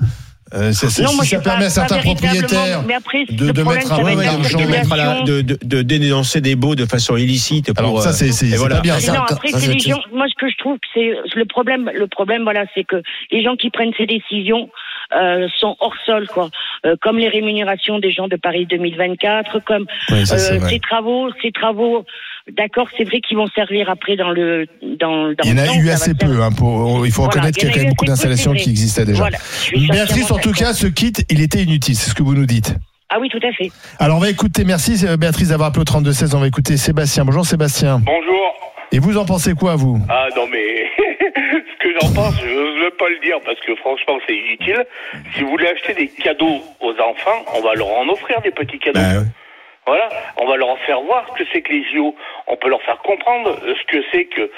Euh, 0.54 0.58
Non, 0.58 0.62
moi, 0.62 0.72
si 0.72 0.86
ça 1.16 1.24
suis 1.24 1.36
pas- 1.36 1.42
permet 1.42 1.64
à 1.66 1.70
certains 1.70 1.98
propriétaires 1.98 2.82
mais 2.86 2.94
après, 2.94 3.24
de, 3.28 3.50
de 3.50 3.62
problème, 3.62 3.76
mettre 3.76 3.92
un 3.92 4.02
peu 4.02 4.96
d'argent. 4.96 5.24
de, 5.24 5.40
de, 5.42 5.58
de, 5.62 5.82
dénoncer 5.82 6.40
des 6.40 6.56
baux 6.56 6.74
de 6.74 6.86
façon 6.86 7.16
illicite. 7.16 7.72
Pour, 7.74 7.78
Alors 7.84 8.02
ça, 8.02 8.10
euh, 8.10 8.12
c'est 8.12 8.32
c'est 8.32 8.56
voilà. 8.56 8.76
pas 8.76 8.80
bien. 8.82 8.94
Mais 8.94 9.00
ça, 9.00 9.12
non, 9.12 9.20
après, 9.28 9.48
ça, 9.50 9.58
les 9.72 9.78
gens. 9.78 10.00
Moi, 10.12 10.26
ce 10.28 10.34
que 10.40 10.50
je 10.50 10.56
trouve, 10.56 10.78
que 10.78 10.86
c'est 10.94 11.10
le 11.36 11.44
problème. 11.44 11.90
Le 11.94 12.06
problème, 12.06 12.42
voilà, 12.44 12.64
c'est 12.74 12.84
que 12.84 13.02
les 13.30 13.42
gens 13.42 13.56
qui 13.56 13.70
prennent 13.70 13.92
ces 13.98 14.06
décisions 14.06 14.70
euh, 15.14 15.48
sont 15.58 15.76
hors 15.80 15.94
sol, 16.06 16.26
quoi. 16.28 16.50
Euh, 16.86 16.96
comme 17.00 17.18
les 17.18 17.28
rémunérations 17.28 17.98
des 17.98 18.10
gens 18.12 18.28
de 18.28 18.36
Paris 18.36 18.66
2024, 18.66 19.60
comme 19.64 19.86
Ouais, 20.10 20.24
ça, 20.24 20.36
euh, 20.36 20.60
ces 20.68 20.78
travaux, 20.80 21.28
ces 21.42 21.52
travaux. 21.52 22.04
D'accord, 22.56 22.88
c'est 22.96 23.04
vrai 23.04 23.20
qu'ils 23.20 23.36
vont 23.36 23.46
servir 23.48 23.90
après 23.90 24.16
dans 24.16 24.30
le 24.30 24.66
dans. 24.82 25.28
dans 25.32 25.44
Il 25.44 25.50
y 25.50 25.52
en 25.52 25.58
a 25.58 25.66
temps, 25.66 25.74
eu 25.80 25.90
assez 25.90 26.14
peu. 26.14 26.42
hein, 26.42 26.50
pour, 26.52 27.04
il 27.06 27.12
faut 27.12 27.22
Voilà, 27.22 27.34
reconnaître 27.34 27.58
qu'il 27.58 27.68
y 27.68 27.70
a 27.70 27.74
quand 27.74 27.80
même 27.80 27.90
beaucoup 27.90 28.04
d'installations 28.06 28.54
qui 28.54 28.70
existaient 28.70 29.04
déjà. 29.04 29.18
Voilà. 29.18 29.38
Béatrice, 29.90 30.30
en 30.30 30.38
tout 30.38 30.52
cas, 30.52 30.72
ce 30.72 30.86
kit, 30.86 31.12
il 31.30 31.42
était 31.42 31.62
inutile. 31.62 31.94
C'est 31.94 32.10
ce 32.10 32.14
que 32.14 32.22
vous 32.22 32.34
nous 32.34 32.46
dites. 32.46 32.74
Ah 33.10 33.18
oui, 33.20 33.28
tout 33.30 33.40
à 33.42 33.52
fait. 33.52 33.70
Alors 33.98 34.16
on 34.18 34.20
va 34.20 34.28
écouter. 34.30 34.64
Merci 34.64 35.06
euh, 35.06 35.16
Béatrice 35.16 35.48
d'avoir 35.48 35.68
appelé 35.68 35.80
au 35.82 35.84
32 35.84 36.12
16. 36.12 36.34
On 36.34 36.40
va 36.40 36.46
écouter 36.46 36.76
Sébastien. 36.76 37.24
Bonjour 37.24 37.44
Sébastien. 37.46 38.00
Bonjour. 38.04 38.54
Et 38.92 38.98
vous 38.98 39.16
en 39.18 39.24
pensez 39.26 39.52
quoi 39.54 39.76
vous? 39.76 39.98
Ah 40.08 40.28
non 40.34 40.46
mais 40.50 40.84
ce 40.98 41.78
que 41.82 41.88
j'en 42.00 42.12
pense, 42.14 42.34
je 42.40 42.48
n'ose 42.82 42.92
pas 42.98 43.08
le 43.10 43.18
dire 43.22 43.36
parce 43.44 43.58
que 43.60 43.74
franchement 43.76 44.18
c'est 44.26 44.34
inutile. 44.34 44.82
Si 45.34 45.42
vous 45.42 45.50
voulez 45.50 45.68
acheter 45.68 45.92
des 45.94 46.08
cadeaux 46.08 46.62
aux 46.80 46.92
enfants, 46.92 47.44
on 47.54 47.60
va 47.60 47.74
leur 47.74 47.88
en 47.88 48.08
offrir 48.08 48.40
des 48.42 48.50
petits 48.50 48.78
cadeaux. 48.78 48.98
Bah, 49.00 49.18
ouais. 49.20 49.26
Voilà, 49.88 50.10
on 50.36 50.46
va 50.46 50.56
leur 50.56 50.78
faire 50.80 51.00
voir 51.00 51.24
ce 51.28 51.42
que 51.42 51.48
c'est 51.50 51.62
que 51.62 51.72
les 51.72 51.82
JO. 51.90 52.14
On 52.46 52.56
peut 52.56 52.68
leur 52.68 52.82
faire 52.82 52.98
comprendre 52.98 53.56
euh, 53.64 53.74
ce 53.74 53.86
que 53.86 54.04
c'est 54.12 54.26
que 54.26 54.50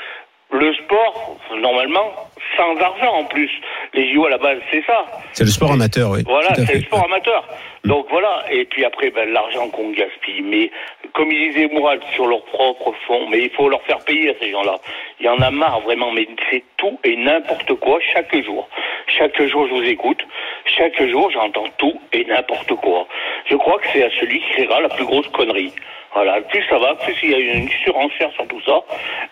le 0.53 0.75
sport, 0.75 1.37
normalement, 1.57 2.13
sans 2.57 2.77
argent 2.81 3.13
en 3.15 3.25
plus. 3.27 3.51
Les 3.95 4.13
JO 4.13 4.27
à 4.27 4.31
la 4.31 4.39
base, 4.39 4.59
c'est 4.73 4.85
ça. 4.85 5.05
C'est 5.33 5.45
le 5.45 5.51
sport 5.51 5.71
amateur, 5.71 6.11
oui. 6.11 6.25
Voilà, 6.27 6.53
c'est 6.57 6.75
le 6.75 6.81
sport 6.81 7.05
amateur. 7.05 7.47
Donc 7.85 8.07
voilà, 8.11 8.45
et 8.51 8.65
puis 8.65 8.85
après, 8.85 9.11
ben, 9.11 9.33
l'argent 9.33 9.69
qu'on 9.69 9.91
gaspille. 9.91 10.43
Mais 10.43 10.73
comme 11.15 11.31
il 11.31 11.53
disait 11.53 11.69
Mourad, 11.69 12.01
sur 12.15 12.27
leur 12.27 12.43
propre 12.45 12.93
fonds, 13.07 13.29
mais 13.29 13.39
il 13.39 13.51
faut 13.51 13.69
leur 13.69 13.83
faire 13.83 13.99
payer 14.05 14.31
à 14.31 14.35
ces 14.41 14.51
gens-là. 14.51 14.77
Il 15.21 15.27
y 15.27 15.29
en 15.29 15.39
a 15.39 15.51
marre 15.51 15.81
vraiment, 15.81 16.11
mais 16.13 16.27
c'est 16.51 16.63
tout 16.77 16.99
et 17.05 17.17
n'importe 17.17 17.75
quoi 17.75 17.99
chaque 18.13 18.35
jour. 18.45 18.69
Chaque 19.07 19.41
jour, 19.43 19.67
je 19.69 19.75
vous 19.75 19.85
écoute. 19.89 20.25
Chaque 20.77 21.01
jour, 21.03 21.31
j'entends 21.31 21.67
tout 21.79 22.01
et 22.13 22.25
n'importe 22.25 22.75
quoi. 22.77 23.07
Je 23.47 23.57
crois 23.57 23.79
que 23.79 23.89
c'est 23.93 24.03
à 24.05 24.11
celui 24.21 24.41
qui 24.41 24.51
créera 24.51 24.81
la 24.81 24.89
plus 24.89 25.05
grosse 25.05 25.29
connerie. 25.29 25.73
Voilà, 26.15 26.41
plus 26.43 26.63
ça 26.69 26.79
va, 26.79 26.95
plus 26.97 27.15
il 27.23 27.31
y 27.31 27.35
a 27.35 27.39
une 27.39 27.69
surenchère 27.85 28.33
sur 28.33 28.47
tout 28.49 28.61
ça. 28.63 28.81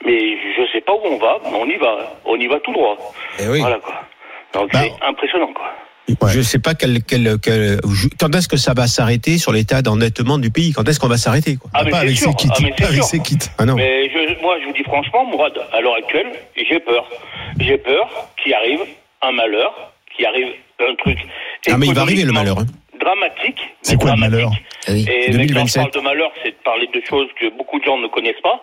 Mais 0.05 0.37
je 0.57 0.67
sais 0.73 0.81
pas 0.81 0.93
où 0.95 1.01
on 1.05 1.17
va, 1.19 1.39
mais 1.51 1.57
on 1.59 1.67
y 1.67 1.77
va. 1.77 2.17
On 2.25 2.37
y 2.37 2.47
va 2.47 2.61
tout 2.61 2.73
droit. 2.73 2.97
Eh 3.41 3.49
oui. 3.49 3.61
Voilà 3.61 3.79
quoi. 3.79 3.95
Donc 4.53 4.73
Bah, 4.73 4.79
c'est 4.83 5.05
impressionnant 5.05 5.53
quoi. 5.53 5.73
Je 6.09 6.39
ne 6.39 6.43
sais 6.43 6.59
pas 6.59 6.75
quel, 6.75 7.03
quel, 7.03 7.37
quel- 7.43 7.79
quand 8.19 8.35
est-ce 8.35 8.49
que 8.49 8.57
ça 8.57 8.73
va 8.75 8.87
s'arrêter 8.87 9.37
sur 9.39 9.53
l'état 9.53 9.83
d'endettement 9.83 10.39
du 10.39 10.51
pays? 10.51 10.73
Quand 10.73 10.89
est-ce 10.89 10.99
qu'on 10.99 11.09
va 11.09 11.19
s'arrêter 11.19 11.57
quoi? 11.57 11.71
Ah, 11.75 11.85
mais 11.85 11.91
Pas 11.91 11.99
avec 11.99 12.17
sûr. 12.17 12.31
ses 12.31 12.37
kits. 12.37 12.49
Ah, 12.51 12.59
mais 12.63 12.71
Pas 12.71 12.85
avec 12.85 12.95
sûr. 12.97 13.05
ses 13.05 13.19
kits. 13.21 13.39
Ah 13.59 13.65
non. 13.67 13.75
Mais 13.75 14.09
je, 14.11 14.41
moi, 14.41 14.57
je 14.61 14.67
vous 14.67 14.73
dis 14.73 14.85
franchement, 14.85 15.25
Mourad, 15.27 15.53
à 15.73 15.81
l'heure 15.81 15.97
actuelle, 15.97 16.33
j'ai 16.57 16.81
peur. 16.81 17.09
J'ai 17.61 17.79
peur 17.79 18.09
qu'il 18.43 18.55
arrive 18.55 18.81
un 19.23 19.33
malheur, 19.33 19.93
qu'il 20.17 20.25
arrive 20.27 20.49
un 20.81 20.95
truc. 20.97 21.19
Ah 21.71 21.77
mais 21.77 21.87
il 21.89 21.95
va 21.95 22.03
arriver 22.03 22.25
le 22.25 22.33
malheur. 22.33 22.59
hein. 22.61 22.67
Dramatique. 23.01 23.59
C'est 23.83 23.97
quoi 23.97 24.13
le 24.13 24.17
malheur? 24.17 24.51
Oui. 24.89 25.07
Et 25.09 25.31
mais 25.33 25.47
quand 25.47 25.67
je 25.67 25.73
2027. 25.75 25.83
parle 25.83 25.93
de 25.95 26.01
malheur, 26.01 26.31
c'est 26.43 26.51
de 26.51 26.57
parler 26.65 26.89
de 26.93 27.01
choses 27.09 27.29
que 27.41 27.47
beaucoup 27.57 27.79
de 27.79 27.85
gens 27.85 27.99
ne 27.99 28.09
connaissent 28.09 28.41
pas. 28.43 28.61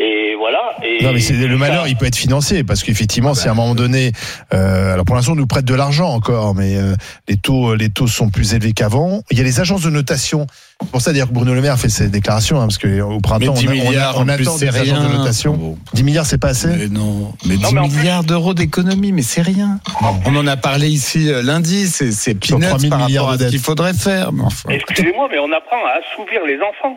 Et 0.00 0.34
voilà. 0.38 0.58
Et 0.84 1.02
Non, 1.04 1.12
mais 1.12 1.18
c'est 1.20 1.34
le 1.34 1.56
malheur, 1.58 1.82
ça- 1.84 1.88
il 1.88 1.96
peut 1.96 2.06
être 2.06 2.14
financier 2.16 2.62
parce 2.62 2.82
qu'effectivement, 2.84 3.34
si 3.34 3.48
à 3.48 3.50
un 3.50 3.54
moment 3.54 3.74
donné, 3.74 4.12
euh, 4.54 4.92
alors 4.92 5.04
pour 5.04 5.16
l'instant, 5.16 5.32
on 5.32 5.36
nous 5.36 5.46
prête 5.48 5.64
de 5.64 5.74
l'argent 5.74 6.08
encore, 6.10 6.54
mais 6.54 6.76
euh, 6.76 6.94
les 7.26 7.36
taux, 7.36 7.74
les 7.74 7.88
taux 7.88 8.06
sont 8.06 8.30
plus 8.30 8.54
élevés 8.54 8.72
qu'avant. 8.74 9.22
Il 9.30 9.38
y 9.38 9.40
a 9.40 9.44
les 9.44 9.58
agences 9.58 9.82
de 9.82 9.90
notation. 9.90 10.46
C'est 10.80 10.90
pour 10.92 11.00
ça 11.00 11.10
d'ailleurs 11.10 11.26
que 11.28 11.32
Bruno 11.34 11.52
Le 11.52 11.60
Maire 11.60 11.76
fait 11.80 11.88
ses 11.88 12.08
déclarations, 12.08 12.58
hein, 12.60 12.66
parce 12.68 12.78
que 12.78 13.00
au 13.00 13.18
printemps, 13.18 13.54
Mais 13.56 13.60
10 13.60 13.66
on, 13.66 13.70
a- 13.70 13.74
on 13.74 13.80
a- 13.80 13.84
milliards, 13.88 14.16
on 14.18 14.20
en 14.20 14.24
plus, 14.36 14.46
attend 14.46 14.56
c'est 14.58 14.70
des 14.70 14.76
agences 14.78 15.00
de 15.02 15.06
rien. 15.08 15.18
notation. 15.18 15.54
Bon. 15.54 15.78
10 15.94 16.04
milliards, 16.04 16.26
c'est 16.26 16.38
pas 16.38 16.48
assez. 16.50 16.68
Mais 16.68 16.86
non, 16.88 17.34
mais 17.44 17.56
Non, 17.56 17.68
10 17.70 17.74
mais 17.74 17.80
en 17.80 17.88
plus- 17.88 17.98
milliards 17.98 18.22
d'euros 18.24 18.54
d'économie, 18.54 19.10
mais 19.10 19.22
c'est 19.22 19.42
rien. 19.42 19.80
On 20.26 20.36
en 20.36 20.46
a 20.46 20.56
parlé 20.56 20.86
ici 20.88 21.28
euh, 21.28 21.42
lundi, 21.42 21.88
c'est 21.88 22.34
peanuts 22.36 22.62
3000 22.64 22.90
par 22.90 23.06
milliards 23.06 23.24
rapport 23.26 23.40
à 23.42 23.46
ce 23.46 23.50
qu'il 23.50 23.58
faudrait 23.58 23.94
faire. 23.94 24.32
Mais 24.32 24.42
enfin. 24.44 24.68
Excusez-moi, 24.70 25.26
mais 25.32 25.38
on 25.40 25.50
apprend 25.52 25.78
à 25.86 25.98
assouvir 25.98 26.40
les 26.46 26.58
enfants. 26.58 26.96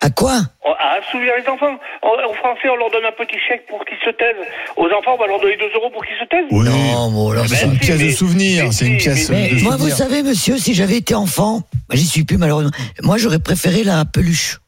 À 0.00 0.10
quoi 0.10 0.40
À 0.78 0.98
assouvir 1.00 1.32
les 1.40 1.48
enfants. 1.48 1.74
Aux 2.02 2.34
Français, 2.34 2.68
on 2.72 2.76
leur 2.76 2.90
donne 2.90 3.04
un 3.04 3.12
petit 3.12 3.38
chèque 3.48 3.66
pour 3.68 3.84
qu'ils 3.84 3.98
se 4.04 4.10
taisent. 4.10 4.46
Aux 4.76 4.86
enfants, 4.86 5.14
on 5.14 5.18
va 5.18 5.26
leur 5.26 5.40
donner 5.40 5.56
2 5.56 5.64
euros 5.74 5.90
pour 5.90 6.04
qu'ils 6.04 6.16
se 6.16 6.24
taisent. 6.28 6.46
Oui. 6.50 6.64
Non, 6.68 7.10
bon, 7.10 7.30
alors, 7.30 7.42
Mais 7.44 7.48
ça- 7.48 7.56
c'est 7.56 7.64
une 7.66 7.72
si, 7.72 7.78
pièce 7.78 7.98
de 7.98 8.10
souvenir. 8.10 8.64
mais 8.64 8.72
C'est 8.72 8.86
une 8.86 8.96
pièce 8.98 9.28
mais- 9.30 9.48
de 9.50 9.54
Moi, 9.62 9.72
vous 9.72 9.88
souvenir. 9.88 9.96
savez, 9.96 10.22
monsieur, 10.22 10.56
si 10.58 10.74
j'avais 10.74 10.96
été 10.98 11.14
enfant, 11.14 11.62
bah, 11.88 11.96
j'y 11.96 12.06
suis 12.06 12.24
plus 12.24 12.36
malheureusement. 12.38 12.70
Moi, 13.02 13.16
j'aurais 13.18 13.40
préféré 13.40 13.82
la 13.82 14.04
peluche. 14.04 14.58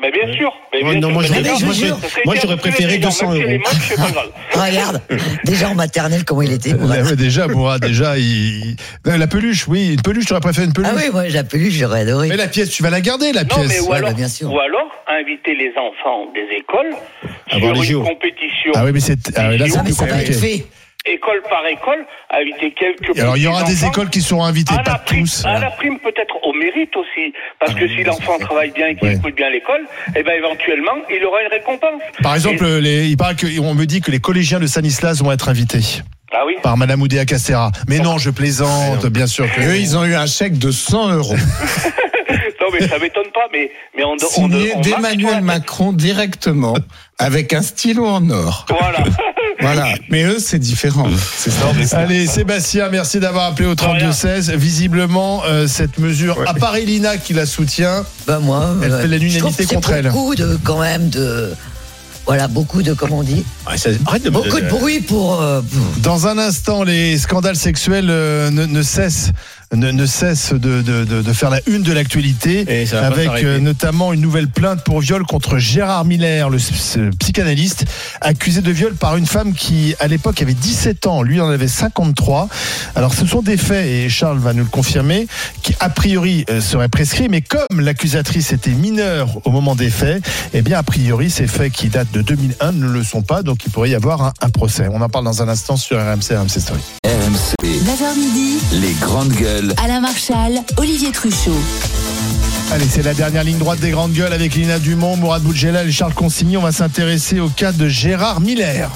Mais 0.00 0.10
bien 0.10 0.30
sûr. 0.34 0.52
Mais 0.72 0.82
bien 0.82 0.94
non, 0.94 1.00
sûr, 1.00 1.10
moi, 1.10 1.22
mais 1.22 1.28
j'aurais- 1.28 1.42
déjà, 1.42 1.52
moi, 1.64 1.74
ça 1.74 1.80
j'aurais- 1.80 2.46
moi, 2.46 2.56
préféré 2.58 2.94
gens, 3.00 3.08
200 3.08 3.30
même 3.30 3.36
si 3.38 3.42
elle 3.42 3.50
est 3.50 3.56
euros. 3.56 4.32
Regarde, 4.52 5.00
déjà 5.44 5.70
en 5.70 5.74
maternelle, 5.74 6.24
comment 6.24 6.42
il 6.42 6.52
était. 6.52 6.70
Là, 6.70 7.02
ouais, 7.02 7.16
déjà, 7.16 7.48
Mourad, 7.48 7.80
déjà, 7.86 8.18
il... 8.18 8.76
Non, 9.06 9.16
la 9.16 9.26
peluche, 9.26 9.66
oui, 9.68 9.94
une 9.94 10.02
peluche, 10.02 10.26
tu 10.26 10.32
aurais 10.32 10.40
préféré 10.40 10.66
une 10.66 10.72
peluche. 10.74 10.90
Ah 10.92 10.96
oui, 10.98 11.10
moi, 11.12 11.26
la 11.28 11.44
peluche, 11.44 11.72
j'aurais 11.74 12.00
adoré. 12.00 12.28
Mais 12.28 12.36
la 12.36 12.48
pièce, 12.48 12.70
tu 12.70 12.82
vas 12.82 12.90
la 12.90 13.00
garder, 13.00 13.32
la 13.32 13.44
Non, 13.44 13.48
mais 13.58 13.66
pièce. 13.68 13.80
ou 13.80 13.90
Ouais, 13.90 13.96
alors, 13.96 14.10
bah, 14.10 14.14
bien 14.16 14.28
sûr. 14.28 14.52
ou 14.52 14.58
alors 14.60 14.86
inviter 15.08 15.54
les 15.54 15.70
enfants 15.78 16.26
des 16.34 16.56
écoles 16.56 16.90
Avoir 17.50 17.74
sur 17.76 17.82
les 17.84 17.90
une 17.92 18.02
compétition, 18.04 18.72
Ah 18.74 18.84
oui, 18.84 18.90
mais 18.92 19.00
c'est 19.00 19.18
ah, 19.38 19.50
là, 19.50 19.64
Ah, 19.64 19.68
c'est 19.70 19.82
mais 19.82 19.92
ça 19.92 20.04
va 20.04 20.20
être 20.20 20.26
compliqué. 20.28 20.58
fait. 20.58 20.66
École 21.06 21.42
par 21.48 21.66
école, 21.66 22.04
inviter 22.30 22.72
quelques 22.72 23.16
Et 23.16 23.20
alors, 23.20 23.36
il 23.36 23.42
y 23.44 23.46
aura 23.46 23.62
des 23.64 23.84
écoles 23.84 24.10
qui 24.10 24.20
seront 24.22 24.44
invitées, 24.44 24.74
à 24.74 24.78
la 24.78 24.82
pas 24.82 24.98
prime, 24.98 25.22
tous. 25.24 25.44
à 25.44 25.58
la 25.58 25.70
prime 25.70 25.98
peut-être 26.00 26.34
au 26.42 26.52
mérite 26.52 26.94
aussi, 26.96 27.32
parce 27.60 27.74
que 27.74 27.86
si 27.88 28.02
l'enfant 28.04 28.38
travaille 28.38 28.70
bien 28.72 28.88
et 28.88 28.96
qu'il 28.96 29.08
Ouais. 29.08 29.14
écoute 29.16 29.34
bien 29.36 29.50
l'école, 29.50 29.82
eh 30.16 30.22
ben 30.22 30.32
éventuellement 30.36 30.92
il 31.10 31.24
aura 31.24 31.42
une 31.42 31.48
récompense. 31.50 32.00
Par 32.22 32.34
exemple, 32.34 32.64
les, 32.66 33.06
il 33.06 33.16
paraît 33.16 33.34
que, 33.36 33.46
on 33.60 33.74
me 33.74 33.84
dit 33.84 34.00
que 34.00 34.10
les 34.10 34.20
collégiens 34.20 34.58
de 34.60 34.66
Stanislas 34.66 35.22
vont 35.22 35.32
être 35.32 35.48
invités 35.48 36.02
Ah 36.32 36.42
oui. 36.46 36.54
par 36.62 36.76
Madame 36.76 37.00
Oudéa 37.02 37.24
Castera. 37.24 37.70
Mais 37.88 37.98
non, 38.00 38.18
je 38.18 38.30
plaisante, 38.30 39.06
bien 39.06 39.26
sûr. 39.26 39.46
Que... 39.54 39.60
Eux, 39.60 39.76
ils 39.76 39.96
ont 39.96 40.04
eu 40.04 40.14
un 40.14 40.26
chèque 40.26 40.58
de 40.58 40.70
100 40.70 41.10
euros. 41.14 41.36
non 42.60 42.66
mais 42.72 42.86
ça 42.88 42.98
m'étonne 42.98 43.30
pas, 43.32 43.46
mais 43.52 43.70
mais 43.96 44.04
on, 44.04 44.14
on, 44.14 44.18
signé 44.18 44.72
on 44.74 44.78
la 44.78 44.82
d'Emmanuel. 44.82 45.40
Macron 45.42 45.92
directement, 45.92 46.74
avec 47.18 47.52
un 47.52 47.62
stylo 47.62 48.06
en 48.06 48.28
or. 48.30 48.66
Voilà. 48.68 48.98
Voilà. 49.60 49.86
Mais 50.10 50.24
eux, 50.24 50.38
c'est 50.38 50.58
différent. 50.58 51.08
C'est 51.36 51.50
ça. 51.50 51.98
Allez, 51.98 52.26
Sébastien, 52.26 52.88
merci 52.90 53.20
d'avoir 53.20 53.46
appelé 53.46 53.68
au 53.68 53.74
32-16. 53.74 54.54
Visiblement, 54.54 55.42
euh, 55.46 55.66
cette 55.66 55.98
mesure, 55.98 56.38
à 56.46 56.54
part 56.54 56.76
Elina 56.76 57.16
qui 57.16 57.32
la 57.32 57.46
soutient, 57.46 58.04
Bah, 58.26 58.38
moi. 58.40 58.74
Elle 58.82 58.92
euh, 58.92 59.00
fait 59.02 59.08
l'unanimité 59.08 59.66
contre 59.66 59.92
elle. 59.92 60.10
Beaucoup 60.10 60.34
de, 60.34 60.58
quand 60.62 60.80
même, 60.80 61.08
de. 61.08 61.52
Voilà, 62.26 62.48
beaucoup 62.48 62.82
de, 62.82 62.92
comment 62.92 63.18
on 63.18 63.22
dit? 63.22 63.44
Ouais, 63.70 63.78
ça- 63.78 63.90
arrête 64.04 64.24
de 64.24 64.30
me 64.30 64.34
Beaucoup 64.34 64.48
de 64.48 64.66
donner- 64.66 64.68
bruit 64.68 65.00
pour. 65.00 65.40
euh, 65.40 65.60
pour- 65.62 66.02
dans 66.02 66.26
un 66.26 66.38
instant, 66.38 66.82
les 66.82 67.16
scandales 67.18 67.54
sexuels 67.54 68.08
euh, 68.10 68.50
ne, 68.50 68.66
ne 68.66 68.82
cessent. 68.82 69.30
Ne, 69.74 69.90
ne 69.90 70.06
cessent 70.06 70.52
de, 70.52 70.80
de, 70.80 71.04
de, 71.04 71.22
de 71.22 71.32
faire 71.32 71.50
la 71.50 71.60
une 71.66 71.82
de 71.82 71.92
l'actualité, 71.92 72.64
avec 73.04 73.26
euh, 73.44 73.58
notamment 73.58 74.12
une 74.12 74.20
nouvelle 74.20 74.46
plainte 74.48 74.84
pour 74.84 75.00
viol 75.00 75.26
contre 75.26 75.58
Gérard 75.58 76.04
Miller, 76.04 76.48
le 76.50 76.58
s- 76.58 76.96
psychanalyste, 77.18 77.84
accusé 78.20 78.60
de 78.60 78.70
viol 78.70 78.94
par 78.94 79.16
une 79.16 79.26
femme 79.26 79.52
qui, 79.54 79.96
à 79.98 80.06
l'époque, 80.06 80.40
avait 80.40 80.54
17 80.54 81.08
ans. 81.08 81.22
Lui 81.22 81.40
en 81.40 81.48
avait 81.48 81.66
53. 81.66 82.48
Alors, 82.94 83.12
ce 83.12 83.26
sont 83.26 83.42
des 83.42 83.56
faits, 83.56 83.84
et 83.86 84.08
Charles 84.08 84.38
va 84.38 84.52
nous 84.52 84.62
le 84.62 84.70
confirmer, 84.70 85.26
qui, 85.62 85.74
a 85.80 85.88
priori, 85.90 86.44
euh, 86.48 86.60
seraient 86.60 86.88
prescrits, 86.88 87.28
mais 87.28 87.40
comme 87.42 87.80
l'accusatrice 87.80 88.52
était 88.52 88.70
mineure 88.70 89.28
au 89.44 89.50
moment 89.50 89.74
des 89.74 89.90
faits, 89.90 90.24
eh 90.54 90.62
bien, 90.62 90.78
a 90.78 90.84
priori, 90.84 91.28
ces 91.28 91.48
faits 91.48 91.72
qui 91.72 91.88
datent 91.88 92.12
de 92.12 92.22
2001 92.22 92.70
ne 92.70 92.86
le 92.88 93.02
sont 93.02 93.22
pas, 93.22 93.42
donc 93.42 93.64
il 93.66 93.72
pourrait 93.72 93.90
y 93.90 93.94
avoir 93.96 94.22
un, 94.22 94.32
un 94.42 94.48
procès. 94.50 94.86
On 94.92 95.00
en 95.02 95.08
parle 95.08 95.24
dans 95.24 95.42
un 95.42 95.48
instant 95.48 95.76
sur 95.76 95.98
RMC, 95.98 96.36
RMC 96.36 96.60
Story. 96.60 96.80
RMC, 97.04 97.54
9h 97.64 98.16
midi, 98.18 98.58
les 98.80 98.92
grandes 99.00 99.32
gueules. 99.32 99.55
Alain 99.82 100.00
Marchal, 100.00 100.52
Olivier 100.76 101.12
Truchot. 101.12 101.56
Allez, 102.72 102.84
c'est 102.90 103.02
la 103.02 103.14
dernière 103.14 103.42
ligne 103.42 103.56
droite 103.56 103.80
des 103.80 103.90
grandes 103.90 104.12
gueules 104.12 104.34
avec 104.34 104.54
Lina 104.54 104.78
Dumont, 104.78 105.16
Mourad 105.16 105.42
Boudjelal 105.42 105.88
et 105.88 105.92
Charles 105.92 106.12
Consigny. 106.12 106.58
On 106.58 106.62
va 106.62 106.72
s'intéresser 106.72 107.40
au 107.40 107.48
cas 107.48 107.72
de 107.72 107.88
Gérard 107.88 108.40
Miller. 108.40 108.90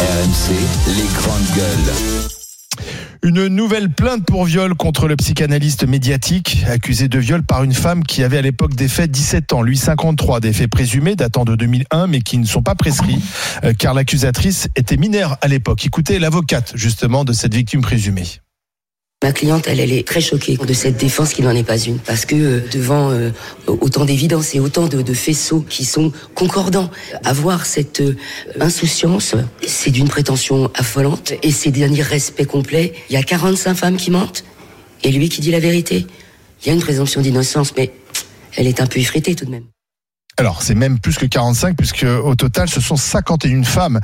RMC, 0.00 0.54
les 0.88 1.06
grandes 1.14 1.56
gueules. 1.56 1.94
Une 3.22 3.46
nouvelle 3.46 3.90
plainte 3.90 4.26
pour 4.26 4.44
viol 4.44 4.74
contre 4.74 5.06
le 5.06 5.14
psychanalyste 5.14 5.86
médiatique, 5.86 6.64
accusé 6.68 7.06
de 7.06 7.18
viol 7.20 7.44
par 7.44 7.62
une 7.62 7.74
femme 7.74 8.02
qui 8.02 8.24
avait 8.24 8.38
à 8.38 8.42
l'époque 8.42 8.74
des 8.74 8.88
faits 8.88 9.10
17 9.10 9.52
ans, 9.52 9.62
lui 9.62 9.76
53, 9.76 10.40
des 10.40 10.52
faits 10.52 10.68
présumés 10.68 11.14
datant 11.14 11.44
de 11.44 11.54
2001 11.54 12.08
mais 12.08 12.22
qui 12.22 12.38
ne 12.38 12.44
sont 12.44 12.62
pas 12.62 12.74
prescrits 12.74 13.22
euh, 13.62 13.72
car 13.72 13.94
l'accusatrice 13.94 14.66
était 14.74 14.96
mineure 14.96 15.38
à 15.42 15.46
l'époque. 15.46 15.86
Écoutez 15.86 16.18
l'avocate 16.18 16.72
justement 16.74 17.24
de 17.24 17.32
cette 17.32 17.54
victime 17.54 17.82
présumée. 17.82 18.26
Ma 19.24 19.32
cliente, 19.32 19.68
elle, 19.68 19.80
elle 19.80 19.94
est 19.94 20.06
très 20.06 20.20
choquée 20.20 20.58
de 20.58 20.72
cette 20.74 20.98
défense 20.98 21.32
qui 21.32 21.40
n'en 21.40 21.52
est 21.52 21.64
pas 21.64 21.78
une. 21.78 21.98
Parce 21.98 22.26
que 22.26 22.34
euh, 22.34 22.60
devant 22.70 23.10
euh, 23.10 23.30
autant 23.66 24.04
d'évidence 24.04 24.54
et 24.54 24.60
autant 24.60 24.86
de, 24.86 25.00
de 25.00 25.14
faisceaux 25.14 25.64
qui 25.66 25.86
sont 25.86 26.12
concordants, 26.34 26.90
avoir 27.24 27.64
cette 27.64 28.02
euh, 28.02 28.18
insouciance, 28.60 29.34
c'est 29.66 29.90
d'une 29.90 30.08
prétention 30.08 30.70
affolante 30.74 31.32
et 31.42 31.52
c'est 31.52 31.70
d'un 31.70 31.90
irrespect 31.90 32.44
complet. 32.44 32.92
Il 33.08 33.14
y 33.14 33.16
a 33.16 33.22
45 33.22 33.74
femmes 33.74 33.96
qui 33.96 34.10
mentent 34.10 34.44
et 35.02 35.10
lui 35.10 35.30
qui 35.30 35.40
dit 35.40 35.50
la 35.50 35.58
vérité. 35.58 36.06
Il 36.60 36.68
y 36.68 36.70
a 36.70 36.74
une 36.74 36.82
présomption 36.82 37.22
d'innocence, 37.22 37.72
mais 37.78 37.92
elle 38.56 38.66
est 38.66 38.82
un 38.82 38.86
peu 38.86 39.00
effritée 39.00 39.34
tout 39.34 39.46
de 39.46 39.50
même. 39.52 39.64
Alors, 40.36 40.62
c'est 40.62 40.74
même 40.74 40.98
plus 40.98 41.16
que 41.16 41.26
45, 41.26 41.76
puisque 41.76 42.04
au 42.24 42.34
total, 42.34 42.68
ce 42.68 42.80
sont 42.80 42.96
51 42.96 43.62
femmes 43.62 44.00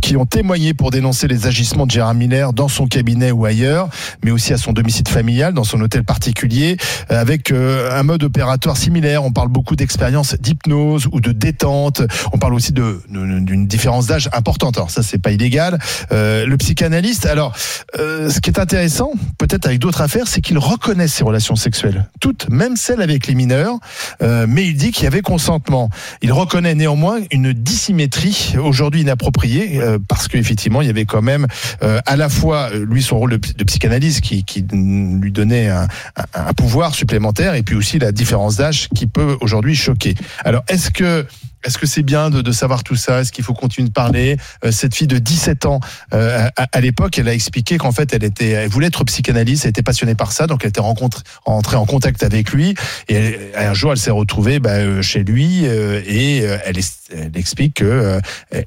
qui 0.00 0.16
ont 0.16 0.24
témoigné 0.24 0.72
pour 0.72 0.90
dénoncer 0.90 1.28
les 1.28 1.46
agissements 1.46 1.84
de 1.84 1.90
Gérard 1.90 2.14
Miller 2.14 2.54
dans 2.54 2.68
son 2.68 2.86
cabinet 2.86 3.32
ou 3.32 3.44
ailleurs, 3.44 3.90
mais 4.24 4.30
aussi 4.30 4.54
à 4.54 4.56
son 4.56 4.72
domicile 4.72 5.06
familial, 5.06 5.52
dans 5.52 5.62
son 5.64 5.78
hôtel 5.82 6.02
particulier, 6.02 6.78
euh, 7.10 7.20
avec 7.20 7.50
euh, 7.50 7.90
un 7.92 8.02
mode 8.02 8.22
opératoire 8.22 8.78
similaire. 8.78 9.24
On 9.24 9.32
parle 9.32 9.48
beaucoup 9.48 9.76
d'expériences 9.76 10.34
d'hypnose 10.40 11.06
ou 11.12 11.20
de 11.20 11.32
détente. 11.32 12.00
On 12.32 12.38
parle 12.38 12.54
aussi 12.54 12.72
de- 12.72 13.02
d'une 13.10 13.66
différence 13.66 14.06
d'âge 14.06 14.30
importante. 14.32 14.78
Alors 14.78 14.90
ça, 14.90 15.02
c'est 15.02 15.18
pas 15.18 15.32
illégal. 15.32 15.78
Euh, 16.12 16.46
le 16.46 16.56
psychanalyste, 16.56 17.26
alors, 17.26 17.52
euh, 17.98 18.30
ce 18.30 18.40
qui 18.40 18.48
est 18.48 18.58
intéressant, 18.58 19.12
peut-être 19.36 19.66
avec 19.66 19.80
d'autres 19.80 20.00
affaires, 20.00 20.28
c'est 20.28 20.40
qu'il 20.40 20.56
reconnaît 20.56 21.08
ses 21.08 21.24
relations 21.24 21.56
sexuelles, 21.56 22.08
toutes, 22.20 22.48
même 22.48 22.76
celles 22.76 23.02
avec 23.02 23.26
les 23.26 23.34
mineurs, 23.34 23.76
euh, 24.22 24.46
mais 24.48 24.66
il 24.66 24.76
dit 24.76 24.90
qu'il 24.90 25.04
y 25.04 25.08
avait 25.08 25.20
consentement. 25.20 25.73
Il 26.22 26.32
reconnaît 26.32 26.74
néanmoins 26.74 27.18
une 27.30 27.52
dissymétrie 27.52 28.54
aujourd'hui 28.62 29.02
inappropriée 29.02 29.80
euh, 29.80 29.98
parce 30.08 30.28
qu'effectivement 30.28 30.80
il 30.82 30.86
y 30.86 30.90
avait 30.90 31.04
quand 31.04 31.22
même 31.22 31.46
euh, 31.82 31.98
à 32.06 32.16
la 32.16 32.28
fois 32.28 32.70
euh, 32.72 32.84
lui 32.84 33.02
son 33.02 33.18
rôle 33.18 33.32
de, 33.32 33.40
de 33.56 33.64
psychanalyste 33.64 34.20
qui, 34.20 34.44
qui 34.44 34.62
lui 34.72 35.32
donnait 35.32 35.68
un, 35.68 35.88
un- 36.16 36.46
un 36.48 36.52
pouvoir 36.54 36.94
supplémentaire 36.94 37.54
et 37.54 37.62
puis 37.62 37.74
aussi 37.76 37.98
la 37.98 38.12
différence 38.12 38.56
d'âge 38.56 38.88
qui 38.94 39.06
peut 39.06 39.36
aujourd'hui 39.40 39.74
choquer. 39.74 40.14
Alors 40.44 40.62
est-ce 40.68 40.90
que 40.90 41.26
est-ce 41.64 41.78
que 41.78 41.86
c'est 41.86 42.02
bien 42.02 42.30
de, 42.30 42.42
de 42.42 42.52
savoir 42.52 42.84
tout 42.84 42.96
ça? 42.96 43.20
Est-ce 43.20 43.32
qu'il 43.32 43.44
faut 43.44 43.54
continuer 43.54 43.88
de 43.88 43.92
parler? 43.92 44.36
Euh, 44.64 44.70
Cette 44.70 44.94
fille 44.94 45.06
de 45.06 45.18
17 45.18 45.66
ans, 45.66 45.80
euh, 46.12 46.48
à, 46.56 46.66
à 46.72 46.80
l'époque, 46.80 47.18
elle 47.18 47.28
a 47.28 47.34
expliqué 47.34 47.78
qu'en 47.78 47.92
fait, 47.92 48.12
elle 48.12 48.24
était, 48.24 48.50
elle 48.50 48.68
voulait 48.68 48.88
être 48.88 49.04
psychanalyste, 49.04 49.64
elle 49.64 49.70
était 49.70 49.82
passionnée 49.82 50.14
par 50.14 50.32
ça, 50.32 50.46
donc 50.46 50.60
elle 50.64 50.68
était 50.70 50.80
rencontre, 50.80 51.22
rentrée 51.44 51.76
en 51.76 51.86
contact 51.86 52.22
avec 52.22 52.50
lui. 52.52 52.74
Et 53.08 53.14
elle- 53.14 53.50
un 53.56 53.74
jour, 53.74 53.92
elle 53.92 53.98
s'est 53.98 54.10
retrouvée 54.10 54.58
bah, 54.60 54.70
euh, 54.70 55.02
chez 55.02 55.24
lui 55.24 55.66
euh, 55.66 56.00
et 56.06 56.42
euh, 56.42 56.58
elle, 56.64 56.76
elle 57.12 57.36
explique 57.36 57.74
que 57.74 57.84
euh, 57.84 58.20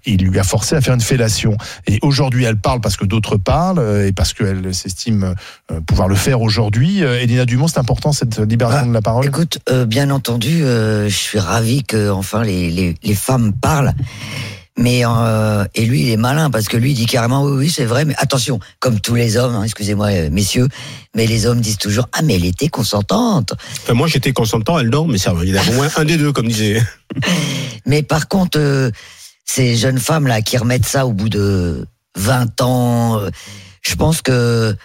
lui 0.08 0.40
a 0.40 0.44
forcé 0.44 0.76
à 0.76 0.82
faire 0.82 0.94
une 0.94 1.02
fellation. 1.02 1.56
Et 1.86 2.00
aujourd'hui, 2.02 2.44
elle 2.46 2.58
parle 2.58 2.82
parce 2.82 2.98
que 2.98 3.06
d'autres 3.06 3.38
parlent 3.38 4.06
et 4.06 4.12
parce 4.12 4.34
qu'elle 4.34 4.74
s'estime 4.74 5.36
pouvoir 5.86 6.08
le 6.08 6.16
faire 6.16 6.42
aujourd'hui. 6.42 7.02
Elina 7.02 7.46
Dumont, 7.46 7.68
c'est 7.68 7.80
important 7.80 8.12
cette 8.12 8.40
libération 8.40 8.88
de 8.88 8.94
la 8.94 9.02
parole? 9.02 9.26
Écoute, 9.26 9.60
euh, 9.70 9.86
bien 9.86 10.10
entendu, 10.10 10.64
euh, 10.64 11.08
je 11.10 11.16
suis 11.16 11.40
ravi 11.40 11.84
que 11.84 12.10
enfin 12.10 12.44
les, 12.44 12.70
les, 12.72 12.87
les 13.04 13.15
femmes 13.15 13.54
parlent. 13.54 13.93
Mais 14.78 15.02
euh, 15.04 15.65
et 15.73 15.86
lui, 15.86 16.04
il 16.04 16.10
est 16.12 16.17
malin 16.17 16.52
parce 16.52 16.67
que 16.67 16.78
lui 16.78 16.91
il 16.91 16.93
dit 16.93 17.08
carrément 17.08 17.43
oui, 17.43 17.52
oui, 17.52 17.69
c'est 17.69 17.86
vrai. 17.86 18.06
Mais 18.06 18.13
attention, 18.17 18.60
comme 18.80 19.00
tous 19.00 19.15
les 19.15 19.36
hommes, 19.36 19.56
hein, 19.56 19.63
excusez-moi, 19.63 20.08
euh, 20.12 20.30
messieurs, 20.30 20.67
mais 21.15 21.26
les 21.26 21.47
hommes 21.47 21.62
disent 21.62 21.80
toujours 21.80 22.08
ah 22.13 22.21
mais 22.21 22.36
elle 22.36 22.45
était 22.45 22.69
consentante. 22.69 23.54
Enfin, 23.82 23.95
moi 23.95 24.08
j'étais 24.08 24.34
consentant, 24.34 24.78
elle 24.78 24.91
dort, 24.91 25.08
mais 25.08 25.17
ça, 25.17 25.34
il 25.41 25.50
y 25.50 25.58
a 25.58 25.63
au 25.67 25.73
moins 25.73 25.89
un 25.97 26.06
des 26.06 26.17
deux, 26.17 26.32
comme 26.32 26.47
disait. 26.47 26.84
mais 27.88 28.04
par 28.04 28.28
contre, 28.28 28.59
euh, 28.59 28.91
ces 29.45 29.76
jeunes 29.76 29.99
femmes 29.99 30.28
là 30.28 30.43
qui 30.43 30.57
remettent 30.57 30.86
ça 30.86 31.07
au 31.07 31.12
bout 31.12 31.30
de 31.30 31.88
20 32.16 32.62
ans, 32.62 33.20
euh, 33.20 33.30
je 33.82 33.95
pense 33.95 34.22
que 34.22 34.76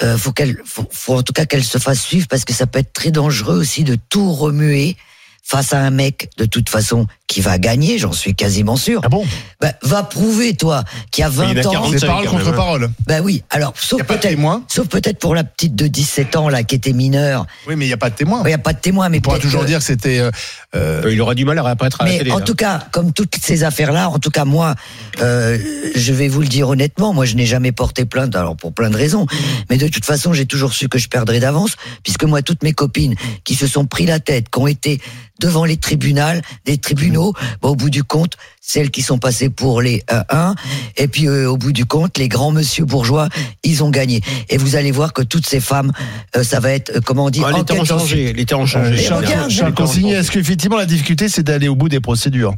faut 0.00 0.32
faut, 0.64 0.88
faut 0.90 1.14
en 1.14 1.22
tout 1.22 1.34
cas 1.34 1.44
qu'elles 1.44 1.64
se 1.64 1.78
fassent 1.78 2.02
suivre 2.02 2.26
parce 2.26 2.46
que 2.46 2.54
ça 2.54 2.66
peut 2.66 2.78
être 2.78 2.92
très 2.94 3.10
dangereux 3.10 3.58
aussi 3.58 3.84
de 3.84 3.96
tout 4.08 4.32
remuer 4.32 4.96
face 5.42 5.74
à 5.74 5.80
un 5.80 5.90
mec 5.90 6.30
de 6.38 6.46
toute 6.46 6.70
façon 6.70 7.06
qui 7.26 7.40
va 7.40 7.58
gagner, 7.58 7.98
j'en 7.98 8.12
suis 8.12 8.34
quasiment 8.34 8.76
sûr. 8.76 9.00
Ah 9.04 9.08
bon 9.08 9.24
bah, 9.60 9.72
Va 9.82 10.02
prouver, 10.04 10.54
toi, 10.54 10.84
qui 11.10 11.22
a 11.22 11.28
20 11.28 11.50
il 11.52 11.58
a 11.60 11.68
ans. 11.68 11.90
C'est 11.90 12.06
parole 12.06 12.26
contre 12.26 12.54
parole. 12.54 12.90
Bah 13.06 13.16
oui, 13.22 13.42
alors, 13.50 13.72
sauf 13.76 14.02
peut-être, 14.04 14.38
sauf 14.68 14.86
peut-être 14.88 15.18
pour 15.18 15.34
la 15.34 15.42
petite 15.44 15.74
de 15.74 15.86
17 15.88 16.36
ans, 16.36 16.48
là, 16.48 16.62
qui 16.62 16.74
était 16.76 16.92
mineure. 16.92 17.46
Oui, 17.66 17.74
mais 17.76 17.84
il 17.84 17.88
n'y 17.88 17.94
a 17.94 17.98
pas 17.98 18.10
de 18.10 18.14
témoin. 18.14 18.42
Il 18.44 18.48
n'y 18.48 18.52
a 18.54 18.58
pas 18.58 18.72
de 18.72 18.78
témoin, 18.78 19.08
mais 19.08 19.18
On 19.18 19.20
pourra 19.22 19.38
toujours 19.38 19.62
que- 19.62 19.66
dire 19.66 19.78
que 19.78 19.84
c'était. 19.84 20.18
euh, 20.20 20.30
euh, 20.76 21.08
Il 21.10 21.20
aura 21.20 21.34
du 21.34 21.44
mal 21.44 21.58
à 21.58 21.62
réapparaître 21.62 22.00
à 22.00 22.04
la 22.04 22.10
mais 22.12 22.18
télé. 22.18 22.30
en 22.30 22.38
là. 22.38 22.44
tout 22.44 22.54
cas, 22.54 22.86
comme 22.92 23.12
toutes 23.12 23.36
ces 23.42 23.64
affaires-là, 23.64 24.08
en 24.08 24.18
tout 24.18 24.30
cas 24.30 24.44
moi, 24.44 24.74
euh, 25.20 25.58
je 25.94 26.12
vais 26.12 26.28
vous 26.28 26.40
le 26.42 26.46
dire 26.48 26.68
honnêtement, 26.68 27.12
moi 27.12 27.24
je 27.24 27.34
n'ai 27.34 27.46
jamais 27.46 27.72
porté 27.72 28.04
plainte, 28.04 28.36
alors 28.36 28.56
pour 28.56 28.72
plein 28.72 28.90
de 28.90 28.96
raisons, 28.96 29.26
mais 29.70 29.78
de 29.78 29.88
toute 29.88 30.04
façon 30.04 30.32
j'ai 30.32 30.46
toujours 30.46 30.72
su 30.74 30.88
que 30.88 30.98
je 30.98 31.08
perdrais 31.08 31.40
d'avance, 31.40 31.76
puisque 32.04 32.24
moi 32.24 32.42
toutes 32.42 32.62
mes 32.62 32.72
copines 32.72 33.14
qui 33.44 33.54
se 33.54 33.66
sont 33.66 33.86
pris 33.86 34.04
la 34.06 34.20
tête, 34.20 34.46
qui 34.50 34.58
ont 34.58 34.66
été 34.66 35.00
devant 35.40 35.64
les 35.64 35.76
tribunaux, 35.76 36.40
des 36.64 36.78
tribunaux, 36.78 37.15
bah, 37.62 37.68
au 37.68 37.76
bout 37.76 37.90
du 37.90 38.04
compte, 38.04 38.36
celles 38.60 38.90
qui 38.90 39.02
sont 39.02 39.18
passées 39.18 39.48
pour 39.48 39.80
les 39.80 40.02
1, 40.08 40.54
et 40.96 41.08
puis 41.08 41.28
euh, 41.28 41.50
au 41.50 41.56
bout 41.56 41.72
du 41.72 41.86
compte, 41.86 42.18
les 42.18 42.28
grands 42.28 42.52
monsieur 42.52 42.84
bourgeois, 42.84 43.28
ils 43.62 43.82
ont 43.84 43.90
gagné. 43.90 44.20
Et 44.48 44.56
vous 44.56 44.76
allez 44.76 44.90
voir 44.90 45.12
que 45.12 45.22
toutes 45.22 45.46
ces 45.46 45.60
femmes, 45.60 45.92
euh, 46.36 46.42
ça 46.42 46.60
va 46.60 46.72
être, 46.72 46.96
euh, 46.96 47.00
comment 47.04 47.26
on 47.26 47.30
dit, 47.30 47.42
Ah, 47.44 47.52
les 47.52 47.64
temps 47.64 47.80
ont 47.80 47.84
changé. 47.84 48.32
Les 48.32 48.44
temps 48.44 48.60
ont 48.60 48.62
euh, 48.62 48.66
changé. 48.66 48.96
Charles, 48.98 49.50
Charles 49.50 49.74
Consigny, 49.74 50.12
est-ce 50.12 50.30
qu'effectivement 50.30 50.76
la 50.76 50.86
difficulté 50.86 51.28
c'est 51.28 51.42
d'aller 51.42 51.68
au 51.68 51.76
bout 51.76 51.88
des 51.88 52.00
procédures? 52.00 52.54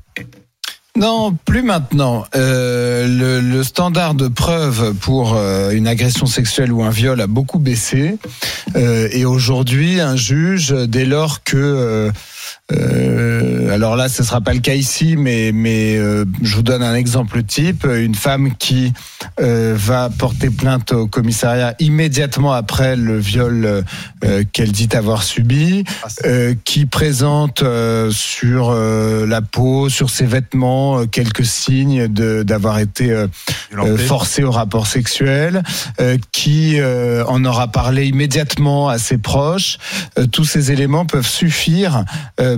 Non, 0.99 1.33
plus 1.45 1.63
maintenant. 1.63 2.25
Euh, 2.35 3.07
le, 3.07 3.41
le 3.41 3.63
standard 3.63 4.15
de 4.15 4.27
preuve 4.27 4.95
pour 4.95 5.35
euh, 5.37 5.71
une 5.71 5.87
agression 5.87 6.27
sexuelle 6.27 6.73
ou 6.73 6.83
un 6.83 6.91
viol 6.91 7.21
a 7.21 7.29
beaucoup 7.29 7.61
baissé. 7.61 8.19
Euh, 8.75 9.09
et 9.13 9.25
aujourd'hui, 9.25 10.01
un 10.01 10.17
juge, 10.17 10.71
dès 10.73 11.05
lors 11.05 11.45
que... 11.45 12.11
euh, 12.73 13.73
alors 13.73 13.97
là, 13.97 14.09
ce 14.09 14.23
sera 14.23 14.41
pas 14.41 14.53
le 14.53 14.61
cas 14.61 14.75
ici, 14.75 15.17
mais 15.17 15.53
mais 15.53 15.97
euh, 15.97 16.25
je 16.43 16.57
vous 16.57 16.63
donne 16.63 16.83
un 16.83 16.95
exemple 16.95 17.43
type 17.43 17.87
une 17.91 18.15
femme 18.15 18.55
qui 18.59 18.93
euh, 19.41 19.75
va 19.77 20.11
porter 20.11 20.51
plainte 20.51 20.93
au 20.93 21.07
commissariat 21.07 21.75
immédiatement 21.79 22.53
après 22.53 22.97
le 22.97 23.19
viol 23.19 23.85
euh, 24.25 24.45
qu'elle 24.53 24.73
dit 24.73 24.89
avoir 24.93 25.23
subi, 25.23 25.85
euh, 26.25 26.55
qui 26.65 26.87
présente 26.87 27.63
euh, 27.63 28.11
sur 28.11 28.71
euh, 28.71 29.27
la 29.27 29.41
peau, 29.41 29.89
sur 29.89 30.11
ses 30.11 30.27
vêtements, 30.27 31.01
euh, 31.01 31.07
quelques 31.07 31.47
signes 31.47 32.09
de 32.09 32.43
d'avoir 32.43 32.79
été 32.79 33.27
forcée 33.97 34.43
au 34.43 34.51
rapport 34.51 34.87
sexuel, 34.87 35.63
euh, 36.01 36.19
qui 36.33 36.81
euh, 36.81 37.25
en 37.27 37.45
aura 37.45 37.69
parlé 37.69 38.07
immédiatement 38.07 38.89
à 38.89 38.99
ses 38.99 39.19
proches. 39.19 39.79
Tous 40.33 40.45
ces 40.45 40.73
éléments 40.73 41.07
peuvent 41.07 41.27
suffire 41.27 42.05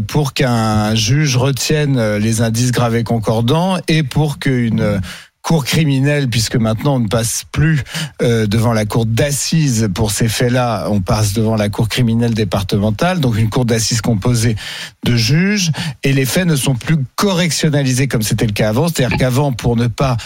pour 0.06 0.34
qu'un 0.34 0.94
juge 0.94 1.36
retienne 1.36 1.98
euh, 1.98 2.18
les 2.18 2.42
indices 2.42 2.72
gravés 2.72 3.04
concordants 3.04 3.78
et 3.88 4.02
pour 4.02 4.38
qu'une 4.38 4.80
euh, 4.80 4.98
cour 5.42 5.64
criminelle, 5.64 6.28
puisque 6.28 6.56
maintenant 6.56 6.96
on 6.96 7.00
ne 7.00 7.08
passe 7.08 7.44
plus 7.50 7.82
euh, 8.22 8.46
devant 8.46 8.72
la 8.72 8.84
cour 8.84 9.06
d'assises 9.06 9.88
pour 9.94 10.10
ces 10.10 10.28
faits-là, 10.28 10.86
on 10.90 11.00
passe 11.00 11.32
devant 11.32 11.56
la 11.56 11.68
cour 11.68 11.88
criminelle 11.88 12.34
départementale, 12.34 13.20
donc 13.20 13.38
une 13.38 13.48
cour 13.48 13.64
d'assises 13.64 14.02
composée 14.02 14.56
de 15.04 15.16
juges, 15.16 15.72
et 16.02 16.12
les 16.12 16.26
faits 16.26 16.46
ne 16.46 16.56
sont 16.56 16.74
plus 16.74 16.98
correctionnalisés 17.16 18.06
comme 18.06 18.22
c'était 18.22 18.46
le 18.46 18.52
cas 18.52 18.68
avant, 18.68 18.88
c'est-à-dire 18.88 19.16
qu'avant, 19.16 19.52
pour 19.52 19.76
ne 19.76 19.86
pas 19.86 20.16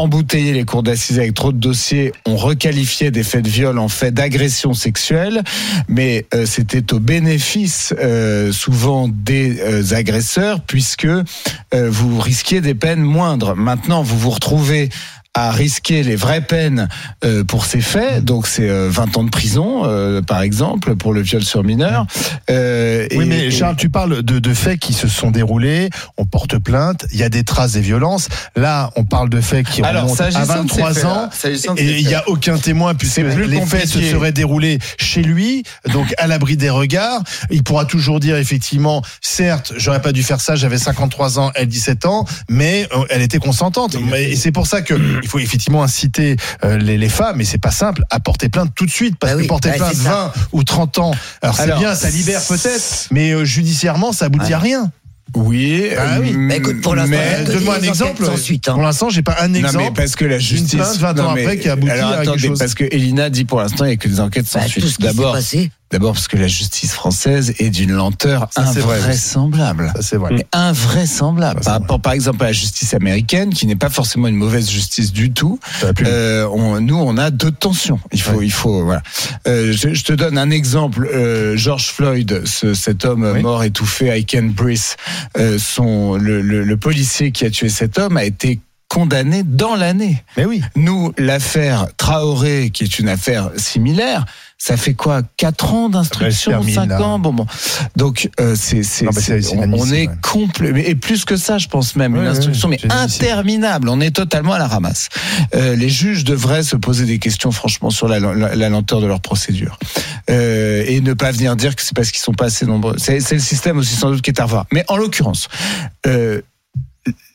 embouteiller 0.00 0.54
les 0.54 0.64
cours 0.64 0.82
d'assises 0.82 1.18
avec 1.18 1.34
trop 1.34 1.52
de 1.52 1.58
dossiers, 1.58 2.12
on 2.26 2.36
requalifiait 2.36 3.10
des 3.10 3.22
faits 3.22 3.44
de 3.44 3.50
viol 3.50 3.78
en 3.78 3.88
faits 3.88 4.14
d'agression 4.14 4.72
sexuelle, 4.72 5.42
mais 5.88 6.26
euh, 6.34 6.46
c'était 6.46 6.92
au 6.94 7.00
bénéfice 7.00 7.94
euh, 7.98 8.50
souvent 8.50 9.08
des 9.08 9.60
euh, 9.60 9.94
agresseurs 9.94 10.60
puisque 10.62 11.08
vous 11.72 12.18
risquiez 12.18 12.60
des 12.60 12.74
peines 12.74 13.02
moindres. 13.02 13.54
Maintenant, 13.54 14.02
vous 14.02 14.18
vous 14.18 14.30
retrouvez 14.30 14.88
à 15.40 15.52
risquer 15.52 16.02
les 16.02 16.16
vraies 16.16 16.42
peines 16.42 16.88
euh, 17.24 17.44
pour 17.44 17.64
ces 17.64 17.80
faits, 17.80 18.22
donc 18.24 18.46
c'est 18.46 18.68
euh, 18.68 18.88
20 18.90 19.16
ans 19.16 19.24
de 19.24 19.30
prison, 19.30 19.82
euh, 19.84 20.20
par 20.20 20.42
exemple, 20.42 20.96
pour 20.96 21.14
le 21.14 21.22
viol 21.22 21.42
sur 21.42 21.64
mineur. 21.64 22.06
Euh, 22.50 23.06
Oui, 23.12 23.24
et- 23.24 23.28
mais 23.28 23.46
et- 23.46 23.50
Charles, 23.50 23.76
tu 23.76 23.88
parles 23.88 24.22
de, 24.22 24.38
de 24.38 24.54
faits 24.54 24.78
qui 24.78 24.92
se 24.92 25.08
sont 25.08 25.30
déroulés, 25.30 25.88
on 26.18 26.26
porte 26.26 26.58
plainte, 26.58 27.06
il 27.12 27.18
y 27.18 27.22
a 27.22 27.28
des 27.30 27.42
traces 27.42 27.72
des 27.72 27.80
violences. 27.80 28.28
Là, 28.54 28.90
on 28.96 29.04
parle 29.04 29.30
de 29.30 29.40
faits 29.40 29.66
qui 29.66 29.82
Alors, 29.82 30.02
remontent 30.04 30.24
à 30.24 30.30
s'agissant 30.30 30.64
de 30.64 30.70
ces 30.70 30.82
23 30.82 30.94
faits-là, 30.94 31.10
ans, 31.70 31.74
et 31.78 31.98
il 32.00 32.06
n'y 32.06 32.14
a 32.14 32.28
aucun 32.28 32.58
témoin 32.58 32.94
puisque 32.94 33.16
les 33.18 33.60
faits 33.62 33.88
se 33.88 34.00
seraient 34.02 34.32
déroulés 34.32 34.78
chez 34.98 35.22
lui, 35.22 35.62
donc 35.92 36.12
à 36.18 36.26
l'abri 36.26 36.56
des 36.58 36.70
regards. 36.70 37.22
Il 37.50 37.62
pourra 37.62 37.86
toujours 37.86 38.20
dire 38.20 38.36
effectivement, 38.36 39.02
certes, 39.22 39.72
j'aurais 39.76 40.02
pas 40.02 40.12
dû 40.12 40.22
faire 40.22 40.40
ça, 40.40 40.54
j'avais 40.54 40.78
53 40.78 41.38
ans, 41.38 41.50
elle 41.54 41.68
17 41.68 42.04
ans, 42.04 42.26
mais 42.50 42.86
elle 43.08 43.22
était 43.22 43.38
consentante. 43.38 43.96
Mais- 44.10 44.30
Et 44.32 44.36
c'est 44.36 44.52
pour 44.52 44.66
ça 44.66 44.82
que 44.82 44.94
il 45.22 45.28
faut 45.30 45.38
effectivement 45.38 45.82
inciter 45.82 46.36
euh, 46.64 46.76
les, 46.78 46.98
les 46.98 47.08
femmes, 47.08 47.40
et 47.40 47.44
c'est 47.44 47.58
pas 47.58 47.70
simple, 47.70 48.04
à 48.10 48.20
porter 48.20 48.48
plainte 48.48 48.72
tout 48.74 48.86
de 48.86 48.90
suite, 48.90 49.16
parce 49.18 49.32
Bah 49.32 49.36
que 49.36 49.42
oui, 49.42 49.48
porter 49.48 49.70
bah, 49.70 49.76
plainte 49.76 49.92
c'est 49.94 50.02
ça. 50.04 50.32
20 50.36 50.42
ou 50.52 50.64
30 50.64 50.98
ans, 50.98 51.12
alors 51.42 51.56
c'est 51.56 51.74
bien, 51.78 51.94
ça 51.94 52.10
libère 52.10 52.42
peut-être, 52.42 53.06
mais 53.10 53.32
euh, 53.32 53.44
judiciairement, 53.44 54.12
ça 54.12 54.26
aboutit 54.26 54.52
à 54.52 54.58
rien. 54.58 54.90
Oui, 55.36 55.84
Ah 55.96 56.18
oui. 56.20 56.32
euh, 56.36 56.48
Bah, 56.48 56.56
écoute, 56.56 56.80
pour 56.80 56.96
l'instant, 56.96 57.14
il 57.38 57.44
Donne-moi 57.44 57.76
un 57.76 57.82
exemple. 57.82 58.24
sans 58.24 58.32
hein. 58.34 58.72
Pour 58.74 58.82
l'instant, 58.82 59.10
j'ai 59.10 59.22
pas 59.22 59.36
un 59.40 59.46
Non, 59.46 59.54
exemple. 59.54 59.76
mais 59.78 59.90
parce 59.94 60.16
que 60.16 60.24
la 60.24 60.40
justice. 60.40 60.74
plainte 60.74 60.96
20 60.98 61.20
ans 61.20 61.22
non, 61.28 61.32
mais- 61.34 61.42
après 61.44 61.58
qui 61.58 61.68
aboutit 61.68 61.92
alors, 61.92 62.08
à 62.08 62.16
quelque 62.16 62.22
attendez, 62.30 62.46
chose. 62.48 62.58
Parce 62.58 62.74
que 62.74 62.82
Elina 62.90 63.30
dit 63.30 63.44
pour 63.44 63.60
l'instant, 63.60 63.84
il 63.84 63.88
n'y 63.88 63.94
a 63.94 63.96
que 63.96 64.08
des 64.08 64.18
enquêtes 64.18 64.48
sans 64.48 64.58
Bah, 64.58 64.64
tout 64.64 64.80
ce 64.80 64.88
suite. 64.88 65.00
D'abord. 65.02 65.36
D'abord 65.90 66.12
parce 66.12 66.28
que 66.28 66.36
la 66.36 66.46
justice 66.46 66.92
française 66.92 67.54
est 67.58 67.70
d'une 67.70 67.92
lenteur 67.92 68.48
Ça, 68.54 68.62
invraisemblable. 68.62 69.92
C'est 70.00 70.16
vrai. 70.16 70.30
Mais 70.34 70.46
invraisemblable. 70.52 71.62
Ça, 71.62 71.70
Par 71.70 71.78
vrai. 71.78 71.82
rapport, 71.82 72.00
par 72.00 72.12
exemple, 72.12 72.42
à 72.44 72.46
la 72.46 72.52
justice 72.52 72.94
américaine, 72.94 73.52
qui 73.52 73.66
n'est 73.66 73.76
pas 73.76 73.90
forcément 73.90 74.28
une 74.28 74.36
mauvaise 74.36 74.70
justice 74.70 75.12
du 75.12 75.32
tout. 75.32 75.58
Euh, 76.06 76.46
on- 76.52 76.80
nous, 76.80 76.96
on 76.96 77.16
a 77.18 77.30
deux 77.30 77.50
tensions. 77.50 77.98
Il 78.12 78.20
faut, 78.20 78.40
il 78.42 78.52
faut, 78.52 78.84
voilà. 78.84 79.02
Euh, 79.48 79.72
je, 79.72 79.94
je 79.94 80.04
te 80.04 80.12
donne 80.12 80.38
un 80.38 80.50
exemple. 80.50 81.08
Euh, 81.12 81.56
George 81.56 81.88
Floyd, 81.90 82.42
ce- 82.46 82.74
cet 82.74 83.04
homme 83.04 83.28
Oui. 83.34 83.42
mort 83.42 83.64
étouffé 83.64 84.08
Aiken 84.10 84.50
Brice, 84.52 84.96
euh, 85.38 85.58
son, 85.58 86.14
le, 86.16 86.40
le- 86.40 86.64
le 86.64 86.76
policier 86.76 87.32
qui 87.32 87.44
a 87.44 87.50
tué 87.50 87.68
cet 87.68 87.98
homme 87.98 88.16
a 88.16 88.24
été 88.24 88.60
condamné 88.88 89.42
dans 89.44 89.76
l'année. 89.76 90.22
Mais 90.36 90.44
oui. 90.44 90.62
Nous, 90.74 91.12
l'affaire 91.16 91.86
Traoré, 91.96 92.70
qui 92.70 92.82
est 92.84 92.98
une 92.98 93.08
affaire 93.08 93.50
similaire, 93.56 94.24
ça 94.62 94.76
fait 94.76 94.92
quoi 94.92 95.22
Quatre 95.38 95.72
ans 95.72 95.88
d'instruction, 95.88 96.52
Elle 96.52 96.58
se 96.58 96.66
termine, 96.68 96.74
cinq 96.74 96.88
là. 96.90 97.02
ans, 97.02 97.18
bon 97.18 97.32
bon. 97.32 97.46
Donc 97.96 98.28
euh, 98.40 98.54
c'est 98.54 98.82
on, 99.56 99.72
on 99.72 99.86
est 99.86 100.06
ouais. 100.06 100.14
complet 100.20 100.84
et 100.86 100.94
plus 100.94 101.24
que 101.24 101.36
ça, 101.36 101.56
je 101.56 101.66
pense 101.66 101.96
même 101.96 102.14
une 102.14 102.26
instruction 102.26 102.68
mais 102.68 102.78
interminable. 102.90 103.88
On 103.88 104.00
est 104.02 104.10
totalement 104.14 104.52
à 104.52 104.58
la 104.58 104.68
ramasse. 104.68 105.08
Euh, 105.54 105.74
les 105.76 105.88
juges 105.88 106.24
devraient 106.24 106.62
se 106.62 106.76
poser 106.76 107.06
des 107.06 107.18
questions 107.18 107.52
franchement 107.52 107.88
sur 107.88 108.06
la, 108.06 108.20
la- 108.20 108.54
la 108.54 108.68
lenteur 108.68 109.00
de 109.00 109.06
leur 109.06 109.20
procédure 109.22 109.78
Euh, 110.28 110.84
et 110.86 111.00
ne 111.00 111.14
pas 111.14 111.32
venir 111.32 111.56
dire 111.56 111.74
que 111.74 111.80
c'est 111.82 111.94
parce 111.96 112.10
qu'ils 112.10 112.20
sont 112.20 112.34
pas 112.34 112.46
assez 112.46 112.66
nombreux. 112.66 112.96
C'est 112.98 113.20
c'est 113.20 113.36
le 113.36 113.40
système 113.40 113.78
aussi 113.78 113.94
sans 113.96 114.10
doute 114.10 114.20
qui 114.20 114.30
est 114.30 114.40
à 114.40 114.44
revoir. 114.44 114.66
Mais 114.72 114.84
en 114.88 114.96
l'occurrence. 114.98 115.48
Euh, 116.06 116.42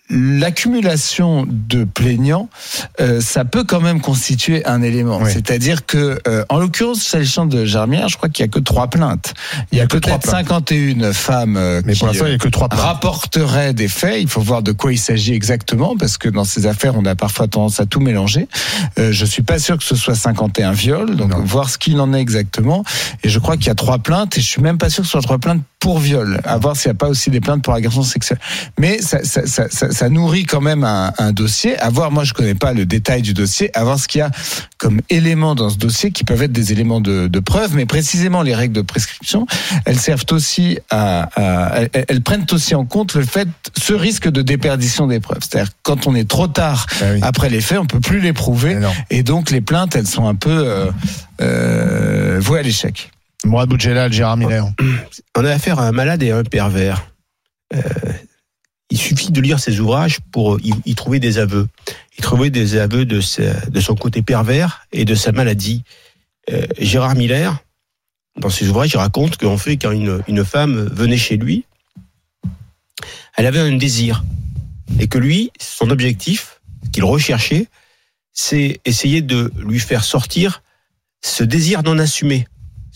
L'accumulation 0.10 1.48
de 1.50 1.84
plaignants, 1.84 2.48
euh, 3.02 3.22
ça 3.22 3.44
peut 3.44 3.64
quand 3.64 3.82
même 3.82 4.02
constituer 4.02 4.64
un 4.68 4.84
élément. 4.84 5.20
Oui. 5.20 5.32
C'est-à-dire 5.34 5.88
que, 5.88 6.20
euh, 6.28 6.46
en 6.50 6.60
l'occurrence, 6.60 7.02
s'agissant 7.02 7.48
de 7.48 7.66
Germière, 7.66 8.08
je 8.08 8.18
crois 8.18 8.30
qu'il 8.30 8.46
y 8.46 8.48
a 8.48 8.52
que 8.52 8.60
trois 8.60 8.88
plaintes. 8.88 9.34
Il 9.72 9.80
y 9.80 9.82
a 9.82 9.88
que 9.88 9.98
trois 9.98 10.20
peut-être 10.20 10.30
plaintes. 10.30 10.46
51 10.46 11.12
femmes 11.12 11.58
euh, 11.58 11.82
Mais 11.86 11.94
qui 11.94 12.00
pour 12.00 12.14
il 12.14 12.24
n'y 12.24 12.34
a 12.34 12.38
que 12.38 12.48
trois 12.50 12.70
euh, 12.72 12.76
rapporteraient 12.76 13.74
des 13.74 13.88
faits. 13.88 14.22
Il 14.22 14.28
faut 14.28 14.42
voir 14.42 14.62
de 14.62 14.72
quoi 14.74 14.94
il 14.94 15.00
s'agit 15.00 15.34
exactement, 15.34 15.98
parce 15.98 16.18
que 16.20 16.30
dans 16.30 16.44
ces 16.44 16.68
affaires, 16.68 16.96
on 16.96 17.06
a 17.06 17.16
parfois 17.16 17.48
tendance 17.48 17.80
à 17.80 17.88
tout 17.88 18.00
mélanger. 18.00 18.48
Euh, 19.00 19.12
je 19.12 19.26
suis 19.26 19.42
pas 19.44 19.58
sûr 19.58 19.76
que 19.78 19.84
ce 19.84 19.96
soit 19.96 20.14
51 20.16 20.72
viols, 20.74 21.16
donc 21.16 21.32
Non. 21.32 21.44
voir 21.44 21.70
ce 21.72 21.80
qu'il 21.80 22.00
en 22.00 22.14
est 22.14 22.22
exactement. 22.22 22.84
Et 23.24 23.30
je 23.30 23.40
crois 23.40 23.58
qu'il 23.58 23.68
y 23.68 23.72
a 23.72 23.76
trois 23.76 23.98
plaintes, 23.98 24.38
et 24.38 24.42
je 24.42 24.48
suis 24.48 24.62
même 24.62 24.78
pas 24.78 24.92
sûr 24.92 25.02
que 25.02 25.08
ce 25.08 25.14
soit 25.14 25.22
trois 25.22 25.40
plaintes 25.40 25.64
pour 25.80 26.00
viol. 26.00 26.42
À 26.46 26.58
voir 26.58 26.76
s'il 26.76 26.90
n'y 26.90 26.96
a 26.96 26.98
pas 26.98 27.10
aussi 27.10 27.30
des 27.30 27.42
plaintes 27.42 27.64
pour 27.64 27.74
agression 27.74 28.02
sexuelle. 28.02 28.40
Mais 28.80 29.02
ça, 29.02 29.24
ça, 29.24 29.46
ça, 29.46 29.68
ça, 29.70 29.92
ça 29.96 30.10
nourrit 30.10 30.46
quand 30.46 30.62
même 30.62 30.84
un, 30.84 31.14
un, 31.18 31.32
dossier. 31.32 31.78
À 31.80 31.90
voir, 31.90 32.12
moi 32.12 32.24
je 32.24 32.34
connais 32.34 32.54
pas 32.54 32.74
le 32.74 32.86
détail 32.86 33.22
du 33.22 33.34
dossier, 33.34 33.76
à 33.78 33.84
voir 33.84 34.00
ce 34.00 34.08
qu'il 34.08 34.20
y 34.20 34.22
a 34.22 34.30
comme 34.78 35.02
éléments 35.10 35.56
dans 35.56 35.70
ce 35.70 35.78
dossier 35.78 36.12
qui 36.12 36.24
peuvent 36.24 36.42
être 36.44 36.52
des 36.52 36.72
éléments 36.72 37.02
de, 37.02 37.28
de 37.28 37.40
preuve, 37.40 37.76
mais 37.76 37.86
précisément 37.86 38.42
les 38.42 38.54
règles 38.54 38.76
de 38.76 38.82
prescription, 38.82 39.48
elles 39.86 40.00
servent 40.00 40.26
aussi 40.32 40.78
à, 40.90 41.30
à 41.36 41.82
elles, 41.94 42.06
elles, 42.08 42.22
prennent 42.22 42.46
aussi 42.52 42.76
en 42.76 42.86
compte 42.86 43.16
le 43.16 43.24
fait, 43.24 43.48
ce 43.78 43.94
risque 43.94 44.30
de 44.30 44.42
déperdition 44.42 45.08
des 45.08 45.20
preuves. 45.20 45.40
C'est-à-dire 45.42 45.72
quand 45.82 46.08
on 46.08 46.16
est 46.16 46.28
trop 46.28 46.48
tard 46.48 46.86
Ah 47.02 47.06
oui. 47.14 47.20
après 47.24 47.50
les 47.50 47.62
faits, 47.62 47.80
on 47.80 47.86
peut 47.86 48.00
plus 48.00 48.20
les 48.20 48.34
prouver, 48.34 48.78
et 49.10 49.24
donc 49.24 49.50
les 49.50 49.62
plaintes, 49.62 49.96
elles 49.96 50.08
sont 50.08 50.28
un 50.28 50.36
peu 50.36 50.50
euh, 50.52 50.92
euh, 51.42 52.40
vouées 52.42 52.60
à 52.60 52.64
l'échec. 52.64 53.12
Mourad 53.46 53.70
Boudjelal, 53.70 54.12
Gérard 54.12 54.38
Miller. 54.38 54.68
On 55.38 55.46
a 55.46 55.52
affaire 55.52 55.80
à 55.80 55.88
un 55.88 55.92
malade 55.92 56.22
et 56.24 56.32
à 56.32 56.38
un 56.38 56.44
pervers. 56.44 57.08
Euh, 57.74 57.80
il 58.90 58.98
suffit 58.98 59.32
de 59.32 59.42
lire 59.42 59.60
ses 59.60 59.80
ouvrages 59.80 60.20
pour 60.32 60.60
y, 60.62 60.96
trouver 60.96 61.20
des 61.20 61.38
aveux. 61.38 61.68
Il 62.18 62.24
trouvait 62.24 62.50
des 62.52 62.78
aveux 62.78 63.06
de, 63.06 63.20
sa- 63.22 63.66
de 63.68 63.80
son 63.80 63.96
côté 63.96 64.22
pervers 64.22 64.86
et 64.92 65.06
de 65.06 65.16
sa 65.16 65.32
maladie. 65.32 65.84
Euh, 66.52 66.68
Gérard 66.80 67.16
Miller, 67.16 67.58
dans 68.40 68.50
ses 68.50 68.68
ouvrages, 68.70 68.92
il 68.94 68.98
raconte 68.98 69.38
qu'en 69.38 69.58
fait, 69.58 69.78
quand 69.78 69.92
une, 69.92 70.22
une 70.28 70.46
femme 70.46 70.88
venait 70.94 71.18
chez 71.18 71.38
lui, 71.38 71.66
elle 73.38 73.48
avait 73.48 73.60
un 73.60 73.76
désir. 73.76 74.24
Et 75.00 75.08
que 75.08 75.18
lui, 75.18 75.52
son 75.60 75.90
objectif, 75.90 76.62
qu'il 76.94 77.04
recherchait, 77.04 77.68
c'est 78.34 78.80
essayer 78.86 79.22
de 79.22 79.52
lui 79.58 79.80
faire 79.80 80.04
sortir 80.04 80.62
ce 81.24 81.44
désir 81.44 81.82
non 81.82 81.98
assumé, 81.98 82.48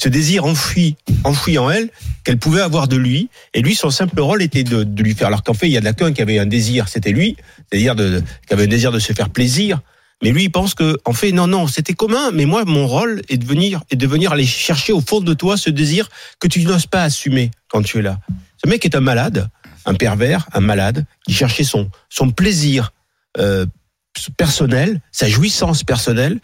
ce 0.02 0.08
désir 0.08 0.46
enfoui, 0.46 0.96
enfoui 1.26 1.58
en 1.58 1.70
elle, 1.70 1.90
qu'elle 2.24 2.38
pouvait 2.38 2.62
avoir 2.62 2.88
de 2.88 2.96
lui. 2.96 3.30
Et 3.54 3.62
lui, 3.62 3.76
son 3.76 3.90
simple 3.90 4.20
rôle 4.22 4.42
était 4.42 4.64
de, 4.64 4.84
de 4.84 5.04
lui 5.04 5.14
faire. 5.14 5.28
Alors 5.28 5.44
qu'en 5.44 5.54
fait, 5.54 5.68
il 5.68 5.74
y 5.74 5.78
a 5.78 5.82
de 5.82 6.10
qui 6.10 6.22
avait 6.22 6.40
un 6.40 6.46
désir, 6.46 6.88
c'était 6.88 7.12
lui, 7.12 7.36
c'est-à-dire 7.70 7.96
de, 7.96 8.24
qui 8.48 8.54
avait 8.54 8.64
un 8.64 8.68
désir 8.68 8.92
de 8.94 9.00
se 9.00 9.12
faire 9.12 9.30
plaisir. 9.30 9.82
Mais 10.24 10.32
lui, 10.32 10.46
il 10.46 10.50
pense 10.50 10.74
que, 10.74 10.98
en 11.06 11.14
fait, 11.14 11.32
non, 11.32 11.48
non, 11.48 11.68
c'était 11.68 11.94
commun. 11.94 12.32
Mais 12.32 12.46
moi, 12.46 12.64
mon 12.66 12.88
rôle 12.88 13.22
est 13.30 13.38
de 13.38 13.46
venir, 13.46 13.82
est 13.90 13.98
de 13.98 14.08
venir 14.08 14.32
aller 14.32 14.46
chercher 14.46 14.94
au 14.94 15.02
fond 15.02 15.20
de 15.20 15.34
toi 15.34 15.58
ce 15.58 15.70
désir 15.70 16.10
que 16.40 16.48
tu 16.48 16.64
n'oses 16.64 16.88
pas 16.88 17.04
assumer 17.04 17.52
quand 17.68 17.82
tu 17.82 18.00
es 18.00 18.02
là. 18.02 18.20
Ce 18.64 18.70
mec 18.70 18.86
est 18.86 18.96
un 18.96 19.02
malade, 19.02 19.50
un 19.86 19.96
pervers, 19.96 20.48
un 20.54 20.62
malade, 20.62 21.06
qui 21.26 21.34
cherchait 21.34 21.64
son, 21.64 21.90
son 22.10 22.32
plaisir 22.32 22.94
euh, 23.38 23.66
personnel, 24.38 25.02
sa 25.12 25.28
jouissance 25.28 25.84
personnelle, 25.84 26.40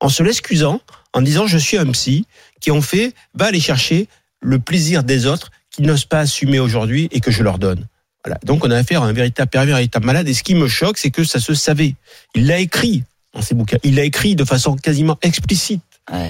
en 0.00 0.08
se 0.08 0.22
l'excusant, 0.22 0.80
en 1.12 1.22
disant 1.22 1.46
je 1.46 1.58
suis 1.58 1.76
un 1.76 1.86
psy, 1.92 2.24
qui 2.60 2.70
en 2.70 2.80
fait 2.80 3.14
va 3.34 3.46
aller 3.46 3.60
chercher 3.60 4.08
le 4.40 4.58
plaisir 4.58 5.04
des 5.04 5.26
autres 5.26 5.50
qui 5.70 5.82
n'osent 5.82 6.04
pas 6.04 6.20
assumer 6.20 6.60
aujourd'hui 6.60 7.08
et 7.12 7.20
que 7.20 7.30
je 7.30 7.42
leur 7.42 7.58
donne. 7.58 7.86
Voilà. 8.24 8.38
Donc 8.44 8.64
on 8.64 8.70
a 8.70 8.76
affaire 8.76 9.02
à 9.02 9.06
un 9.06 9.12
véritable 9.12 9.50
pervers, 9.50 9.74
un 9.74 9.78
véritable 9.78 10.06
malade. 10.06 10.28
Et 10.28 10.34
ce 10.34 10.42
qui 10.42 10.54
me 10.54 10.68
choque, 10.68 10.98
c'est 10.98 11.10
que 11.10 11.24
ça 11.24 11.40
se 11.40 11.54
savait. 11.54 11.94
Il 12.34 12.46
l'a 12.46 12.58
écrit 12.58 13.04
dans 13.32 13.42
ses 13.42 13.54
bouquins. 13.54 13.78
Il 13.82 13.94
l'a 13.94 14.04
écrit 14.04 14.36
de 14.36 14.44
façon 14.44 14.76
quasiment 14.76 15.18
explicite. 15.22 15.82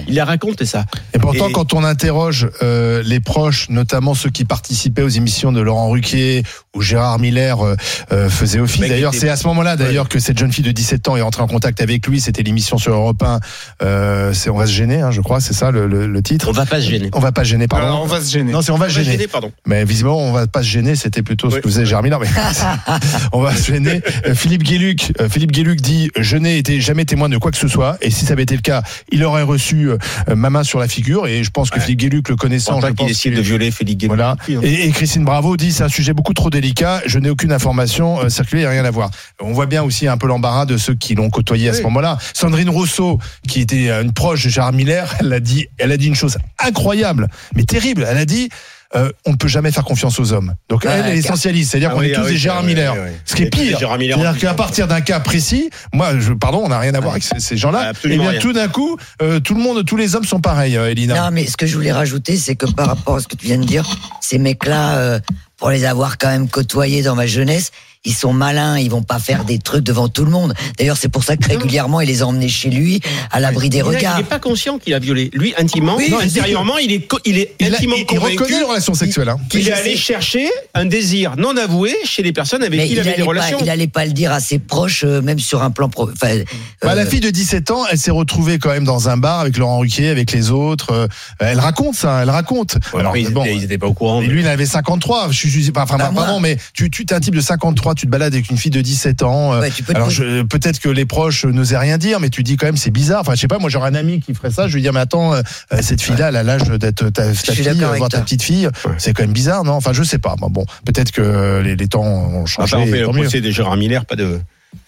Il 0.07 0.19
a 0.19 0.25
raconté 0.25 0.65
ça. 0.65 0.85
Et 1.13 1.19
pourtant, 1.19 1.49
Et- 1.49 1.51
quand 1.51 1.73
on 1.73 1.83
interroge 1.83 2.49
euh, 2.61 3.01
les 3.05 3.19
proches, 3.19 3.69
notamment 3.69 4.13
ceux 4.13 4.29
qui 4.29 4.45
participaient 4.45 5.01
aux 5.01 5.07
émissions 5.09 5.51
de 5.51 5.61
Laurent 5.61 5.89
Ruquier 5.89 6.43
ou 6.75 6.81
Gérard 6.81 7.19
Miller 7.19 7.61
euh, 7.65 7.75
euh, 8.11 8.29
faisait 8.29 8.59
office. 8.59 8.79
mec 8.81 8.89
D'ailleurs, 8.89 9.13
était- 9.13 9.21
c'est 9.25 9.29
à 9.29 9.35
ce 9.35 9.47
moment-là, 9.47 9.75
d'ailleurs, 9.75 10.07
que 10.09 10.19
cette 10.19 10.37
jeune 10.37 10.51
fille 10.51 10.63
de 10.63 10.71
17 10.71 11.07
ans 11.07 11.15
est 11.17 11.21
entrée 11.21 11.41
en 11.41 11.47
contact 11.47 11.81
avec 11.81 12.05
lui. 12.07 12.19
C'était 12.21 12.43
l'émission 12.43 12.77
sur 12.77 12.93
Europe 12.93 13.21
1. 13.23 13.39
Euh, 13.81 14.33
c'est 14.33 14.49
on 14.49 14.57
va 14.57 14.67
se 14.67 14.71
gêner, 14.73 15.01
hein, 15.01 15.11
je 15.11 15.21
crois. 15.21 15.39
C'est 15.41 15.53
ça 15.53 15.71
le, 15.71 15.87
le- 15.87 16.07
le 16.07 16.21
titre. 16.21 16.47
On 16.49 16.51
va 16.53 16.65
pas 16.65 16.79
se 16.81 16.89
gêner. 16.89 17.09
On 17.13 17.19
va 17.19 17.31
pas 17.31 17.43
se 17.43 17.49
gêner, 17.49 17.67
pardon. 17.67 17.85
Alors, 17.85 18.03
on 18.03 18.07
va 18.07 18.21
se 18.21 18.31
gêner. 18.31 18.51
Non, 18.51 18.61
c'est 18.61 18.71
on 18.71 18.77
va 18.77 18.87
se 18.89 18.93
On 18.95 18.97
va 18.97 19.03
gêner. 19.03 19.17
gêner, 19.17 19.27
pardon. 19.27 19.51
Mais 19.65 19.83
visiblement, 19.85 20.19
on 20.19 20.31
va 20.31 20.47
pas 20.47 20.61
se 20.63 20.67
gêner. 20.67 20.95
C'était 20.95 21.21
plutôt 21.23 21.49
ce 21.49 21.57
que 21.57 21.67
faisait 21.69 21.85
Gérard 21.85 22.03
Miller. 22.03 22.19
Mais 22.19 22.27
on 23.33 23.41
va 23.41 23.55
se 23.55 23.71
gêner. 23.71 24.01
Euh, 24.25 24.35
Philippe 24.35 24.63
Guéluc, 24.63 25.13
euh, 25.19 25.29
Philippe 25.29 25.51
Guéluc 25.51 25.81
dit 25.81 26.09
je 26.17 26.37
n'ai 26.37 26.57
été 26.57 26.79
jamais 26.81 27.05
témoin 27.05 27.29
de 27.29 27.37
quoi 27.37 27.51
que 27.51 27.57
ce 27.57 27.67
soit. 27.67 27.97
Et 28.01 28.11
si 28.11 28.25
ça 28.25 28.33
avait 28.33 28.43
été 28.43 28.55
le 28.55 28.61
cas, 28.61 28.83
il 29.11 29.23
aurait 29.23 29.43
reçu 29.43 29.70
euh, 29.75 29.97
ma 30.35 30.49
main 30.49 30.63
sur 30.63 30.79
la 30.79 30.87
figure. 30.87 31.27
Et 31.27 31.43
je 31.43 31.49
pense 31.51 31.69
que 31.69 31.75
Ouais. 31.75 31.81
Philippe 31.81 31.99
Guéluc, 31.99 32.29
le 32.29 32.33
Je 32.33 32.37
connaissant, 32.37 32.81
je 32.81 32.87
pense 32.87 33.07
de 33.25 33.41
violer 33.41 33.71
Guéluc. 33.97 34.15
voilà. 34.15 34.31
Hein. 34.49 34.59
Et, 34.61 34.85
et 34.87 34.91
Christine 34.91 35.23
Bravo 35.25 35.57
dit 35.57 35.71
c'est 35.71 35.83
un 35.83 35.89
sujet 35.89 36.13
beaucoup 36.13 36.33
trop 36.33 36.49
délicat. 36.49 37.01
Je 37.05 37.17
n'ai 37.19 37.29
aucune 37.29 37.51
information 37.51 38.19
euh, 38.21 38.29
circulée, 38.29 38.61
il 38.61 38.65
n'y 38.65 38.67
a 38.67 38.71
rien 38.71 38.85
à 38.85 38.91
voir. 38.91 39.09
On 39.39 39.53
voit 39.53 39.65
bien 39.65 39.83
aussi 39.83 40.07
un 40.07 40.17
peu 40.17 40.27
l'embarras 40.27 40.65
de 40.65 40.77
ceux 40.77 40.93
qui 40.95 41.15
l'ont 41.15 41.29
côtoyé 41.29 41.69
à 41.69 41.73
ce 41.73 41.81
moment-là. 41.83 42.17
Sandrine 42.33 42.69
Rousseau, 42.69 43.19
qui 43.47 43.61
était 43.61 43.89
euh, 43.89 44.03
une 44.03 44.11
proche 44.13 44.43
de 44.43 44.49
Gérard 44.49 44.73
Miller, 44.73 45.13
elle 45.19 45.31
a 45.33 45.39
dit, 45.39 45.67
elle 45.77 45.91
a 45.91 45.97
dit 45.97 46.07
une 46.07 46.15
chose 46.15 46.37
incroyable, 46.59 47.27
mais 47.55 47.63
terrible. 47.63 48.05
Elle 48.09 48.17
a 48.17 48.25
dit. 48.25 48.49
Euh, 48.95 49.11
on 49.25 49.31
ne 49.31 49.35
peut 49.37 49.47
jamais 49.47 49.71
faire 49.71 49.83
confiance 49.83 50.19
aux 50.19 50.33
hommes. 50.33 50.55
Donc 50.69 50.83
Ouais, 50.83 50.91
elle, 50.91 51.05
elle 51.07 51.15
est 51.15 51.19
essentialiste, 51.19 51.71
c'est-à-dire 51.71 51.89
Ah 51.91 51.95
qu'on 51.95 52.01
oui, 52.01 52.09
est 52.11 52.15
ah 52.15 52.19
tous 52.19 52.25
oui, 52.27 52.31
des 52.33 52.37
Gérard 52.37 52.61
oui, 52.61 52.67
Miller. 52.67 52.93
oui, 52.95 52.99
oui. 53.05 53.11
Ce 53.25 53.35
qui 53.35 53.43
est 53.43 53.49
pire, 53.49 53.79
Gérard 53.79 53.97
Miller 53.97 54.17
en 54.17 54.21
c'est-à-dire 54.21 54.41
qu'à 54.41 54.53
partir 54.53 54.87
d'un 54.87 55.01
cas 55.01 55.19
précis, 55.19 55.69
moi, 55.93 56.19
je, 56.19 56.33
pardon, 56.33 56.61
on 56.63 56.69
n'a 56.69 56.79
rien 56.79 56.93
à 56.93 56.99
voir 56.99 57.13
avec 57.13 57.23
ces, 57.23 57.39
ces 57.39 57.57
gens-là. 57.57 57.83
Et 57.85 57.87
Absolument 57.87 58.23
bien 58.23 58.31
rien. 58.31 58.39
tout 58.41 58.53
d'un 58.53 58.67
coup, 58.67 58.97
euh, 59.21 59.39
tout 59.39 59.55
le 59.55 59.61
monde, 59.61 59.85
tous 59.85 59.97
les 59.97 60.15
hommes 60.15 60.25
sont 60.25 60.41
pareils, 60.41 60.75
euh, 60.77 60.89
Elina. 60.91 61.15
Non, 61.15 61.31
mais 61.31 61.45
ce 61.47 61.55
que 61.57 61.65
je 61.65 61.75
voulais 61.75 61.91
rajouter, 61.93 62.35
c'est 62.35 62.55
que 62.55 62.65
par 62.65 62.87
rapport 62.87 63.15
à 63.15 63.19
ce 63.21 63.27
que 63.27 63.35
tu 63.35 63.45
viens 63.45 63.57
de 63.57 63.65
dire, 63.65 63.85
ces 64.19 64.37
mecs-là, 64.39 64.97
euh, 64.97 65.19
pour 65.57 65.69
les 65.69 65.85
avoir 65.85 66.17
quand 66.17 66.29
même 66.29 66.49
côtoyés 66.49 67.03
dans 67.03 67.15
ma 67.15 67.27
jeunesse, 67.27 67.71
ils 68.03 68.13
sont 68.15 68.33
malins, 68.33 68.79
ils 68.79 68.89
vont 68.89 69.03
pas 69.03 69.19
faire 69.19 69.45
des 69.45 69.59
trucs 69.59 69.83
devant 69.83 70.07
tout 70.09 70.25
le 70.25 70.31
monde. 70.31 70.55
D'ailleurs, 70.79 70.97
c'est 70.97 71.07
pour 71.09 71.23
ça 71.23 71.37
que 71.37 71.47
régulièrement, 71.47 72.01
il 72.01 72.07
les 72.07 72.23
a 72.23 72.27
emmenés 72.27 72.49
chez 72.49 72.71
lui, 72.71 72.99
à 73.29 73.39
l'abri 73.39 73.69
des 73.69 73.83
regards. 73.83 74.15
Il 74.17 74.23
n'est 74.23 74.27
pas 74.27 74.39
conscient 74.39 74.79
qu'il 74.79 74.93
a 74.95 74.99
violé. 74.99 75.29
Lui, 75.33 75.53
intimement, 75.55 75.97
Oui, 75.97 76.09
non, 76.09 76.19
intérieurement, 76.19 76.79
il 76.79 76.91
est, 76.93 77.07
il 77.25 77.37
est 77.37 77.53
Il, 77.59 77.71
a- 77.73 77.77
intimement 77.77 77.95
il- 77.97 78.01
il 78.01 78.05
convaincu 78.07 78.37
reconnaît 78.37 78.57
les 78.59 78.63
relations 78.65 78.93
sexuelles. 78.95 79.29
Hein. 79.29 79.37
qu'il 79.49 79.67
est 79.67 79.71
allé 79.71 79.95
chercher 79.95 80.49
un 80.73 80.85
désir 80.85 81.35
non 81.37 81.55
avoué 81.57 81.95
chez 82.03 82.23
les 82.23 82.33
personnes 82.33 82.63
avec 82.63 82.79
Mais 82.79 82.85
qui 82.87 82.93
il 82.93 82.97
il 82.97 82.99
avait 83.01 83.11
des 83.17 83.21
pas, 83.23 83.27
relations. 83.29 83.59
il 83.61 83.69
allait 83.69 83.87
pas 83.87 84.05
le 84.05 84.13
dire 84.13 84.31
à 84.31 84.39
ses 84.39 84.57
proches, 84.57 85.03
euh, 85.05 85.21
même 85.21 85.37
sur 85.39 85.61
un 85.61 85.69
plan 85.69 85.87
pro. 85.89 86.09
Enfin, 86.11 86.37
Bah, 86.81 86.91
euh, 86.93 86.95
la 86.95 87.05
fille 87.05 87.19
de 87.19 87.29
17 87.29 87.69
ans, 87.69 87.83
elle 87.91 87.99
s'est 87.99 88.09
retrouvée 88.11 88.57
quand 88.57 88.69
même 88.69 88.83
dans 88.83 89.09
un 89.09 89.17
bar 89.17 89.41
avec 89.41 89.57
Laurent 89.57 89.77
Ruquier, 89.77 90.09
avec 90.09 90.31
les 90.31 90.49
autres. 90.49 90.91
Euh, 90.91 91.07
Elle 91.37 91.59
raconte 91.59 91.93
ça, 91.95 92.21
elle 92.23 92.29
raconte. 92.31 92.77
Ouais, 92.93 93.01
Alors, 93.01 93.13
bon, 93.31 93.45
ils 93.45 93.63
étaient 93.63 93.77
pas 93.77 93.87
au 93.87 93.93
courant. 93.93 94.21
et 94.23 94.25
lui, 94.27 94.41
il 94.41 94.47
avait 94.47 94.65
53. 94.65 95.27
Je 95.31 95.37
suis, 95.47 95.69
enfin, 95.69 95.83
enfin, 95.83 95.97
Bah, 95.97 96.09
moi- 96.11 96.23
pardon, 96.23 96.39
mais 96.39 96.57
tu, 96.73 96.89
tu 96.89 97.03
es 97.03 97.13
un 97.13 97.19
type 97.19 97.35
de 97.35 97.41
53, 97.41 97.90
tu 97.95 98.05
te 98.05 98.11
balades 98.11 98.33
avec 98.33 98.49
une 98.49 98.57
fille 98.57 98.71
de 98.71 98.81
17 98.81 99.23
ans. 99.23 99.53
euh, 99.53 99.59
Ouais, 99.61 99.71
tu 99.71 99.83
peux 99.83 99.93
te 99.93 99.97
alors, 99.97 100.09
je- 100.09 100.41
peut-être 100.43 100.79
que 100.79 100.89
les 100.89 101.05
proches 101.05 101.45
n'osaient 101.45 101.77
rien 101.77 101.97
dire, 101.97 102.19
mais 102.19 102.29
tu 102.29 102.43
dis 102.43 102.57
quand 102.57 102.65
même 102.65 102.77
c'est 102.77 102.91
bizarre. 102.91 103.21
Enfin, 103.21 103.35
je 103.35 103.39
sais 103.41 103.47
pas, 103.47 103.59
moi 103.59 103.69
j'aurais 103.69 103.89
un 103.89 103.95
ami 103.95 104.19
qui 104.19 104.33
ferait 104.33 104.51
ça. 104.51 104.67
Je 104.67 104.75
lui 104.75 104.81
dire, 104.81 104.93
mais 104.93 104.99
attends, 104.99 105.33
euh, 105.33 105.41
cette 105.81 106.01
fille-là, 106.01 106.29
elle 106.29 106.35
a 106.35 106.43
l'âge 106.43 106.63
d'être 106.63 107.09
ta, 107.09 107.23
ta 107.33 107.33
fille, 107.53 107.67
euh, 107.67 107.73
voir 107.97 108.09
ta 108.09 108.17
toi. 108.17 108.21
petite 108.21 108.43
fille. 108.43 108.67
C'est 108.97 109.13
quand 109.13 109.23
même 109.23 109.33
bizarre, 109.33 109.63
non? 109.63 109.73
Enfin, 109.73 109.93
je 109.93 110.03
sais 110.03 110.19
pas. 110.19 110.35
Bon, 110.37 110.49
bon, 110.49 110.65
peut-être 110.85 111.11
que 111.11 111.61
les, 111.63 111.75
les 111.75 111.87
temps 111.87 112.03
ont 112.03 112.45
changé. 112.45 112.75
Enfin, 112.75 112.83
on 112.83 112.91
fait 112.91 112.99
le 113.01 113.07
procès 113.09 113.41
de 113.41 113.51
Gérard 113.51 113.77
Miller, 113.77 114.05
pas 114.05 114.15
de, 114.15 114.39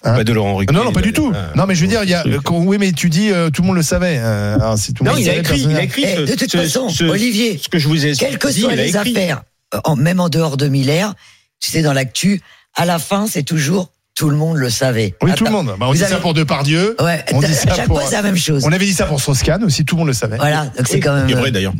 Hein? 0.05 0.15
pas 0.15 0.23
de 0.23 0.31
Laurent 0.31 0.55
Ruquier. 0.55 0.73
Non, 0.73 0.85
non, 0.85 0.93
pas 0.93 1.01
du 1.01 1.11
tout. 1.11 1.33
Euh, 1.35 1.47
Non, 1.55 1.65
mais 1.67 1.75
je 1.75 1.81
veux 1.81 1.87
dire, 1.89 2.03
il 2.03 2.09
y 2.09 2.13
a, 2.13 2.21
truc. 2.21 2.41
quand- 2.43 2.57
oui, 2.59 2.77
mais 2.79 2.93
tu 2.93 3.09
dis, 3.09 3.31
euh, 3.31 3.49
tout 3.49 3.61
le 3.63 3.67
monde 3.67 3.75
le 3.75 3.81
savait. 3.83 4.15
Euh, 4.17 4.55
alors, 4.55 4.75
tout 4.77 4.93
le 5.03 5.05
Non, 5.09 5.11
monde 5.11 5.19
il 5.21 5.29
a 5.29 5.35
écrit, 5.35 5.59
il 5.59 5.75
a 5.75 5.83
écrit. 5.83 6.05
Eh, 6.07 6.15
ce- 6.15 6.21
de 6.21 6.35
toute 6.35 6.51
ce- 6.51 6.57
façon, 6.57 6.87
ce- 6.87 7.03
Olivier, 7.03 7.59
ce 7.61 7.67
que 7.67 7.77
je 7.79 7.89
vous 7.89 8.05
ai 8.05 8.13
quelles 8.13 8.37
que 8.37 8.47
dit, 8.47 8.61
soient 8.61 8.75
les 8.75 8.95
affaires, 8.95 9.43
euh, 9.75 9.79
en- 9.83 9.97
même 9.97 10.21
en 10.21 10.29
dehors 10.29 10.55
de 10.55 10.69
Miller, 10.69 11.13
tu 11.59 11.69
sais, 11.71 11.81
dans 11.81 11.91
l'actu, 11.91 12.41
à 12.75 12.85
la 12.85 12.99
fin, 12.99 13.27
c'est 13.27 13.43
toujours 13.43 13.89
tout 14.15 14.29
le 14.29 14.35
monde 14.35 14.57
le 14.57 14.69
savait. 14.69 15.15
Oui, 15.23 15.33
tout 15.33 15.45
le 15.45 15.51
monde. 15.51 15.73
Bah, 15.79 15.87
on 15.89 15.93
dit 15.93 15.99
ça 15.99 16.17
pour 16.17 16.33
Depardieu. 16.35 16.95
Ouais, 17.03 17.25
On 17.33 17.39
dit 17.39 17.45
à 17.47 17.53
ça 17.53 17.75
chaque 17.75 17.87
pour- 17.87 17.99
fois, 17.99 18.07
c'est 18.09 18.15
la 18.15 18.21
même 18.21 18.37
chose. 18.37 18.63
On 18.65 18.71
avait 18.71 18.85
dit 18.85 18.93
ça 18.93 19.05
pour 19.05 19.19
Strauss-Kahn 19.19 19.63
aussi, 19.63 19.85
tout 19.85 19.95
le 19.95 19.99
monde 19.99 20.07
le 20.09 20.13
savait. 20.13 20.37
Voilà, 20.37 20.65
donc 20.77 20.87
c'est 20.87 20.95
Oui, 20.95 20.99
quand 20.99 21.15
même. 21.15 21.27
C'est 21.27 21.35
euh, 21.35 21.39
vrai 21.39 21.51
d'ailleurs. 21.51 21.73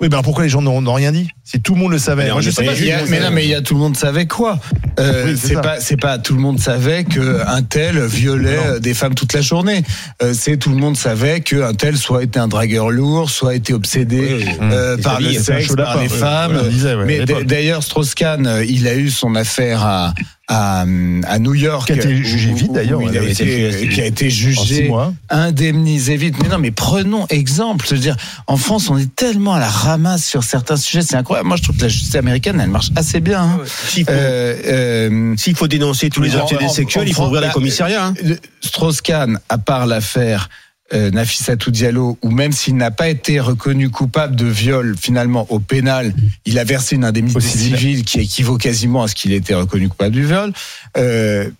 Oui, 0.00 0.08
ben 0.08 0.22
pourquoi 0.22 0.44
les 0.44 0.48
gens 0.50 0.62
n'ont 0.62 0.94
rien 0.94 1.12
dit? 1.12 1.28
Si 1.44 1.60
tout 1.60 1.74
le 1.74 1.80
monde 1.80 1.92
le 1.92 1.98
savait. 1.98 2.32
Mais 2.34 2.42
je 2.42 2.50
sais 2.50 2.64
pas- 2.64 2.72
y 2.74 2.90
a- 2.90 3.02
non, 3.02 3.30
mais 3.32 3.44
il 3.44 3.50
y 3.50 3.54
a 3.54 3.60
tout 3.60 3.74
le 3.74 3.80
monde 3.80 3.96
savait 3.96 4.26
quoi? 4.26 4.58
Euh, 4.98 5.24
Oui, 5.26 5.36
c'est 5.36 5.60
pas, 5.60 5.78
c'est 5.80 5.98
pas 6.00 6.18
tout 6.18 6.34
le 6.34 6.40
monde 6.40 6.58
savait 6.58 7.04
que 7.04 7.42
un 7.46 7.62
tel 7.62 8.02
violait 8.06 8.56
Non. 8.56 8.62
euh, 8.66 8.78
des 8.78 8.94
femmes 8.94 9.14
toute 9.14 9.32
la 9.34 9.42
journée. 9.42 9.82
Euh, 10.22 10.32
c'est 10.34 10.56
tout 10.56 10.70
le 10.70 10.76
monde 10.76 10.96
savait 10.96 11.40
que 11.40 11.62
un 11.62 11.74
tel 11.74 11.96
soit 11.98 12.22
était 12.22 12.38
un 12.38 12.48
dragueur 12.48 12.90
lourd, 12.90 13.28
soit 13.30 13.54
était 13.54 13.74
obsédé 13.74 14.20
Oui, 14.38 14.44
oui. 14.46 14.68
euh, 14.72 14.96
Et 14.96 15.02
par 15.02 15.20
le 15.20 15.32
sexe, 15.34 15.74
les 16.00 16.08
femmes. 16.08 16.68
disait, 16.70 16.94
ouais, 16.94 17.04
mais 17.04 17.44
d'ailleurs, 17.44 17.82
Strauss-Kahn, 17.82 18.46
euh, 18.46 18.64
il 18.64 18.88
a 18.88 18.94
eu 18.94 19.10
son 19.10 19.34
affaire 19.34 19.84
à 19.84 20.14
à, 20.52 20.80
à 20.80 21.38
New 21.38 21.54
York, 21.54 21.86
Qui 21.86 21.92
a 21.92 21.96
été 21.96 22.16
jugé 22.24 22.50
où- 22.50 22.56
vite, 22.56 22.72
d'ailleurs, 22.72 23.00
il 23.00 23.08
ouais, 23.10 23.18
a 23.18 23.22
été, 23.22 24.06
été 24.06 24.28
jugé 24.30 24.88
qui 24.88 24.92
indemnisé 25.30 26.16
vite. 26.16 26.34
Mais 26.42 26.48
non, 26.48 26.58
mais 26.58 26.72
prenons 26.72 27.26
exemple. 27.28 27.86
Je 27.88 27.94
veux 27.94 28.00
dire, 28.00 28.16
en 28.48 28.56
France, 28.56 28.90
on 28.90 28.98
est 28.98 29.14
tellement 29.14 29.54
à 29.54 29.60
la 29.60 29.68
ramasse 29.68 30.24
sur 30.24 30.42
certains 30.42 30.76
sujets, 30.76 31.02
c'est 31.02 31.14
incroyable. 31.16 31.46
Moi, 31.48 31.56
je 31.56 31.62
trouve 31.62 31.76
que 31.76 31.82
la 31.82 31.88
justice 31.88 32.14
américaine, 32.16 32.60
elle 32.60 32.68
marche 32.70 32.90
assez 32.96 33.20
bien. 33.20 33.42
hein. 33.42 33.60
S'il 33.88 34.04
faut, 34.04 34.10
Euh, 34.12 34.56
euh, 34.66 35.34
s'il 35.36 35.54
faut 35.54 35.68
dénoncer 35.68 36.10
tous 36.10 36.20
les 36.22 36.34
obsédés 36.34 36.68
sexuels, 36.68 37.06
il 37.08 37.14
faut 37.14 37.24
ouvrir 37.26 37.42
là, 37.42 37.50
commissariats. 37.50 38.06
hein. 38.06 38.14
Strauss-Kahn, 38.60 39.38
à 39.48 39.58
part 39.58 39.86
l'affaire 39.86 40.48
euh, 40.92 41.10
Nafissatou 41.10 41.70
Diallo, 41.70 42.18
où 42.22 42.30
même 42.30 42.52
s'il 42.52 42.76
n'a 42.76 42.90
pas 42.90 43.08
été 43.08 43.40
reconnu 43.40 43.90
coupable 43.90 44.36
de 44.36 44.46
viol, 44.46 44.96
finalement, 45.00 45.46
au 45.50 45.58
pénal, 45.58 46.12
il 46.44 46.58
a 46.58 46.64
versé 46.64 46.96
une 46.96 47.04
indemnité 47.04 47.40
civile 47.40 48.04
qui 48.04 48.20
équivaut 48.20 48.58
quasiment 48.58 49.02
à 49.02 49.08
ce 49.08 49.14
qu'il 49.14 49.32
ait 49.32 49.36
été 49.36 49.54
reconnu 49.54 49.88
coupable 49.88 50.14
du 50.14 50.26
viol. 50.26 50.52
Euh, 50.96 51.50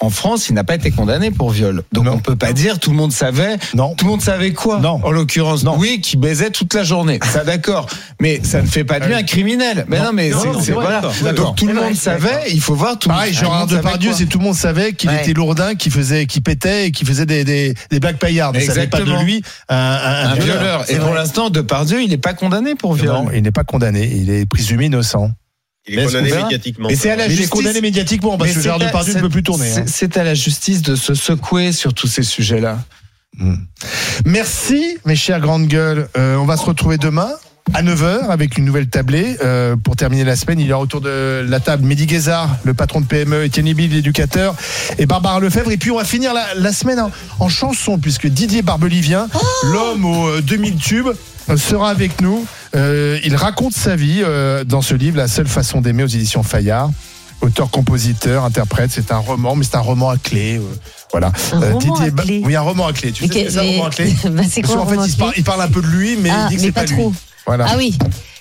en 0.00 0.10
France, 0.10 0.50
il 0.50 0.54
n'a 0.54 0.62
pas 0.62 0.74
été 0.74 0.90
condamné 0.90 1.30
pour 1.30 1.50
viol. 1.50 1.82
Donc 1.90 2.06
on 2.10 2.18
peut 2.18 2.36
pas 2.36 2.52
dire 2.52 2.78
tout 2.78 2.90
le 2.90 2.96
monde 2.96 3.12
savait. 3.12 3.56
Non. 3.74 3.94
Tout 3.94 4.04
le 4.04 4.10
monde 4.10 4.20
savait 4.20 4.52
quoi 4.52 4.78
Non. 4.78 5.00
En 5.02 5.10
l'occurrence, 5.10 5.64
Non. 5.64 5.74
oui, 5.78 6.02
qui 6.02 6.18
baisait 6.18 6.50
toute 6.50 6.74
la 6.74 6.84
journée. 6.84 7.18
Ça 7.24 7.44
d'accord. 7.44 7.86
Mais 8.20 8.40
ça 8.44 8.60
ne 8.60 8.66
fait 8.66 8.84
pas 8.84 9.00
de 9.00 9.06
lui 9.06 9.14
un 9.14 9.22
criminel. 9.22 9.86
Mais 9.88 9.98
non, 9.98 10.10
mais 10.12 10.28
Non, 10.30 10.38
c'est- 10.60 10.72
non, 10.72 10.80
voilà. 10.80 11.00
Donc 11.34 11.56
tout 11.56 11.66
le 11.66 11.72
vrai, 11.72 11.86
monde 11.86 11.94
savait. 11.96 12.50
Il 12.52 12.60
faut 12.60 12.74
voir 12.74 12.98
tout. 12.98 13.08
Pareil, 13.08 13.32
Gérard 13.32 13.60
monde 13.60 13.70
savait 13.70 13.80
Depardieu, 13.82 14.12
c'est 14.12 14.26
tout 14.26 14.38
le 14.38 14.44
monde 14.44 14.54
savait 14.54 14.92
qu'il 14.92 15.08
Ouais. 15.08 15.22
était 15.22 15.32
lourdin, 15.32 15.74
qu'il 15.74 15.90
faisait, 15.92 16.26
qu'il 16.26 16.42
pétait 16.42 16.88
et 16.88 16.90
qu'il 16.90 17.06
faisait 17.06 17.24
des, 17.26 17.44
des, 17.44 17.72
des 17.90 17.98
blagues 18.00 18.18
paillardes. 18.18 18.56
On 18.56 18.60
savait 18.66 18.86
pas 18.88 18.98
de 18.98 19.02
Exactement. 19.04 19.22
lui 19.22 19.42
un, 19.70 19.76
un, 19.76 20.28
un 20.30 20.34
violeur. 20.34 20.90
Et 20.90 20.96
pour 20.96 21.14
l'instant, 21.14 21.48
Depardieu, 21.48 22.02
il 22.02 22.10
n'est 22.10 22.18
pas 22.18 22.34
condamné 22.34 22.74
pour 22.74 22.92
viol. 22.92 23.14
Non, 23.14 23.28
il 23.34 23.42
n'est 23.42 23.50
pas 23.50 23.64
condamné. 23.64 24.10
Il 24.14 24.28
est 24.28 24.44
présumé 24.44 24.86
innocent. 24.86 25.30
Il 25.88 25.98
est 25.98 26.04
condamné 26.04 26.30
médiatiquement. 26.32 26.88
Mais 26.88 26.96
c'est 26.96 27.10
à 27.10 27.16
la 27.16 27.24
Mais 27.28 27.28
il 27.28 27.32
est 27.32 27.36
justice. 27.36 27.50
condamné 27.50 27.80
médiatiquement 27.80 28.36
parce 28.38 28.52
que 28.52 28.60
Gérard 28.60 28.78
Depardieu 28.80 29.14
ne 29.14 29.20
peut 29.20 29.28
plus 29.28 29.42
tourner. 29.42 29.70
c'est- 29.70 29.80
hein. 29.80 29.84
C'est 29.86 30.16
à 30.16 30.24
la 30.24 30.34
justice 30.34 30.82
de 30.82 30.96
se 30.96 31.14
secouer 31.14 31.72
sur 31.72 31.94
tous 31.94 32.06
ces 32.08 32.22
sujets-là. 32.22 32.78
Merci, 34.24 34.98
mes 35.04 35.16
chères 35.16 35.40
grandes 35.40 35.66
gueules. 35.66 36.08
Euh, 36.16 36.36
on 36.36 36.44
va 36.44 36.56
se 36.56 36.64
retrouver 36.64 36.96
demain 36.98 37.28
à 37.74 37.82
9h 37.82 38.30
avec 38.30 38.56
une 38.58 38.64
nouvelle 38.64 38.88
tablée. 38.88 39.36
Euh, 39.44 39.76
pour 39.76 39.96
terminer 39.96 40.24
la 40.24 40.36
semaine, 40.36 40.58
il 40.60 40.66
y 40.66 40.72
aura 40.72 40.82
autour 40.82 41.00
de 41.00 41.44
la 41.46 41.60
table 41.60 41.84
Mehdi 41.84 42.06
Guézard, 42.06 42.56
le 42.64 42.74
patron 42.74 43.00
de 43.00 43.06
PME, 43.06 43.44
Étienne 43.44 43.66
Ibil, 43.66 43.90
l'éducateur, 43.92 44.54
et 44.98 45.06
Barbara 45.06 45.40
Lefebvre. 45.40 45.70
Et 45.70 45.76
puis 45.76 45.90
on 45.90 45.98
va 45.98 46.04
finir 46.04 46.32
la, 46.32 46.54
la 46.54 46.72
semaine 46.72 47.00
en, 47.00 47.10
en 47.38 47.48
chanson, 47.48 47.98
puisque 47.98 48.26
Didier 48.26 48.62
Barbelivien, 48.62 49.28
l'homme 49.72 50.04
aux 50.04 50.28
euh, 50.28 50.40
2000 50.42 50.76
tubes, 50.76 51.08
euh, 51.50 51.56
sera 51.56 51.90
avec 51.90 52.20
nous. 52.20 52.46
Euh, 52.76 53.18
il 53.24 53.34
raconte 53.36 53.72
sa 53.72 53.96
vie 53.96 54.20
euh, 54.22 54.64
dans 54.64 54.82
ce 54.82 54.94
livre, 54.94 55.16
La 55.16 55.28
seule 55.28 55.46
façon 55.48 55.80
d'aimer 55.80 56.02
aux 56.02 56.08
éditions 56.08 56.42
Fayard. 56.42 56.90
Auteur, 57.42 57.70
compositeur, 57.70 58.44
interprète, 58.44 58.90
c'est 58.92 59.12
un 59.12 59.18
roman, 59.18 59.54
mais 59.56 59.64
c'est 59.64 59.76
un 59.76 59.80
roman 59.80 60.10
à 60.10 60.16
clé. 60.16 60.56
euh, 60.56 60.62
voilà. 61.12 61.32
Un 61.52 61.72
roman 61.72 61.96
à 62.00 62.10
Ba- 62.10 62.22
clé 62.22 62.42
Oui, 62.44 62.56
un 62.56 62.60
roman 62.62 62.86
à 62.86 62.92
clé. 62.92 63.12
Tu 63.12 63.24
Mais 63.24 63.28
sais 63.28 63.34
ce 63.34 63.38
que 63.40 63.46
que- 63.46 63.52
c'est 63.52 63.58
un 63.58 63.62
mais- 63.62 63.70
roman 63.76 63.86
à 63.86 63.90
clé 63.90 64.04
Bah, 64.24 64.30
Parce 64.42 64.54
quoi 64.66 64.86
fait, 65.04 65.10
il, 65.10 65.16
parle, 65.16 65.30
clé 65.32 65.40
il 65.40 65.44
parle 65.44 65.62
un 65.62 65.68
peu 65.68 65.82
de 65.82 65.86
lui, 65.86 66.16
mais 66.20 66.30
Ah, 66.32 66.46
il 66.46 66.48
dit 66.50 66.56
que 66.56 66.62
c'est 66.62 66.72
pas 66.72 66.80
pas, 66.82 66.86
trop. 66.86 67.10
lui. 67.10 67.16
Voilà. 67.46 67.66
Ah 67.68 67.74
oui. 67.76 67.96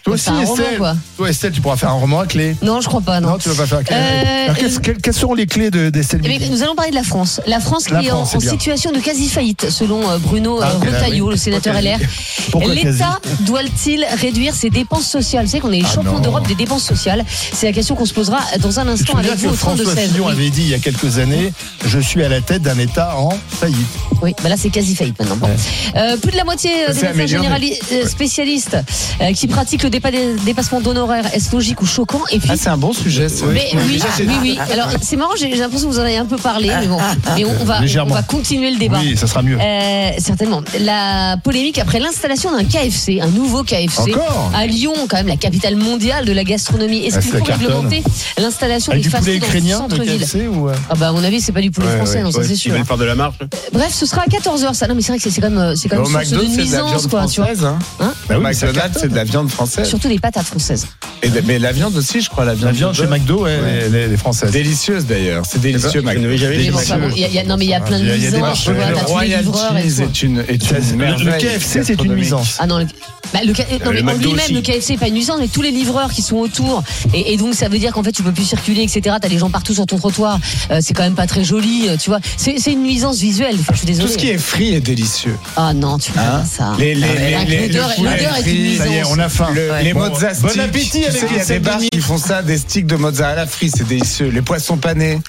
Toi 0.06 0.18
C'est 0.20 0.30
aussi, 0.30 0.46
roman, 0.46 0.54
Estelle. 0.62 0.78
quoi. 0.78 0.96
Toi, 1.18 1.30
Estelle, 1.32 1.52
tu 1.52 1.62
pourras 1.62 1.78
faire 1.78 1.90
un 1.90 1.94
roman 1.94 2.20
à 2.20 2.28
clé. 2.28 2.56
Non, 2.62 2.80
je 2.80 2.88
crois 2.88 3.02
pas, 3.02 3.20
non. 3.20 3.30
Non, 3.32 3.38
tu 3.40 3.50
vas 3.50 3.56
pas 3.56 3.66
faire 3.66 3.80
un 3.80 3.84
clé. 3.84 3.96
Euh, 3.96 4.44
Alors, 4.46 4.56
qu'est-ce- 4.58 4.80
quelles, 4.80 4.98
quelles 4.98 5.14
seront 5.16 5.34
les 5.34 5.48
clés 5.48 5.72
de- 5.72 5.90
d'Estelle 5.90 6.22
Eh 6.24 6.28
bien, 6.28 6.38
Midi 6.38 6.52
nous 6.52 6.62
allons 6.62 6.76
parler 6.76 6.92
de 6.92 6.96
la 6.96 7.02
France. 7.04 7.42
La 7.48 7.60
France 7.60 7.86
qui 7.86 7.94
La 7.94 8.04
est 8.04 8.12
en, 8.12 8.18
France, 8.18 8.30
c'est 8.30 8.38
en 8.38 8.40
bien. 8.42 8.50
situation 8.52 8.92
de 8.92 9.00
quasi-faillite, 9.00 9.72
selon 9.72 10.08
euh, 10.08 10.20
Bruno 10.20 10.60
Ah, 10.62 10.68
euh, 10.68 10.80
quelle- 10.84 10.94
Retailleau, 10.94 11.26
oui. 11.26 11.32
le 11.32 11.38
sénateur 11.38 11.74
LR. 11.76 11.98
Pourquoi 12.52 12.76
L'État 12.76 13.20
doit-il 13.40 14.06
réduire 14.22 14.54
ses 14.54 14.70
dépenses 14.70 15.08
sociales? 15.08 15.46
Vous 15.46 15.52
savez 15.52 15.62
qu'on 15.62 15.72
est 15.72 15.80
les 15.80 15.86
Ah 15.90 15.96
champions 15.96 16.14
non. 16.14 16.20
d'Europe 16.20 16.48
des 16.48 16.54
dépenses 16.56 16.84
sociales. 16.84 17.26
C'est 17.54 17.66
la 17.66 17.74
question 17.74 17.96
qu'on 17.96 18.06
se 18.06 18.14
posera 18.14 18.38
dans 18.60 18.80
un 18.80 18.88
instant 18.88 19.14
te 19.14 19.18
avec 19.18 19.32
dire 19.38 19.38
vous 19.40 19.48
que 19.50 19.54
au 19.54 19.58
32 19.58 19.84
François 19.86 20.02
16. 20.04 20.12
Fillon 20.12 20.28
avait 20.28 20.52
dit 20.52 20.62
il 20.62 20.70
y 20.70 20.76
a 20.76 20.80
quelques 20.80 21.18
années 21.18 21.52
Je 21.88 21.98
suis 22.00 22.24
à 22.24 22.30
la 22.30 22.42
tête 22.42 22.62
d'un 22.62 22.78
État 22.78 23.16
en 23.18 23.30
faillite. 23.50 23.76
Oui, 24.22 24.36
bah 24.44 24.50
là 24.50 24.56
c'est 24.56 24.70
quasi 24.70 24.96
faillite 24.96 25.18
maintenant. 25.20 25.38
Bon. 25.38 25.50
Euh, 25.96 26.18
plus 26.18 26.32
de 26.32 26.38
la 26.38 26.44
moitié 26.44 26.70
euh, 26.88 26.94
des 26.94 27.00
s'est 27.00 27.14
médecins 27.14 27.38
amélioré. 27.40 27.48
générali- 27.72 27.80
euh, 27.94 28.08
spécialistes 28.08 28.78
euh, 29.22 29.34
qui 29.34 29.48
pratiquent 29.48 29.82
le 29.84 29.90
dépa- 30.00 30.44
dépassement 30.46 30.82
d'honoraires, 30.82 31.26
est-ce 31.34 31.52
logique 31.54 31.82
ou 31.82 31.86
choquant 31.86 32.22
Et 32.32 32.40
puis, 32.40 32.50
Ah, 32.52 32.56
c'est 32.58 32.70
un 32.70 32.78
bon 32.78 32.94
sujet. 32.94 33.30
ça. 33.30 33.46
mais 33.54 33.68
oui, 33.74 34.00
oui, 34.20 34.34
oui. 34.42 34.60
Alors 34.72 34.90
c'est 35.02 35.16
marrant, 35.16 35.34
j'ai 35.40 35.54
l'impression 35.56 35.88
que 35.90 35.94
vous 35.94 36.00
en 36.00 36.04
avez 36.04 36.18
un 36.18 36.26
peu 36.26 36.38
parlé, 36.38 36.70
mais 36.80 36.88
bon, 36.88 36.98
mais 37.36 37.46
on, 37.46 37.64
va, 37.66 37.78
on 37.80 37.82
Légèrement. 37.82 38.16
va 38.16 38.24
continuer 38.24 38.72
le 38.72 38.78
débat. 38.78 39.00
Oui, 39.02 39.16
ça 39.18 39.28
sera 39.28 39.42
mieux. 39.42 39.58
Euh, 39.60 40.10
certainement. 40.20 40.62
La 40.80 41.38
polémique 41.44 41.78
après 41.80 42.00
l'installation 42.00 42.52
d'un 42.56 42.64
KFC, 42.64 43.20
un 43.22 43.28
nouveau 43.28 43.64
KFC 43.64 44.12
Encore 44.14 44.52
à 44.56 44.66
Lyon, 44.66 44.94
quand 45.10 45.18
même 45.18 45.28
la 45.28 45.38
capitale 45.38 45.76
mondiale 45.76 46.26
de 46.26 46.32
la 46.34 46.44
gastronomie. 46.44 47.06
Est-ce 47.06 47.18
Ah, 47.18 47.22
qu'il 47.22 47.32
faut 47.32 47.44
réglementer 47.44 48.04
l'installation 48.38 48.94
du 48.94 49.08
dans 49.10 49.20
le 49.20 49.36
ukrainien 49.36 49.78
de 49.88 49.96
centre-ville 49.96 50.50
ou. 50.50 50.70
euh 50.70 50.74
ah 50.90 50.96
bah 50.96 51.10
à 51.10 51.12
mon 51.12 51.24
avis 51.24 51.42
c'est 51.42 51.52
pas 51.52 51.62
du 51.62 51.72
poulet 51.72 51.88
Ouais, 51.88 51.96
français, 51.98 52.18
ouais. 52.18 52.24
non, 52.24 52.32
ça 52.32 52.44
c'est 52.44 52.56
sûr. 52.56 52.74
faire 52.86 52.98
de 52.98 53.06
la 53.06 53.16
marche. 53.16 53.36
Bref, 53.74 53.94
ce 53.94 54.06
sera 54.06 54.22
à 54.24 54.26
14h 54.26 54.74
ça. 54.74 54.88
Non 54.88 54.96
mais 54.96 55.02
c'est 55.02 55.12
vrai 55.12 55.20
que 55.20 55.30
c'est 55.30 55.42
quand 55.42 55.50
même, 55.50 55.58
euh, 55.60 55.76
c'est 55.76 55.90
quand 55.90 55.98
même 55.98 56.06
source 56.06 56.30
de 56.32 56.44
nuisance 56.46 56.90
viande 56.90 57.10
quoi, 57.10 57.26
tu 57.28 57.42
vois. 57.42 57.46
française. 57.48 57.66
Hein. 57.66 57.80
Hein 58.00 58.14
Bah 58.30 58.36
oui, 58.40 58.50
c'est 58.54 59.08
de 59.10 59.16
la 59.16 59.24
viande 59.24 59.50
française. 59.50 59.85
Surtout 59.86 60.08
des 60.08 60.20
patates 60.20 60.46
françaises. 60.46 60.88
Et 61.24 61.30
de- 61.30 61.42
mais 61.46 61.60
la 61.60 61.72
viande 61.72 61.96
aussi, 61.96 62.22
je 62.22 62.30
crois, 62.30 62.46
la 62.46 62.54
viande. 62.54 62.66
La 62.66 62.72
viande 62.72 62.92
de 62.92 62.98
chez. 62.98 63.08
McDo, 63.08 63.44
ouais, 63.44 63.58
Ouais. 63.60 63.80
elle 63.86 63.96
est- 63.96 64.00
elle 64.04 64.14
est 64.14 64.18
française. 64.18 64.52
Délicieuse 64.52 65.06
d'ailleurs. 65.06 65.44
C'est 65.50 65.62
délicieux, 65.62 66.02
McDo. 66.02 66.28
a- 66.30 66.34
il 66.34 67.34
y 67.34 67.40
a- 67.40 67.44
non 67.44 67.58
mais 67.58 67.66
il 67.66 67.70
y 67.72 67.74
a 67.74 67.80
plein 67.80 68.00
de 68.00 68.04
nuisances, 68.06 68.68
les 68.68 68.74
et 68.74 69.02
Royalties 69.04 69.46
tout. 69.52 70.04
est 70.04 70.24
une, 70.24 70.40
est 70.40 70.72
Le- 70.72 71.24
le 71.26 71.38
KFC, 71.38 71.84
c'est 71.84 72.02
une 72.04 72.14
nuisance. 72.16 72.58
Ah 72.60 72.68
non, 72.68 72.80
le, 72.80 72.86
bah, 73.34 73.40
le, 73.46 73.54
K- 73.54 73.66
non, 73.84 73.92
le 73.92 74.02
mais 74.04 74.12
en 74.12 74.16
McDo 74.16 74.30
lui-même, 74.30 74.54
le 74.54 74.62
KFC 74.62 74.94
n'est 74.94 75.00
pas 75.00 75.08
une 75.08 75.14
nuisance, 75.16 75.38
mais 75.40 75.48
tous 75.48 75.62
les 75.62 75.72
livreurs 75.72 76.12
qui 76.12 76.22
sont 76.22 76.38
autour. 76.38 76.84
Et, 77.14 77.34
et 77.34 77.38
donc, 77.38 77.54
ça 77.54 77.70
veut 77.70 77.80
dire 77.80 77.92
qu'en 77.94 78.04
fait, 78.04 78.12
tu 78.12 78.24
peux 78.24 78.32
plus 78.32 78.44
circuler, 78.46 78.84
etc. 78.84 79.16
T'as 79.22 79.30
des 79.30 79.38
gens 79.38 79.50
partout 79.50 79.74
sur 79.74 79.86
ton 79.86 79.98
trottoir. 79.98 80.40
Euh, 80.72 80.80
c'est 80.82 80.94
quand 80.94 81.04
même 81.04 81.16
pas 81.16 81.28
très 81.28 81.44
joli, 81.44 81.88
euh, 81.88 81.98
tu 81.98 82.10
vois. 82.10 82.20
C'est 82.38 82.56
une 82.72 82.84
nuisance 82.84 83.20
visuelle. 83.20 83.56
Enfin, 83.60 83.74
je 83.74 83.78
suis 83.80 83.88
Tout 83.88 83.94
désolée. 83.94 84.12
ce 84.14 84.18
qui 84.18 84.30
est 84.30 84.38
frit 84.38 84.74
est 84.76 84.80
délicieux. 84.82 85.36
Ah 85.56 85.74
non, 85.74 85.98
tu 85.98 86.12
fais 86.12 86.20
Hein 86.20 86.42
pas 86.42 86.46
ça. 86.46 86.74
Les, 86.80 86.96
les, 86.96 87.06
Ah, 87.06 87.44
les, 87.44 87.58
les, 87.58 87.68
l'odeur- 87.68 87.90
le 87.98 88.04
l'odeur 88.04 88.36
est 88.36 88.40
une 88.40 88.44
frit, 88.44 88.60
nuisance. 88.60 88.88
Ça 88.88 88.94
y 88.94 88.98
est, 88.98 89.04
on 89.10 89.20
a 89.20 89.30
faim. 89.30 89.48
le- 89.54 89.65
Ouais. 89.72 89.84
les 89.84 89.94
Bon, 89.94 90.10
mozzarella 90.10 90.40
bon 90.42 90.60
appétit 90.60 91.02
Tu 91.02 91.06
avec 91.06 91.20
sais 91.20 91.28
qu'il 91.28 91.38
y 91.38 91.40
a 91.40 91.46
des 91.46 91.60
bars 91.60 91.80
qui 91.80 92.02
font 92.02 92.18
ça, 92.18 92.42
des 92.42 92.58
sticks 92.58 92.88
de 92.88 92.96
mozzarella 92.96 93.46
frit, 93.46 93.72
c'est 93.76 93.88
délicieux. 93.88 94.30
Les 94.30 94.42
poissons 94.42 94.78
panés. 94.78 95.20